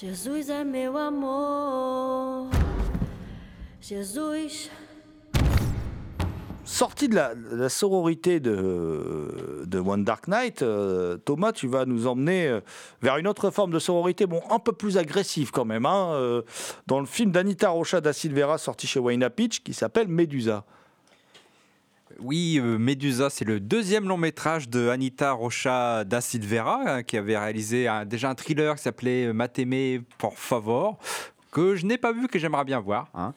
Jesus 0.00 0.48
é 0.48 0.64
meu 0.64 0.96
amor. 0.96 2.48
Jesus. 3.82 4.70
Sorti 6.64 7.06
de 7.06 7.16
la, 7.16 7.68
sororité 7.68 8.40
de, 8.40 9.62
de 9.66 9.78
One 9.78 10.04
Dark 10.04 10.26
Knight, 10.26 10.62
euh, 10.62 11.18
Thomas, 11.18 11.52
tu 11.52 11.66
vas 11.66 11.84
nous 11.84 12.06
emmener 12.06 12.48
euh, 12.48 12.60
vers 13.02 13.18
une 13.18 13.28
autre 13.28 13.50
forme 13.50 13.72
de 13.72 13.78
sororité, 13.78 14.24
bon, 14.24 14.40
un 14.48 14.58
peu 14.58 14.72
plus 14.72 14.96
agressive 14.96 15.50
quand 15.50 15.66
même, 15.66 15.84
hein, 15.84 16.12
euh, 16.14 16.40
dans 16.86 17.00
le 17.00 17.06
film 17.06 17.30
d'Anita 17.30 17.68
Rocha 17.68 18.00
da 18.00 18.14
Silveira 18.14 18.56
sorti 18.56 18.86
chez 18.86 19.00
Wayne 19.00 19.28
Pitch 19.28 19.62
qui 19.62 19.74
s'appelle 19.74 20.08
Medusa. 20.08 20.64
Oui, 22.22 22.58
euh, 22.62 22.76
Medusa, 22.78 23.30
c'est 23.30 23.46
le 23.46 23.60
deuxième 23.60 24.06
long 24.06 24.18
métrage 24.18 24.68
de 24.68 24.88
Anita 24.88 25.32
Rocha 25.32 26.04
da 26.04 26.20
Silveira, 26.20 26.80
hein, 26.86 27.02
qui 27.02 27.16
avait 27.16 27.38
réalisé 27.38 27.88
déjà 28.06 28.28
un 28.28 28.34
thriller 28.34 28.76
qui 28.76 28.82
s'appelait 28.82 29.26
euh, 29.26 29.32
Mateme 29.32 30.02
por 30.18 30.38
favor, 30.38 30.98
que 31.50 31.76
je 31.76 31.86
n'ai 31.86 31.96
pas 31.96 32.12
vu, 32.12 32.28
que 32.28 32.38
j'aimerais 32.38 32.64
bien 32.64 32.78
voir. 32.78 33.08
hein. 33.14 33.32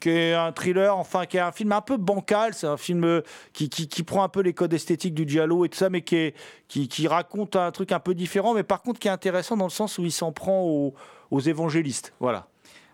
qui 0.00 0.10
est 0.10 0.32
un 0.32 0.52
thriller, 0.52 0.96
enfin 0.96 1.26
qui 1.26 1.38
est 1.38 1.40
un 1.40 1.50
film 1.50 1.72
un 1.72 1.80
peu 1.80 1.96
bancal, 1.96 2.54
c'est 2.54 2.68
un 2.68 2.76
film 2.76 3.04
euh, 3.04 3.22
qui, 3.52 3.68
qui, 3.68 4.02
prend 4.04 4.22
un 4.22 4.28
peu 4.28 4.42
les 4.42 4.52
codes 4.52 4.72
esthétiques 4.72 5.14
du 5.14 5.28
giallo 5.28 5.64
et 5.64 5.68
tout 5.68 5.78
ça, 5.78 5.90
mais 5.90 6.02
qui, 6.02 6.34
qui, 6.68 6.86
qui 6.86 7.08
raconte 7.08 7.56
un 7.56 7.72
truc 7.72 7.90
un 7.90 8.00
peu 8.00 8.14
différent, 8.14 8.54
mais 8.54 8.62
par 8.62 8.82
contre 8.82 9.00
qui 9.00 9.08
est 9.08 9.12
intéressant 9.12 9.56
dans 9.56 9.66
le 9.66 9.70
sens 9.70 9.98
où 9.98 10.04
il 10.04 10.12
s'en 10.12 10.30
prend 10.30 10.62
aux, 10.62 10.94
aux 11.32 11.40
évangélistes. 11.40 12.12
Voilà. 12.20 12.46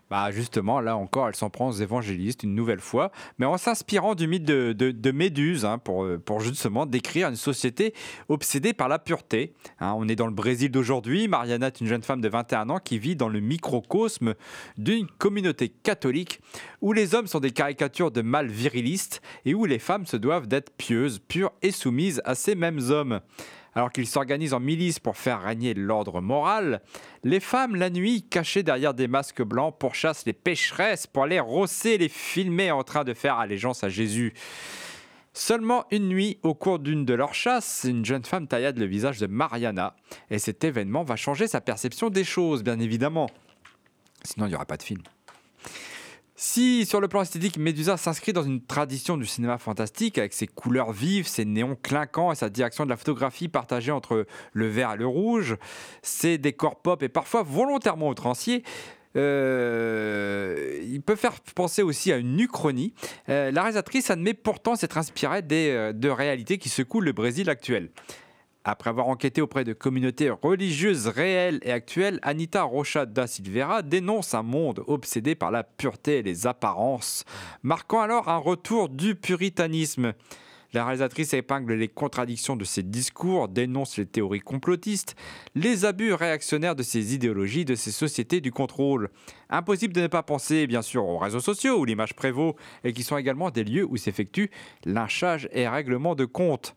Bah 0.09 0.31
justement, 0.31 0.79
là 0.79 0.97
encore, 0.97 1.27
elle 1.27 1.35
s'en 1.35 1.51
prend 1.51 1.69
aux 1.69 1.73
évangélistes 1.73 2.41
une 2.41 2.55
nouvelle 2.55 2.79
fois, 2.79 3.11
mais 3.37 3.45
en 3.45 3.57
s'inspirant 3.57 4.15
du 4.15 4.27
mythe 4.27 4.43
de, 4.43 5.11
Méduse, 5.11 5.65
hein, 5.65 5.77
pour, 5.77 6.03
euh, 6.03 6.17
pour 6.17 6.39
justement 6.39 6.85
décrire 6.85 7.29
une 7.29 7.35
société 7.35 7.93
obsédée 8.27 8.73
par 8.73 8.87
la 8.87 8.97
pureté. 8.97 9.53
hein. 9.79 9.93
on 9.95 10.07
est 10.07 10.15
dans 10.15 10.27
le 10.27 10.33
Brésil 10.33 10.71
d'aujourd'hui, 10.71 11.27
Mariana 11.27 11.67
est 11.67 11.81
une 11.81 11.87
jeune 11.87 12.01
femme 12.01 12.21
de 12.21 12.29
21 12.29 12.69
ans 12.69 12.79
qui 12.79 12.97
vit 12.97 13.15
dans 13.15 13.29
le 13.29 13.39
microcosme 13.39 14.33
d'une 14.77 15.07
communauté 15.07 15.69
catholique 15.69 16.41
où 16.81 16.93
les 16.93 17.13
hommes 17.13 17.27
sont 17.27 17.39
des 17.39 17.51
caricatures 17.51 18.11
de 18.11 18.21
mâles 18.21 18.47
virilistes 18.47 19.21
et 19.45 19.53
où 19.53 19.65
les 19.65 19.79
femmes 19.79 20.05
se 20.05 20.17
doivent 20.17 20.47
d'être 20.47 20.71
pieuses, 20.71 21.19
pures 21.19 21.51
et 21.61 21.71
soumises 21.71 22.21
à 22.25 22.33
ces 22.33 22.55
mêmes 22.55 22.79
hommes. 22.89 23.19
Alors 23.75 23.91
qu'ils 23.91 24.07
s'organisent 24.07 24.53
en 24.53 24.59
milice 24.59 24.99
pour 24.99 25.17
faire 25.17 25.41
régner 25.41 25.73
l'ordre 25.73 26.21
moral, 26.21 26.81
les 27.23 27.39
femmes, 27.39 27.75
la 27.75 27.89
nuit, 27.89 28.23
cachées 28.23 28.63
derrière 28.63 28.93
des 28.93 29.07
masques 29.07 29.43
blancs, 29.43 29.75
pourchassent 29.77 30.25
les 30.25 30.33
pécheresses 30.33 31.07
pour 31.07 31.23
aller 31.23 31.39
rosser 31.39 31.97
les 31.97 32.09
filmer 32.09 32.71
en 32.71 32.83
train 32.83 33.03
de 33.03 33.13
faire 33.13 33.37
allégeance 33.37 33.83
à 33.83 33.89
Jésus. 33.89 34.33
Seulement 35.33 35.85
une 35.91 36.09
nuit, 36.09 36.39
au 36.43 36.53
cours 36.53 36.79
d'une 36.79 37.05
de 37.05 37.13
leurs 37.13 37.35
chasses, 37.35 37.85
une 37.87 38.03
jeune 38.03 38.25
femme 38.25 38.47
taillade 38.47 38.77
le 38.77 38.85
visage 38.85 39.19
de 39.19 39.27
Mariana. 39.27 39.95
Et 40.29 40.39
cet 40.39 40.63
événement 40.63 41.03
va 41.03 41.15
changer 41.15 41.47
sa 41.47 41.61
perception 41.61 42.09
des 42.09 42.23
choses, 42.23 42.63
bien 42.63 42.79
évidemment. 42.79 43.29
Sinon, 44.23 44.47
il 44.47 44.49
n'y 44.49 44.55
aura 44.55 44.65
pas 44.65 44.77
de 44.77 44.83
film. 44.83 45.01
Si, 46.41 46.85
sur 46.85 47.01
le 47.01 47.09
plan 47.09 47.21
esthétique, 47.21 47.57
Medusa 47.57 47.97
s'inscrit 47.97 48.31
dans 48.31 48.43
une 48.43 48.61
tradition 48.61 49.17
du 49.17 49.25
cinéma 49.25 49.57
fantastique 49.57 50.17
avec 50.17 50.31
ses 50.31 50.47
couleurs 50.47 50.93
vives, 50.93 51.27
ses 51.27 51.43
néons 51.43 51.75
clinquants 51.75 52.31
et 52.31 52.35
sa 52.35 52.49
direction 52.49 52.85
de 52.85 52.89
la 52.89 52.95
photographie 52.95 53.49
partagée 53.49 53.91
entre 53.91 54.25
le 54.53 54.67
vert 54.69 54.93
et 54.93 54.95
le 54.95 55.05
rouge, 55.05 55.57
ses 56.01 56.37
décors 56.37 56.77
pop 56.77 57.03
et 57.03 57.09
parfois 57.09 57.43
volontairement 57.43 58.07
outranciers, 58.07 58.63
euh, 59.17 60.79
il 60.81 61.01
peut 61.01 61.17
faire 61.17 61.41
penser 61.55 61.81
aussi 61.81 62.13
à 62.13 62.15
une 62.15 62.39
uchronie. 62.39 62.93
Euh, 63.27 63.51
la 63.51 63.63
réalisatrice 63.63 64.09
admet 64.09 64.33
pourtant 64.33 64.77
s'être 64.77 64.97
inspirée 64.97 65.41
des, 65.41 65.71
euh, 65.71 65.91
de 65.91 66.07
réalités 66.07 66.57
qui 66.57 66.69
secouent 66.69 67.01
le 67.01 67.11
Brésil 67.11 67.49
actuel. 67.49 67.89
Après 68.65 68.89
avoir 68.89 69.07
enquêté 69.07 69.41
auprès 69.41 69.63
de 69.63 69.71
communautés 69.71 70.29
religieuses 70.29 71.07
réelles 71.07 71.59
et 71.63 71.71
actuelles, 71.71 72.19
Anita 72.23 72.63
Rocha 72.63 73.05
da 73.05 73.25
Silveira 73.25 73.81
dénonce 73.81 74.33
un 74.33 74.43
monde 74.43 74.83
obsédé 74.87 75.33
par 75.33 75.49
la 75.49 75.63
pureté 75.63 76.17
et 76.17 76.23
les 76.23 76.45
apparences, 76.45 77.23
marquant 77.63 78.01
alors 78.01 78.27
un 78.27 78.37
retour 78.37 78.89
du 78.89 79.15
puritanisme. 79.15 80.13
La 80.73 80.83
réalisatrice 80.83 81.33
épingle 81.33 81.73
les 81.73 81.87
contradictions 81.87 82.55
de 82.55 82.63
ses 82.65 82.83
discours, 82.83 83.47
dénonce 83.47 83.97
les 83.97 84.05
théories 84.05 84.41
complotistes, 84.41 85.15
les 85.55 85.85
abus 85.85 86.13
réactionnaires 86.13 86.75
de 86.75 86.83
ces 86.83 87.15
idéologies, 87.15 87.65
de 87.65 87.73
ces 87.73 87.91
sociétés 87.91 88.39
du 88.39 88.51
contrôle. 88.51 89.09
Impossible 89.49 89.95
de 89.95 90.01
ne 90.01 90.07
pas 90.07 90.21
penser, 90.21 90.67
bien 90.67 90.83
sûr, 90.83 91.07
aux 91.07 91.17
réseaux 91.17 91.39
sociaux 91.39 91.79
où 91.79 91.85
l'image 91.85 92.13
prévaut 92.13 92.55
et 92.83 92.93
qui 92.93 93.01
sont 93.01 93.17
également 93.17 93.49
des 93.49 93.63
lieux 93.63 93.87
où 93.89 93.97
s'effectuent 93.97 94.51
lynchage 94.85 95.49
et 95.53 95.67
règlement 95.67 96.13
de 96.13 96.25
compte. 96.25 96.75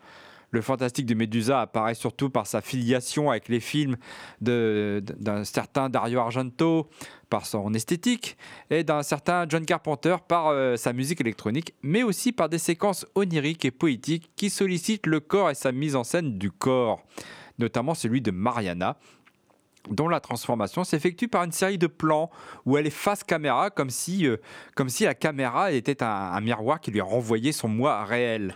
Le 0.53 0.61
fantastique 0.61 1.07
de 1.07 1.15
Medusa 1.15 1.63
apparaît 1.63 1.95
surtout 1.95 2.29
par 2.29 2.47
sa 2.47 2.61
filiation 2.61 3.31
avec 3.31 3.49
les 3.49 3.59
films 3.59 3.97
d'un 4.43 5.45
certain 5.45 5.89
Dario 5.89 6.21
Argento, 6.21 6.91
par 7.31 7.47
son 7.47 7.73
esthétique, 7.73 8.37
et 8.69 8.85
d'un 8.85 9.03
certain 9.03 9.47
John 9.49 9.65
Carpenter 9.65 10.17
par 10.29 10.49
euh, 10.49 10.77
sa 10.77 10.93
musique 10.93 11.23
électronique, 11.23 11.75
mais 11.83 12.03
aussi 12.03 12.33
par 12.33 12.51
des 12.51 12.59
séquences 12.59 13.07
oniriques 13.15 13.65
et 13.65 13.71
poétiques 13.71 14.31
qui 14.37 14.51
sollicitent 14.51 15.07
le 15.07 15.21
corps 15.21 15.51
et 15.51 15.55
sa 15.55 15.73
mise 15.73 15.97
en 15.97 16.05
scène 16.05 16.37
du 16.37 16.51
corps, 16.51 17.03
notamment 17.59 17.95
celui 17.95 18.21
de 18.21 18.31
Mariana. 18.31 18.99
dont 19.91 20.07
la 20.07 20.21
transformation 20.21 20.85
s'effectue 20.85 21.27
par 21.29 21.43
une 21.43 21.51
série 21.51 21.79
de 21.79 21.89
plans 21.89 22.31
où 22.67 22.77
elle 22.77 22.87
est 22.87 22.91
face 22.91 23.25
caméra, 23.25 23.71
comme 23.71 23.91
si, 23.91 24.27
euh, 24.27 24.37
comme 24.77 24.91
si 24.91 25.05
la 25.05 25.15
caméra 25.15 25.73
était 25.73 26.03
un, 26.03 26.07
un 26.07 26.41
miroir 26.41 26.79
qui 26.79 26.91
lui 26.91 27.01
renvoyait 27.01 27.53
son 27.53 27.69
moi 27.69 28.05
réel. 28.05 28.55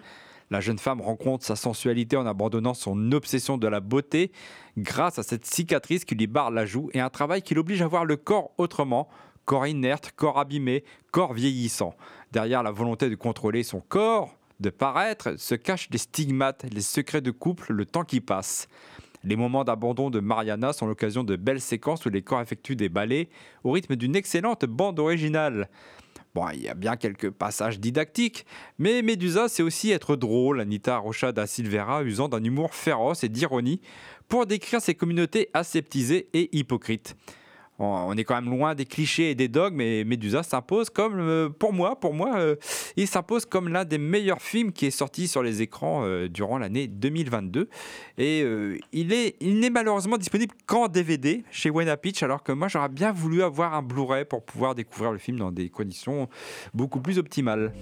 La 0.50 0.60
jeune 0.60 0.78
femme 0.78 1.00
rencontre 1.00 1.44
sa 1.44 1.56
sensualité 1.56 2.16
en 2.16 2.26
abandonnant 2.26 2.74
son 2.74 3.10
obsession 3.12 3.58
de 3.58 3.66
la 3.66 3.80
beauté 3.80 4.30
grâce 4.78 5.18
à 5.18 5.24
cette 5.24 5.44
cicatrice 5.44 6.04
qui 6.04 6.14
lui 6.14 6.28
barre 6.28 6.52
la 6.52 6.66
joue 6.66 6.88
et 6.92 7.00
un 7.00 7.10
travail 7.10 7.42
qui 7.42 7.54
l'oblige 7.54 7.82
à 7.82 7.88
voir 7.88 8.04
le 8.04 8.16
corps 8.16 8.52
autrement, 8.56 9.08
corps 9.44 9.66
inerte, 9.66 10.12
corps 10.14 10.38
abîmé, 10.38 10.84
corps 11.10 11.32
vieillissant. 11.32 11.94
Derrière 12.30 12.62
la 12.62 12.70
volonté 12.70 13.10
de 13.10 13.16
contrôler 13.16 13.64
son 13.64 13.80
corps, 13.80 14.36
de 14.60 14.70
paraître, 14.70 15.34
se 15.36 15.54
cachent 15.54 15.88
les 15.90 15.98
stigmates, 15.98 16.64
les 16.72 16.80
secrets 16.80 17.20
de 17.20 17.30
couple, 17.32 17.72
le 17.72 17.84
temps 17.84 18.04
qui 18.04 18.20
passe. 18.20 18.68
Les 19.24 19.34
moments 19.34 19.64
d'abandon 19.64 20.10
de 20.10 20.20
Mariana 20.20 20.72
sont 20.72 20.86
l'occasion 20.86 21.24
de 21.24 21.34
belles 21.34 21.60
séquences 21.60 22.06
où 22.06 22.10
les 22.10 22.22
corps 22.22 22.40
effectuent 22.40 22.76
des 22.76 22.88
ballets 22.88 23.28
au 23.64 23.72
rythme 23.72 23.96
d'une 23.96 24.14
excellente 24.14 24.64
bande 24.64 25.00
originale. 25.00 25.68
Bon, 26.36 26.50
il 26.52 26.60
y 26.60 26.68
a 26.68 26.74
bien 26.74 26.96
quelques 26.96 27.30
passages 27.30 27.80
didactiques, 27.80 28.44
mais 28.78 29.00
Medusa, 29.00 29.48
c'est 29.48 29.62
aussi 29.62 29.90
être 29.90 30.16
drôle. 30.16 30.60
Anita 30.60 30.98
Rocha 30.98 31.32
da 31.32 31.46
Silveira 31.46 32.04
usant 32.04 32.28
d'un 32.28 32.44
humour 32.44 32.74
féroce 32.74 33.24
et 33.24 33.30
d'ironie 33.30 33.80
pour 34.28 34.44
décrire 34.44 34.82
ces 34.82 34.94
communautés 34.94 35.48
aseptisées 35.54 36.28
et 36.34 36.54
hypocrites. 36.54 37.16
On 37.78 38.16
est 38.16 38.24
quand 38.24 38.34
même 38.40 38.50
loin 38.50 38.74
des 38.74 38.86
clichés 38.86 39.30
et 39.30 39.34
des 39.34 39.48
dogmes, 39.48 39.76
mais 39.76 40.04
Medusa 40.04 40.42
s'impose 40.42 40.88
comme, 40.88 41.18
euh, 41.18 41.48
pour 41.50 41.72
moi, 41.72 42.00
pour 42.00 42.14
moi, 42.14 42.38
euh, 42.38 42.56
il 42.96 43.06
s'impose 43.06 43.44
comme 43.44 43.68
l'un 43.68 43.84
des 43.84 43.98
meilleurs 43.98 44.40
films 44.40 44.72
qui 44.72 44.86
est 44.86 44.90
sorti 44.90 45.28
sur 45.28 45.42
les 45.42 45.60
écrans 45.60 46.02
euh, 46.04 46.28
durant 46.28 46.58
l'année 46.58 46.86
2022. 46.86 47.68
Et 48.18 48.44
il 48.92 49.12
est, 49.12 49.36
il 49.40 49.60
n'est 49.60 49.70
malheureusement 49.70 50.16
disponible 50.16 50.54
qu'en 50.64 50.88
DVD 50.88 51.44
chez 51.50 51.70
Wena 51.70 51.96
Pitch, 51.96 52.22
alors 52.22 52.42
que 52.42 52.52
moi 52.52 52.68
j'aurais 52.68 52.88
bien 52.88 53.12
voulu 53.12 53.42
avoir 53.42 53.74
un 53.74 53.82
Blu-ray 53.82 54.24
pour 54.24 54.42
pouvoir 54.42 54.74
découvrir 54.74 55.12
le 55.12 55.18
film 55.18 55.38
dans 55.38 55.52
des 55.52 55.68
conditions 55.68 56.28
beaucoup 56.72 57.00
plus 57.00 57.18
optimales. 57.18 57.72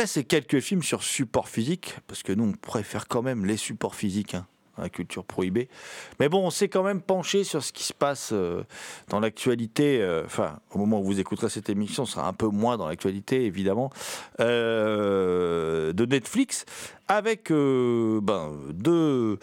Après 0.00 0.06
ces 0.06 0.24
quelques 0.24 0.60
films 0.60 0.82
sur 0.82 1.02
support 1.02 1.50
physique, 1.50 1.98
parce 2.06 2.22
que 2.22 2.32
nous 2.32 2.44
on 2.44 2.52
préfère 2.52 3.06
quand 3.06 3.20
même 3.20 3.44
les 3.44 3.58
supports 3.58 3.94
physiques, 3.94 4.32
hein, 4.32 4.46
la 4.78 4.88
culture 4.88 5.26
prohibée. 5.26 5.68
Mais 6.18 6.30
bon, 6.30 6.46
on 6.46 6.48
s'est 6.48 6.68
quand 6.70 6.82
même 6.82 7.02
penché 7.02 7.44
sur 7.44 7.62
ce 7.62 7.70
qui 7.70 7.82
se 7.82 7.92
passe 7.92 8.30
euh, 8.32 8.62
dans 9.08 9.20
l'actualité. 9.20 10.00
euh, 10.00 10.22
Enfin, 10.24 10.58
au 10.70 10.78
moment 10.78 11.00
où 11.00 11.04
vous 11.04 11.20
écouterez 11.20 11.50
cette 11.50 11.68
émission, 11.68 12.06
sera 12.06 12.26
un 12.26 12.32
peu 12.32 12.46
moins 12.46 12.78
dans 12.78 12.88
l'actualité, 12.88 13.44
évidemment, 13.44 13.90
euh, 14.40 15.92
de 15.92 16.06
Netflix, 16.06 16.64
avec 17.10 17.50
euh, 17.50 18.20
ben, 18.22 18.52
deux, 18.72 19.36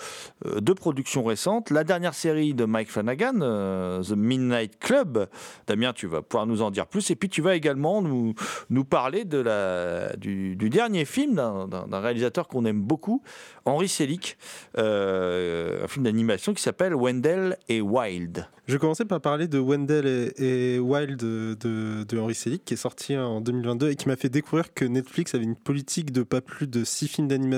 euh, 0.45 0.61
deux 0.61 0.73
productions 0.73 1.25
récentes. 1.25 1.69
La 1.69 1.83
dernière 1.83 2.13
série 2.13 2.53
de 2.53 2.63
Mike 2.63 2.89
Flanagan, 2.89 3.41
euh, 3.41 4.01
The 4.01 4.11
Midnight 4.15 4.79
Club. 4.79 5.27
Damien, 5.67 5.91
tu 5.91 6.07
vas 6.07 6.21
pouvoir 6.21 6.47
nous 6.47 6.61
en 6.61 6.71
dire 6.71 6.87
plus. 6.87 7.11
Et 7.11 7.17
puis, 7.17 7.27
tu 7.27 7.41
vas 7.41 7.55
également 7.55 8.01
nous, 8.01 8.35
nous 8.69 8.85
parler 8.85 9.25
de 9.25 9.39
la, 9.39 10.15
du, 10.15 10.55
dernier 10.55 11.03
film 11.03 11.35
d'un- 11.35 11.99
réalisateur 11.99 12.47
qu'on 12.47 12.63
aime 12.63 12.81
beaucoup, 12.81 13.21
Henry 13.65 13.89
Selick, 13.89 14.37
un 14.77 15.87
film 15.87 16.05
d'animation 16.05 16.53
qui 16.53 16.61
s'appelle 16.63 16.93
Wendell 16.95 17.57
et 17.67 17.81
Wild. 17.81 18.47
Je 18.67 18.75
commencer 18.75 19.05
par 19.05 19.21
parler 19.21 19.47
de 19.47 19.59
Wendell 19.59 20.05
et, 20.05 20.75
et 20.75 20.79
Wild 20.79 21.15
de, 21.17 21.55
de, 22.03 22.19
Henry 22.19 22.35
Selick, 22.35 22.65
qui 22.65 22.73
est 22.73 22.77
sorti 22.77 23.15
en 23.15 23.39
2022 23.39 23.91
et 23.91 23.95
qui 23.95 24.09
m'a 24.09 24.17
fait 24.17 24.27
découvrir 24.27 24.73
que 24.73 24.83
Netflix 24.83 25.33
avait 25.35 25.45
une 25.45 25.55
politique 25.55 26.11
de 26.11 26.21
pas 26.21 26.41
plus 26.41 26.67
de 26.67 26.83
6 26.83 27.07
films 27.07 27.27
d'animation 27.29 27.56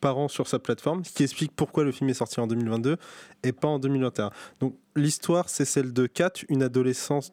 par 0.00 0.18
an 0.18 0.28
sur 0.28 0.46
sa 0.46 0.58
plateforme, 0.58 1.04
ce 1.04 1.12
qui 1.12 1.22
explique 1.22 1.52
pourquoi 1.54 1.84
le 1.84 1.92
film 1.92 2.10
est 2.10 2.14
sorti 2.14 2.40
en 2.40 2.46
2022 2.46 2.96
et 3.42 3.52
pas 3.52 3.68
en 3.68 3.78
2021. 3.78 4.30
Donc 4.60 4.76
l'histoire, 4.94 5.48
c'est 5.48 5.64
celle 5.64 5.92
de 5.92 6.06
Kat, 6.06 6.32
une 6.48 6.62
adolescente 6.62 7.32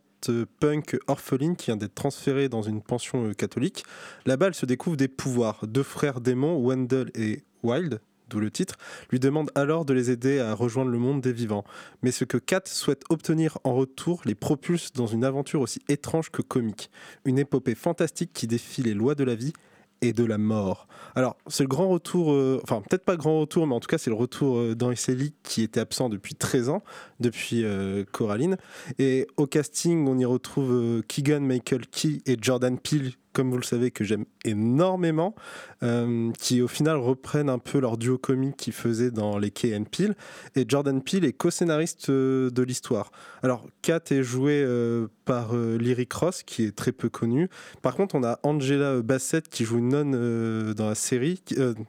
punk 0.60 0.98
orpheline 1.08 1.56
qui 1.56 1.68
vient 1.68 1.76
d'être 1.76 1.96
transférée 1.96 2.50
dans 2.50 2.62
une 2.62 2.82
pension 2.82 3.26
euh, 3.26 3.34
catholique. 3.34 3.84
Là-bas, 4.26 4.48
elle 4.48 4.54
se 4.54 4.66
découvre 4.66 4.98
des 4.98 5.08
pouvoirs. 5.08 5.66
Deux 5.68 5.84
frères 5.84 6.22
démons, 6.22 6.58
Wendell 6.66 7.12
et 7.16 7.44
Wild, 7.64 8.00
d'où 8.30 8.39
le 8.39 8.52
titre, 8.52 8.76
lui 9.12 9.20
demandent 9.20 9.52
alors 9.56 9.86
de 9.86 9.94
les 9.94 10.12
aider 10.12 10.39
à 10.39 10.54
rejoindre 10.54 10.91
le 10.91 10.98
monde 10.98 11.22
des 11.22 11.34
vivants. 11.34 11.64
Mais 12.02 12.12
ce 12.12 12.26
que 12.26 12.38
Kat 12.38 12.62
souhaite 12.66 13.04
obtenir 13.10 13.58
en 13.64 13.74
retour 13.74 14.22
les 14.26 14.36
propulse 14.36 14.94
dans 14.94 15.08
une 15.08 15.26
aventure 15.26 15.62
aussi 15.62 15.82
étrange 15.89 16.30
que 16.30 16.41
comique. 16.41 16.89
Une 17.26 17.39
épopée 17.39 17.76
fantastique 17.76 18.32
qui 18.34 18.48
défie 18.48 18.84
les 18.84 18.94
lois 18.94 19.16
de 19.16 19.24
la 19.24 19.36
vie 19.36 19.54
et 20.04 20.14
de 20.14 20.26
la 20.26 20.38
mort. 20.38 20.88
Alors, 21.16 21.38
c'est 21.47 21.64
le 21.64 21.70
grand 21.70 21.88
retour, 21.89 22.34
euh, 22.34 22.60
enfin, 22.64 22.82
peut-être 22.82 23.06
pas 23.06 23.16
grand 23.16 23.39
retour, 23.39 23.66
mais 23.68 23.74
en 23.74 23.80
tout 23.80 23.88
cas, 23.88 23.97
c'est 23.97 24.10
le 24.10 24.16
retour 24.16 24.58
euh, 24.58 24.76
qui 25.43 25.62
était 25.62 25.80
absent 25.80 26.10
depuis 26.10 26.36
13 26.36 26.70
ans, 26.70 26.84
depuis 27.20 27.64
euh, 27.64 28.04
Coraline. 28.12 28.58
Et 28.99 29.28
au 29.38 29.47
casting, 29.47 30.08
on 30.08 30.18
y 30.18 30.26
retrouve 30.26 30.72
euh, 30.72 31.01
Keegan 31.08 31.41
Michael 31.41 31.88
Key 31.88 32.22
et 32.26 32.38
Jordan 32.39 32.78
Peele, 32.78 33.14
comme 33.34 33.50
vous 33.50 33.58
le 33.58 33.64
savez, 33.64 33.92
que 33.92 34.04
j'aime 34.04 34.26
énormément, 34.46 35.36
euh, 35.82 36.32
qui 36.40 36.62
au 36.62 36.68
final 36.68 36.98
reprennent 36.98 37.50
un 37.50 37.60
peu 37.60 37.80
leur 37.80 37.98
duo 37.98 38.18
comique 38.18 38.58
qu'ils 38.58 38.74
faisaient 38.74 39.12
dans 39.12 39.38
les 39.38 39.52
Key 39.52 39.76
and. 39.76 39.86
Et 40.56 40.66
Jordan 40.68 41.02
Peele 41.02 41.26
est 41.26 41.34
co-scénariste 41.34 42.10
euh, 42.10 42.50
de 42.50 42.64
l'histoire. 42.64 43.12
Alors, 43.42 43.66
Kat 43.82 44.02
est 44.12 44.24
joué 44.24 44.64
euh, 44.64 45.08
par 45.26 45.56
Lyric 45.56 46.14
Ross, 46.14 46.44
qui 46.44 46.64
est 46.64 46.76
très 46.76 46.92
peu 46.92 47.10
connu. 47.10 47.50
Par 47.82 47.96
contre, 47.96 48.16
on 48.16 48.24
a 48.24 48.40
Angela 48.44 49.02
Bassett 49.02 49.50
qui 49.50 49.66
joue 49.66 49.78
une 49.80 49.90
nonne 49.90 50.74
dans 50.74 50.88
la 50.88 50.96
série, 50.96 51.42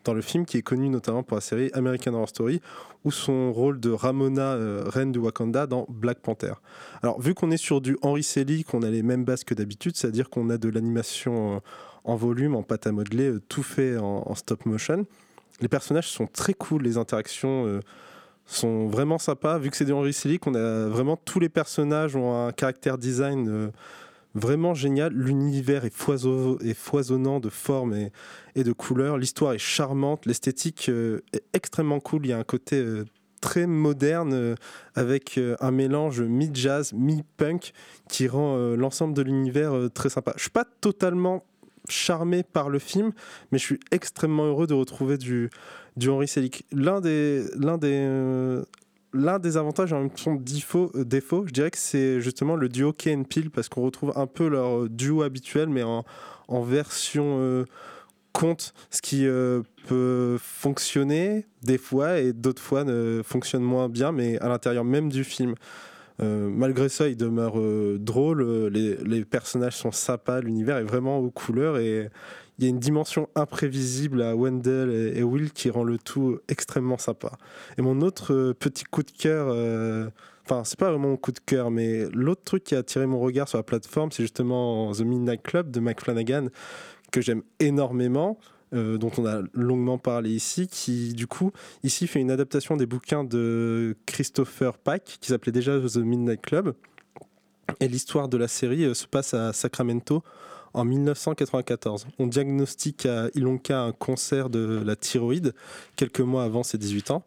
dans 0.04 0.14
le 0.14 0.22
film, 0.22 0.46
qui 0.46 0.56
est 0.56 0.62
connue 0.62 0.88
notamment 0.88 1.22
pour 1.22 1.36
la 1.36 1.40
série 1.40 1.70
American 1.74 2.14
Horror 2.14 2.28
Story, 2.28 2.60
ou 3.04 3.10
son 3.10 3.52
rôle 3.52 3.80
de 3.80 3.90
Ramona, 3.90 4.54
euh, 4.54 4.82
reine 4.86 5.12
du 5.12 5.18
Wakanda, 5.18 5.66
dans 5.66 5.86
Black 5.88 6.20
Panther. 6.20 6.54
Alors, 7.02 7.20
vu 7.20 7.34
qu'on 7.34 7.50
est 7.50 7.58
sur 7.58 7.80
du 7.80 7.96
Henry 8.02 8.22
Selick, 8.22 8.72
on 8.72 8.82
a 8.82 8.90
les 8.90 9.02
mêmes 9.02 9.24
bases 9.24 9.44
que 9.44 9.54
d'habitude, 9.54 9.96
c'est-à-dire 9.96 10.30
qu'on 10.30 10.48
a 10.50 10.56
de 10.56 10.68
l'animation 10.68 11.56
euh, 11.56 11.58
en 12.04 12.16
volume, 12.16 12.56
en 12.56 12.62
pâte 12.62 12.86
à 12.86 12.92
modeler, 12.92 13.28
euh, 13.28 13.42
tout 13.48 13.62
fait 13.62 13.98
en, 13.98 14.34
stop 14.34 14.64
motion. 14.66 15.06
Les 15.60 15.68
personnages 15.68 16.08
sont 16.08 16.26
très 16.26 16.54
cool, 16.54 16.82
les 16.82 16.96
interactions 16.96 17.80
sont 18.44 18.88
vraiment 18.88 19.18
sympas. 19.18 19.56
Vu 19.58 19.70
que 19.70 19.76
c'est 19.76 19.84
du 19.84 19.92
Henry 19.92 20.12
Selick, 20.12 20.48
on 20.48 20.54
a 20.56 20.88
vraiment 20.88 21.16
tous 21.16 21.38
les 21.38 21.48
personnages 21.48 22.16
ont 22.16 22.46
un 22.48 22.50
caractère 22.50 22.98
design 22.98 23.70
vraiment 24.34 24.74
génial. 24.74 25.12
L'univers 25.12 25.84
est, 25.84 25.94
foisonnant 25.94 27.40
de 27.40 27.48
formes 27.48 27.94
et, 28.54 28.64
de 28.64 28.72
couleurs. 28.72 29.18
L'histoire 29.18 29.52
est 29.52 29.58
charmante. 29.58 30.26
L'esthétique 30.26 30.88
euh, 30.88 31.20
est 31.32 31.44
extrêmement 31.52 32.00
cool. 32.00 32.26
Il 32.26 32.30
y 32.30 32.32
a 32.32 32.38
un 32.38 32.44
côté 32.44 32.76
euh, 32.76 33.04
très 33.40 33.66
moderne 33.66 34.32
euh, 34.32 34.54
avec 34.94 35.40
un 35.60 35.70
mélange 35.70 36.20
mi-jazz, 36.20 36.92
mi-punk 36.92 37.72
qui 38.08 38.28
rend 38.28 38.56
l'ensemble 38.76 39.14
de 39.14 39.22
l'univers 39.22 39.88
très 39.92 40.08
sympa. 40.08 40.32
Je 40.36 40.42
suis 40.42 40.50
pas 40.50 40.64
totalement 40.80 41.44
charmé 41.88 42.42
par 42.42 42.70
le 42.70 42.78
film, 42.78 43.12
mais 43.52 43.58
je 43.58 43.64
suis 43.64 43.80
extrêmement 43.90 44.44
heureux 44.44 44.66
de 44.66 44.74
retrouver 44.74 45.18
du, 45.18 45.50
du 45.96 46.08
Henry 46.08 46.28
Selick. 46.28 46.64
L'un 46.72 47.00
des, 47.00 47.44
l'un 47.56 47.76
des, 47.76 48.62
l'un 49.14 49.38
des 49.38 49.56
avantages 49.56 49.92
en 49.92 50.00
même 50.00 50.10
temps 50.10 50.34
défaut, 50.34 50.90
euh, 50.94 51.04
défaut, 51.04 51.44
je 51.46 51.52
dirais 51.52 51.70
que 51.70 51.78
c'est 51.78 52.20
justement 52.20 52.56
le 52.56 52.68
duo 52.68 52.92
Key 52.92 53.14
and 53.14 53.24
Peele 53.24 53.50
parce 53.50 53.68
qu'on 53.68 53.82
retrouve 53.82 54.12
un 54.16 54.26
peu 54.26 54.48
leur 54.48 54.82
euh, 54.82 54.88
duo 54.88 55.22
habituel, 55.22 55.68
mais 55.68 55.82
en, 55.82 56.04
version 56.48 57.38
euh, 57.38 57.64
conte 58.32 58.74
ce 58.90 59.00
qui 59.00 59.26
peut 59.86 60.36
fonctionner 60.40 61.46
des 61.62 61.78
fois 61.78 62.18
et 62.18 62.32
d'autres 62.32 62.60
fois 62.60 62.84
ne 62.84 63.22
fonctionne 63.24 63.62
moins 63.62 63.88
bien, 63.88 64.12
mais 64.12 64.38
à 64.40 64.48
l'intérieur 64.48 64.84
même 64.84 65.10
du 65.10 65.24
film. 65.24 65.54
Malgré 66.20 66.88
ça, 66.88 67.08
il 67.08 67.16
demeure 67.16 67.54
drôle, 67.98 68.68
les, 68.68 68.96
les 68.96 69.24
personnages 69.24 69.76
sont 69.76 69.90
sympas, 69.90 70.40
l'univers 70.40 70.78
est 70.78 70.84
vraiment 70.84 71.18
aux 71.18 71.30
couleurs 71.30 71.78
et 71.78 72.08
il 72.58 72.64
y 72.64 72.66
a 72.66 72.70
une 72.70 72.78
dimension 72.78 73.28
imprévisible 73.34 74.22
à 74.22 74.34
Wendell 74.36 74.90
et, 75.16 75.22
Will 75.22 75.52
qui 75.52 75.70
rend 75.70 75.82
le 75.82 75.98
tout 75.98 76.38
extrêmement 76.48 76.98
sympa. 76.98 77.32
Et 77.78 77.82
mon 77.82 78.00
autre 78.00 78.32
euh, 78.32 78.54
petit 78.54 78.84
coup 78.84 79.02
de 79.02 79.10
cœur, 79.10 79.48
euh, 79.48 80.08
enfin 80.44 80.62
c'est 80.64 80.78
pas 80.78 80.90
vraiment 80.90 81.08
mon 81.08 81.16
coup 81.16 81.32
de 81.32 81.40
cœur, 81.40 81.70
mais 81.70 82.04
l'autre 82.12 82.42
truc 82.44 82.64
qui 82.64 82.74
a 82.74 82.78
attiré 82.78 83.06
mon 83.06 83.18
regard 83.18 83.48
sur 83.48 83.58
la 83.58 83.64
plateforme, 83.64 84.12
c'est 84.12 84.22
justement 84.22 84.92
The 84.92 85.00
Midnight 85.00 85.42
Club 85.42 85.70
de 85.70 85.80
Mike 85.80 86.00
Flanagan 86.00 86.48
que 87.10 87.20
j'aime 87.20 87.42
énormément. 87.60 88.38
euh, 88.72 88.98
dont 88.98 89.12
on 89.18 89.26
a 89.26 89.40
longuement 89.52 89.98
parlé 89.98 90.30
ici, 90.30 90.66
qui 90.66 91.14
du 91.14 91.28
coup 91.28 91.52
ici 91.84 92.08
fait 92.08 92.18
une 92.18 92.32
adaptation 92.32 92.76
des 92.76 92.86
bouquins 92.86 93.22
de 93.22 93.96
Christopher 94.04 94.78
Pike 94.78 95.18
qui 95.20 95.28
s'appelait 95.28 95.52
déjà 95.52 95.78
The 95.78 95.98
Midnight 95.98 96.40
Club. 96.40 96.74
Et 97.78 97.86
l'histoire 97.86 98.28
de 98.28 98.36
la 98.36 98.48
série 98.48 98.92
se 98.92 99.06
passe 99.06 99.32
à 99.32 99.52
Sacramento 99.52 100.24
en 100.74 100.84
1994. 100.84 102.06
On 102.18 102.26
diagnostique 102.26 103.06
à 103.06 103.28
Ilonka 103.34 103.80
un 103.80 103.92
cancer 103.92 104.50
de 104.50 104.82
la 104.84 104.96
thyroïde 104.96 105.54
quelques 105.96 106.20
mois 106.20 106.44
avant 106.44 106.62
ses 106.62 106.78
18 106.78 107.12
ans. 107.12 107.24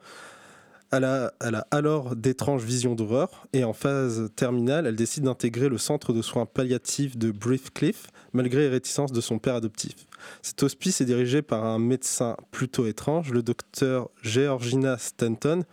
Elle 0.89 1.03
a, 1.03 1.33
alors 1.71 2.15
d'étranges 2.15 2.63
visions 2.63 2.95
d'horreur 2.95 3.45
et 3.51 3.65
en 3.65 3.73
phase 3.73 4.29
terminale, 4.37 4.87
elle 4.87 4.95
décide 4.95 5.23
d'intégrer 5.23 5.67
le 5.67 5.77
centre 5.77 6.13
de 6.13 6.21
soins 6.21 6.45
palliatifs 6.45 7.17
de 7.17 7.31
Briefcliff 7.31 8.07
malgré 8.31 8.61
les 8.61 8.69
réticences 8.69 9.11
de 9.11 9.19
son 9.19 9.37
père 9.37 9.55
adoptif. 9.55 9.95
Cet 10.41 10.63
hospice 10.63 11.01
est 11.01 11.05
dirigé 11.05 11.41
par 11.41 11.65
un 11.65 11.77
médecin 11.77 12.37
plutôt 12.51 12.85
étrange, 12.87 13.31
le 13.31 13.41
docteur 13.41 14.09
Georgina 14.21 14.97
Stanton, 14.97 15.63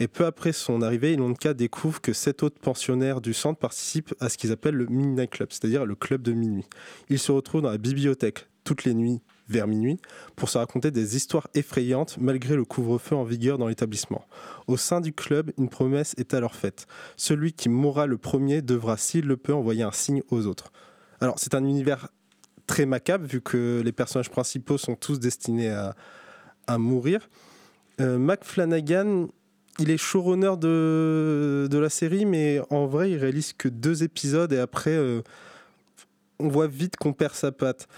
et 0.00 0.08
peu 0.08 0.26
après 0.26 0.52
son 0.52 0.82
arrivée, 0.82 1.12
Ilonka 1.12 1.54
découvre 1.54 2.00
que 2.00 2.12
sept 2.12 2.42
autres 2.42 2.60
pensionnaires 2.60 3.20
du 3.20 3.34
centre 3.34 3.58
participent 3.58 4.14
à 4.20 4.28
ce 4.28 4.38
qu'ils 4.38 4.52
appellent 4.52 4.76
le 4.76 4.86
Midnight 4.86 5.30
Club, 5.30 5.48
c'est-à-dire 5.50 5.84
le 5.84 5.94
club 5.94 6.22
de 6.22 6.32
minuit. 6.32 6.66
Ils 7.08 7.18
se 7.18 7.32
retrouvent 7.32 7.62
dans 7.62 7.70
la 7.70 7.78
bibliothèque 7.78 8.46
toutes 8.64 8.84
les 8.84 8.94
nuits 8.94 9.22
vers 9.48 9.66
minuit 9.66 9.98
pour 10.36 10.50
se 10.50 10.58
raconter 10.58 10.90
des 10.90 11.16
histoires 11.16 11.48
effrayantes 11.54 12.18
malgré 12.20 12.54
le 12.54 12.64
couvre-feu 12.64 13.16
en 13.16 13.24
vigueur 13.24 13.58
dans 13.58 13.66
l'établissement. 13.66 14.24
Au 14.66 14.76
sein 14.76 15.00
du 15.00 15.12
club, 15.12 15.52
une 15.58 15.68
promesse 15.68 16.14
est 16.18 16.34
alors 16.34 16.54
faite. 16.54 16.86
Celui 17.16 17.52
qui 17.52 17.68
mourra 17.68 18.06
le 18.06 18.18
premier 18.18 18.62
devra, 18.62 18.96
s'il 18.96 19.26
le 19.26 19.36
peut, 19.36 19.54
envoyer 19.54 19.82
un 19.82 19.92
signe 19.92 20.22
aux 20.30 20.46
autres. 20.46 20.70
Alors 21.20 21.38
c'est 21.38 21.54
un 21.54 21.64
univers 21.64 22.08
très 22.66 22.86
macabre 22.86 23.24
vu 23.24 23.40
que 23.40 23.82
les 23.84 23.92
personnages 23.92 24.30
principaux 24.30 24.78
sont 24.78 24.94
tous 24.94 25.18
destinés 25.18 25.70
à, 25.70 26.78
mourir. 26.78 27.30
Euh, 28.00 28.18
Mac 28.18 28.44
Flanagan, 28.44 29.28
il 29.78 29.90
est 29.90 29.96
showrunner 29.96 30.56
de, 30.58 31.68
la 31.78 31.88
série, 31.88 32.26
mais 32.26 32.60
en 32.70 32.86
vrai, 32.86 33.10
il 33.10 33.16
réalise 33.16 33.52
que 33.52 33.68
deux 33.68 34.02
épisodes 34.02 34.52
et 34.52 34.58
après, 34.58 34.90
euh, 34.90 35.22
on 36.38 36.48
voit 36.48 36.66
vite 36.66 36.96
qu'on 36.96 37.12
perd 37.12 37.34
sa 37.34 37.52
patte. 37.52 37.88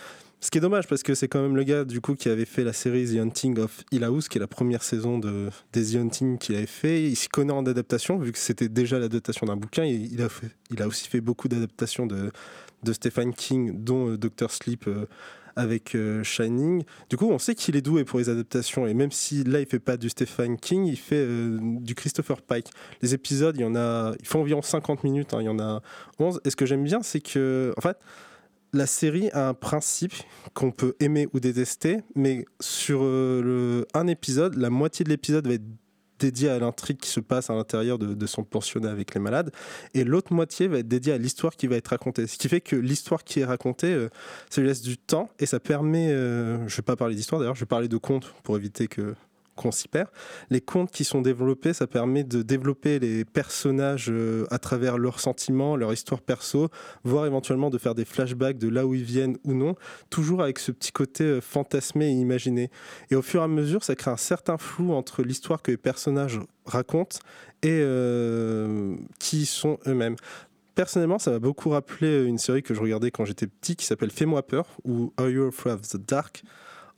Ce 0.42 0.50
qui 0.50 0.56
est 0.56 0.62
dommage 0.62 0.86
parce 0.86 1.02
que 1.02 1.14
c'est 1.14 1.28
quand 1.28 1.42
même 1.42 1.54
le 1.54 1.64
gars 1.64 1.84
du 1.84 2.00
coup 2.00 2.14
qui 2.14 2.30
avait 2.30 2.46
fait 2.46 2.64
la 2.64 2.72
série 2.72 3.04
The 3.04 3.18
Hunting 3.18 3.58
of 3.58 3.84
Hill 3.92 4.04
House, 4.04 4.26
qui 4.26 4.38
est 4.38 4.40
la 4.40 4.46
première 4.46 4.82
saison 4.82 5.18
de, 5.18 5.50
des 5.74 5.92
The 5.92 5.96
Hunting 5.96 6.38
qu'il 6.38 6.56
avait 6.56 6.64
fait. 6.64 7.02
Il 7.02 7.16
s'y 7.16 7.28
connaît 7.28 7.52
en 7.52 7.66
adaptation, 7.66 8.18
vu 8.18 8.32
que 8.32 8.38
c'était 8.38 8.70
déjà 8.70 8.98
l'adaptation 8.98 9.46
d'un 9.46 9.56
bouquin. 9.56 9.84
Il, 9.84 10.18
il 10.70 10.82
a 10.82 10.86
aussi 10.86 11.08
fait 11.08 11.20
beaucoup 11.20 11.48
d'adaptations 11.48 12.06
de, 12.06 12.30
de 12.82 12.92
Stephen 12.92 13.34
King, 13.34 13.84
dont 13.84 14.10
euh, 14.10 14.18
Doctor 14.18 14.50
Sleep 14.50 14.86
euh, 14.86 15.06
avec 15.57 15.94
euh, 15.94 16.22
Shining. 16.22 16.84
Du 17.09 17.16
coup, 17.16 17.28
on 17.30 17.38
sait 17.38 17.55
qu'il 17.55 17.76
est 17.76 17.82
doué 17.82 18.05
pour 18.05 18.18
les 18.18 18.28
adaptations. 18.28 18.86
Et 18.86 18.94
même 18.94 19.12
si 19.12 19.44
là, 19.44 19.61
il 19.61 19.66
fait 19.66 19.78
pas 19.78 19.96
du 19.96 20.09
Stephen 20.09 20.57
King, 20.59 20.86
il 20.86 20.96
fait 20.96 21.16
euh, 21.16 21.59
du 21.61 21.94
Christopher 21.94 22.42
Pike. 22.42 22.70
Les 23.03 23.14
épisodes, 23.14 23.57
il 23.57 23.62
y 23.62 23.64
en 23.64 23.74
a, 23.76 24.12
il 24.20 24.26
faut 24.26 24.38
environ 24.38 24.62
50 24.62 25.05
minutes. 25.05 25.34
hein, 25.34 25.38
il 25.40 25.46
y 25.46 25.48
en 25.48 25.59
a 25.59 25.82
11. 26.18 26.40
Et 26.44 26.51
ce 26.51 26.57
que 26.57 26.66
j'aime 26.66 26.84
bien, 26.84 27.03
c'est 27.03 27.20
que, 27.20 27.72
en 27.76 27.80
fait, 27.80 27.96
la 28.72 28.86
série 28.86 29.30
a 29.32 29.48
un 29.48 29.55
principe 29.55 30.14
qu'on 30.55 30.70
peut 30.70 30.94
aimer 31.01 31.28
ou 31.32 31.40
détester, 31.40 31.98
mais 32.14 32.44
sur 32.61 33.01
euh, 33.03 33.84
un 33.94 34.07
épisode, 34.07 34.55
la 34.55 34.70
moitié 34.70 35.05
de 35.05 35.11
l'épisode 35.11 35.46
va 35.46 35.55
être 35.55 35.64
dédiée 36.20 36.50
à 36.50 36.58
l'intrigue 36.58 36.98
qui 36.98 37.08
se 37.08 37.20
passe 37.20 37.50
à 37.50 37.54
l'intérieur 37.54 37.98
de, 37.98 38.26
son 38.26 38.44
pensionnat 38.44 38.90
avec 38.90 39.14
les 39.14 39.20
malades, 39.20 39.50
et 39.94 40.04
l'autre 40.04 40.32
moitié 40.32 40.68
va 40.68 40.78
être 40.78 40.88
dédiée 40.88 41.12
à 41.12 41.18
l'histoire 41.18 41.56
qui 41.56 41.66
va 41.66 41.76
être 41.76 41.88
racontée. 41.88 42.26
Ce 42.26 42.38
qui 42.38 42.48
fait 42.48 42.60
que 42.60 42.76
l'histoire 42.76 43.24
qui 43.24 43.40
est 43.40 43.44
racontée, 43.44 43.92
euh, 43.92 44.08
ça 44.50 44.60
lui 44.60 44.68
laisse 44.68 44.82
du 44.82 44.98
temps 44.98 45.28
et 45.38 45.46
ça 45.46 45.58
permet, 45.58 46.12
euh, 46.12 46.68
je 46.68 46.76
vais 46.76 46.82
pas 46.82 46.96
parler 46.96 47.14
d'histoire 47.14 47.40
d'ailleurs, 47.40 47.54
je 47.56 47.60
vais 47.60 47.66
parler 47.66 47.88
de 47.88 47.96
contes 47.96 48.32
pour 48.44 48.56
éviter 48.56 48.86
que 48.86 49.14
qu'on 49.61 49.70
s'y 49.70 49.88
perd. 49.88 50.08
Les 50.48 50.62
contes 50.62 50.90
qui 50.90 51.04
sont 51.04 51.20
développés, 51.20 51.74
ça 51.74 51.86
permet 51.86 52.24
de 52.24 52.40
développer 52.40 52.98
les 52.98 53.26
personnages 53.26 54.08
euh, 54.08 54.46
à 54.50 54.58
travers 54.58 54.96
leurs 54.96 55.20
sentiments, 55.20 55.76
leur 55.76 55.92
histoire 55.92 56.22
perso, 56.22 56.68
voire 57.04 57.26
éventuellement 57.26 57.68
de 57.68 57.76
faire 57.76 57.94
des 57.94 58.06
flashbacks 58.06 58.56
de 58.56 58.68
là 58.68 58.86
où 58.86 58.94
ils 58.94 59.04
viennent 59.04 59.36
ou 59.44 59.52
non, 59.52 59.74
toujours 60.08 60.42
avec 60.42 60.58
ce 60.58 60.72
petit 60.72 60.92
côté 60.92 61.24
euh, 61.24 61.40
fantasmé 61.42 62.06
et 62.06 62.12
imaginé. 62.12 62.70
Et 63.11 63.16
au 63.16 63.22
fur 63.22 63.42
et 63.42 63.44
à 63.44 63.48
mesure, 63.48 63.84
ça 63.84 63.94
crée 63.94 64.11
un 64.11 64.16
certain 64.16 64.56
flou 64.56 64.92
entre 64.92 65.22
l'histoire 65.22 65.61
que 65.61 65.70
les 65.70 65.76
personnages 65.76 66.40
racontent 66.64 67.18
et 67.62 67.80
euh, 67.82 68.96
qui 69.18 69.44
sont 69.44 69.78
eux-mêmes. 69.86 70.16
Personnellement, 70.74 71.18
ça 71.18 71.32
m'a 71.32 71.38
beaucoup 71.38 71.68
rappelé 71.68 72.24
une 72.24 72.38
série 72.38 72.62
que 72.62 72.72
je 72.72 72.80
regardais 72.80 73.11
quand 73.11 73.26
j'étais 73.26 73.46
petit 73.46 73.76
qui 73.76 73.84
s'appelle 73.84 74.11
Fais-moi 74.11 74.42
peur 74.42 74.66
ou 74.84 75.12
Are 75.18 75.28
You 75.28 75.48
Afraid 75.48 75.74
of 75.74 75.82
the 75.82 75.98
Dark? 75.98 76.42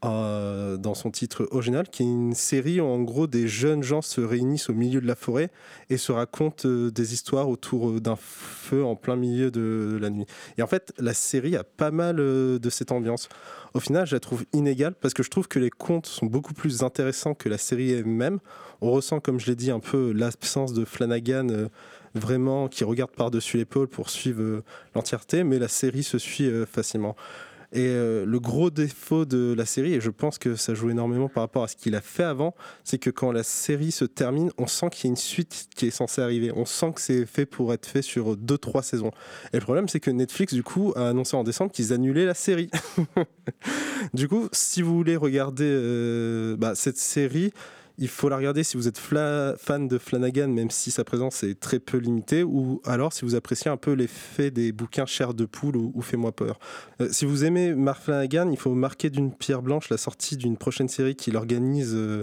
Euh, 0.05 0.77
dans 0.79 0.95
son 0.95 1.13
titre 1.13 1.47
original, 1.53 1.89
qui 1.89 2.03
est 2.03 2.07
une 2.07 2.35
série 2.35 2.81
où 2.81 2.85
en 2.87 3.01
gros 3.03 3.29
des 3.29 3.47
jeunes 3.47 3.85
gens 3.85 4.03
se 4.03 4.21
réunissent 4.21 4.69
au 4.69 4.75
milieu 4.75 5.01
de 5.01 5.07
la 5.07 5.15
forêt 5.15 5.49
et 5.91 5.97
se 5.97 6.11
racontent 6.11 6.69
euh, 6.69 6.91
des 6.91 7.15
histoires 7.15 7.49
autour 7.49 7.89
euh, 7.89 8.01
d'un 8.01 8.17
feu 8.17 8.85
en 8.85 8.97
plein 8.97 9.15
milieu 9.15 9.53
de 9.53 9.97
la 10.01 10.11
nuit. 10.11 10.27
Et 10.59 10.63
en 10.63 10.67
fait, 10.67 10.93
la 10.99 11.15
série 11.15 11.55
a 11.55 11.63
pas 11.63 11.93
mal 11.93 12.17
de 12.17 12.71
cette 12.71 12.91
ambiance. 12.91 13.29
Au 13.75 13.81
final, 13.81 14.05
je 14.05 14.17
la 14.17 14.21
trouve 14.21 14.45
inégale 14.53 14.95
parce 14.95 15.15
que 15.15 15.23
je 15.23 15.31
trouve 15.31 15.47
que 15.47 15.61
les 15.61 15.71
contes 15.71 16.07
sont 16.07 16.27
beaucoup 16.27 16.53
plus 16.53 16.83
intéressants 16.83 17.35
que 17.35 17.49
la 17.49 17.59
série 17.59 17.93
elle-même. 17.93 18.41
On 18.81 18.91
ressent, 18.91 19.21
comme 19.21 19.39
je 19.39 19.47
l'ai 19.47 19.57
dit, 19.57 19.71
un 19.71 19.79
peu 19.79 20.11
l'absence 20.13 20.73
de 20.73 20.85
Flanagan. 20.85 21.69
vraiment 22.15 22.69
qui 22.69 22.83
regarde 22.83 23.13
par-dessus 23.13 23.57
l'épaule 23.57 23.89
pour 23.89 24.11
suivre 24.11 24.63
l'entièreté, 24.97 25.45
mais 25.45 25.59
la 25.61 25.69
série 25.69 26.03
se 26.03 26.19
suit 26.19 26.51
facilement. 26.67 27.17
Et 27.73 27.87
euh, 27.87 28.27
le 28.27 28.39
gros 28.39 28.71
défaut 28.71 29.25
de 29.25 29.55
la 29.57 29.65
série, 29.65 29.95
et 29.95 30.01
je 30.01 30.11
pense 30.11 30.39
que 30.39 30.57
ça 30.57 30.75
joue 30.75 30.91
énormément 30.91 31.29
par 31.29 31.43
rapport 31.43 31.65
à 31.65 31.69
ce 31.69 31.77
qu'il 31.77 31.95
a 31.95 32.03
fait 32.03 32.23
avant, 32.23 32.55
c'est 32.85 32.99
que 32.99 33.09
quand 33.09 33.33
la 33.33 33.43
série 33.43 33.93
se 33.93 34.05
termine, 34.05 34.51
on 34.59 34.67
sent 34.67 34.91
qu'il 34.91 35.05
y 35.05 35.09
a 35.09 35.11
une 35.11 35.17
suite 35.17 35.69
qui 35.75 35.87
est 35.87 35.91
censée 35.91 36.21
arriver. 36.21 36.53
On 36.55 36.67
sent 36.67 36.93
que 36.95 37.01
c'est 37.01 37.25
fait 37.25 37.47
pour 37.47 37.73
être 37.73 37.87
fait 37.87 38.03
sur 38.03 38.37
2-3 38.37 38.83
saisons. 38.83 39.11
Et 39.53 39.57
le 39.57 39.63
problème, 39.63 39.89
c'est 39.89 40.01
que 40.01 40.11
Netflix, 40.11 40.53
du 40.53 40.63
coup, 40.63 40.93
a 40.97 41.09
annoncé 41.09 41.35
en 41.35 41.45
décembre 41.45 41.73
qu'ils 41.73 41.95
annulaient 41.95 42.27
la 42.27 42.35
série. 42.35 42.71
du 44.15 44.29
coup, 44.29 44.49
si 44.53 44.83
vous 44.83 44.95
voulez 44.95 45.17
regarder 45.17 45.65
euh, 45.67 46.57
bah, 46.57 46.75
cette 46.75 46.99
série, 46.99 47.53
il 47.99 48.09
faut 48.09 48.29
la 48.29 48.37
regarder 48.37 48.65
si 48.65 48.77
vous 48.77 48.89
êtes 48.89 48.99
fan 48.99 49.89
de 49.89 49.99
Flanagan, 49.99 50.49
même 50.49 50.71
si 50.71 50.91
sa 50.91 51.05
présence 51.05 51.43
est 51.43 51.59
très 51.59 51.79
peu 51.79 51.99
limitée, 51.99 52.43
ou 52.43 52.81
alors 52.85 53.13
si 53.13 53.25
vous 53.25 53.35
appréciez 53.35 53.71
un 53.71 53.77
peu 53.77 53.93
l'effet 53.93 54.51
des 54.51 54.73
bouquins 54.73 55.07
Chair 55.07 55.35
de 55.35 55.45
poule 55.45 55.77
ou, 55.77 56.01
Fais-moi 56.03 56.33
peur. 56.33 56.59
Euh, 57.01 57.09
si 57.11 57.25
vous 57.25 57.45
aimez 57.45 57.75
Mark 57.75 58.03
Flanagan, 58.03 58.51
il 58.51 58.59
faut 58.59 58.75
marquer 58.75 59.09
d'une 59.09 59.33
pierre 59.33 59.63
blanche 59.63 59.89
la 59.89 59.97
sortie 59.97 60.37
d'une 60.37 60.57
prochaine 60.57 60.89
série 60.89 61.15
qu'il 61.15 61.37
organise. 61.37 61.93
euh, 61.95 62.23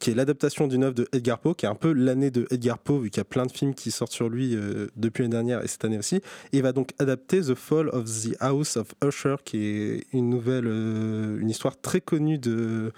qui 0.00 0.10
est 0.10 0.14
l'adaptation 0.14 0.66
d'une 0.66 0.82
œuvre 0.82 0.94
de 0.94 1.06
Edgar 1.12 1.38
Poe, 1.38 1.54
qui 1.54 1.66
est 1.66 1.68
un 1.68 1.76
peu 1.76 1.92
l'année 1.92 2.30
de 2.30 2.46
Edgar 2.50 2.78
Poe, 2.78 2.98
vu 2.98 3.10
qu'il 3.10 3.20
y 3.20 3.22
a 3.22 3.24
plein 3.24 3.46
de 3.46 3.52
films 3.52 3.74
qui 3.74 3.92
sortent 3.92 4.12
sur 4.12 4.28
lui 4.28 4.54
euh, 4.54 4.88
depuis 4.96 5.22
l'année 5.22 5.32
dernière 5.32 5.64
et 5.64 5.68
cette 5.68 5.84
année 5.84 5.96
aussi. 5.96 6.16
Et 6.16 6.58
il 6.58 6.62
va 6.62 6.72
donc 6.72 6.90
adapter 6.98 7.40
The 7.40 7.54
Fall 7.54 7.88
of 7.90 8.04
the 8.04 8.36
House 8.40 8.76
of 8.76 8.88
Usher, 9.02 9.36
qui 9.44 9.64
est 9.64 10.06
une 10.12 10.28
nouvelle, 10.28 10.66
une 10.66 11.48
histoire 11.48 11.80
très 11.80 12.00
connue 12.00 12.38
de 12.38 12.92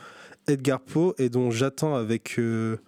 Edgar 0.49 0.81
Poe 0.81 1.15
et 1.19 1.29
dont 1.29 1.51
j'attends 1.51 1.95
avec 1.95 2.39
euh, 2.39 2.79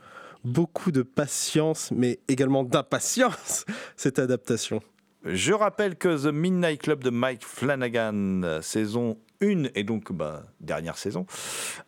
beaucoup 0.45 0.93
de 0.93 1.03
patience, 1.03 1.91
mais 1.91 2.21
également 2.29 2.65
d'impatience, 2.65 3.65
cette 3.97 4.19
adaptation. 4.19 4.81
Je 5.25 5.53
rappelle 5.53 5.97
que 5.97 6.29
The 6.29 6.33
Midnight 6.33 6.81
Club 6.83 7.03
de 7.03 7.11
Mike 7.11 7.45
Flanagan, 7.45 8.61
saison 8.63 9.19
1 9.43 9.65
et 9.75 9.85
donc 9.85 10.13
bah, 10.13 10.45
dernière 10.61 10.97
saison, 10.97 11.27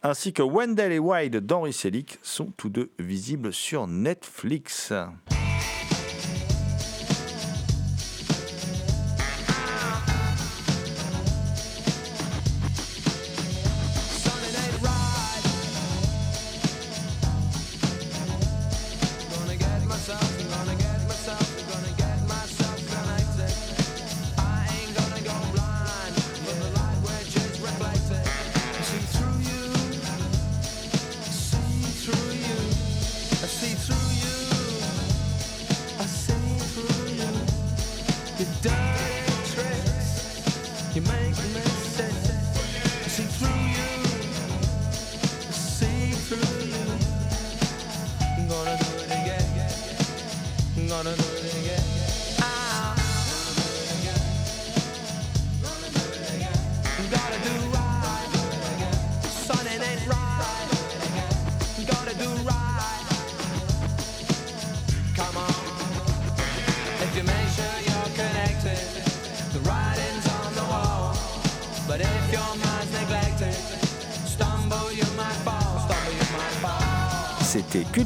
ainsi 0.02 0.32
que 0.32 0.42
Wendell 0.42 0.92
et 0.92 0.98
Wild 0.98 1.36
d'Henry 1.36 1.72
Selick 1.72 2.18
sont 2.22 2.52
tous 2.56 2.68
deux 2.68 2.90
visibles 2.98 3.52
sur 3.52 3.86
Netflix. 3.86 4.92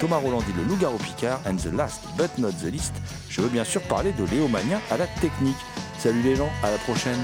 Thomas 0.00 0.16
Roland 0.16 0.40
dit 0.40 0.54
Le 0.56 0.64
Loup-garou 0.64 0.96
Picard, 0.96 1.40
and 1.46 1.56
the 1.56 1.70
last 1.76 2.00
but 2.16 2.30
not 2.38 2.52
the 2.52 2.72
least, 2.72 2.94
je 3.28 3.42
veux 3.42 3.50
bien 3.50 3.64
sûr 3.64 3.82
parler 3.82 4.12
de 4.12 4.24
Léo 4.24 4.48
Magnin 4.48 4.80
à 4.90 4.96
la 4.96 5.06
technique. 5.06 5.58
Salut 5.98 6.22
les 6.22 6.36
gens, 6.36 6.48
à 6.62 6.70
la 6.70 6.78
prochaine. 6.78 7.20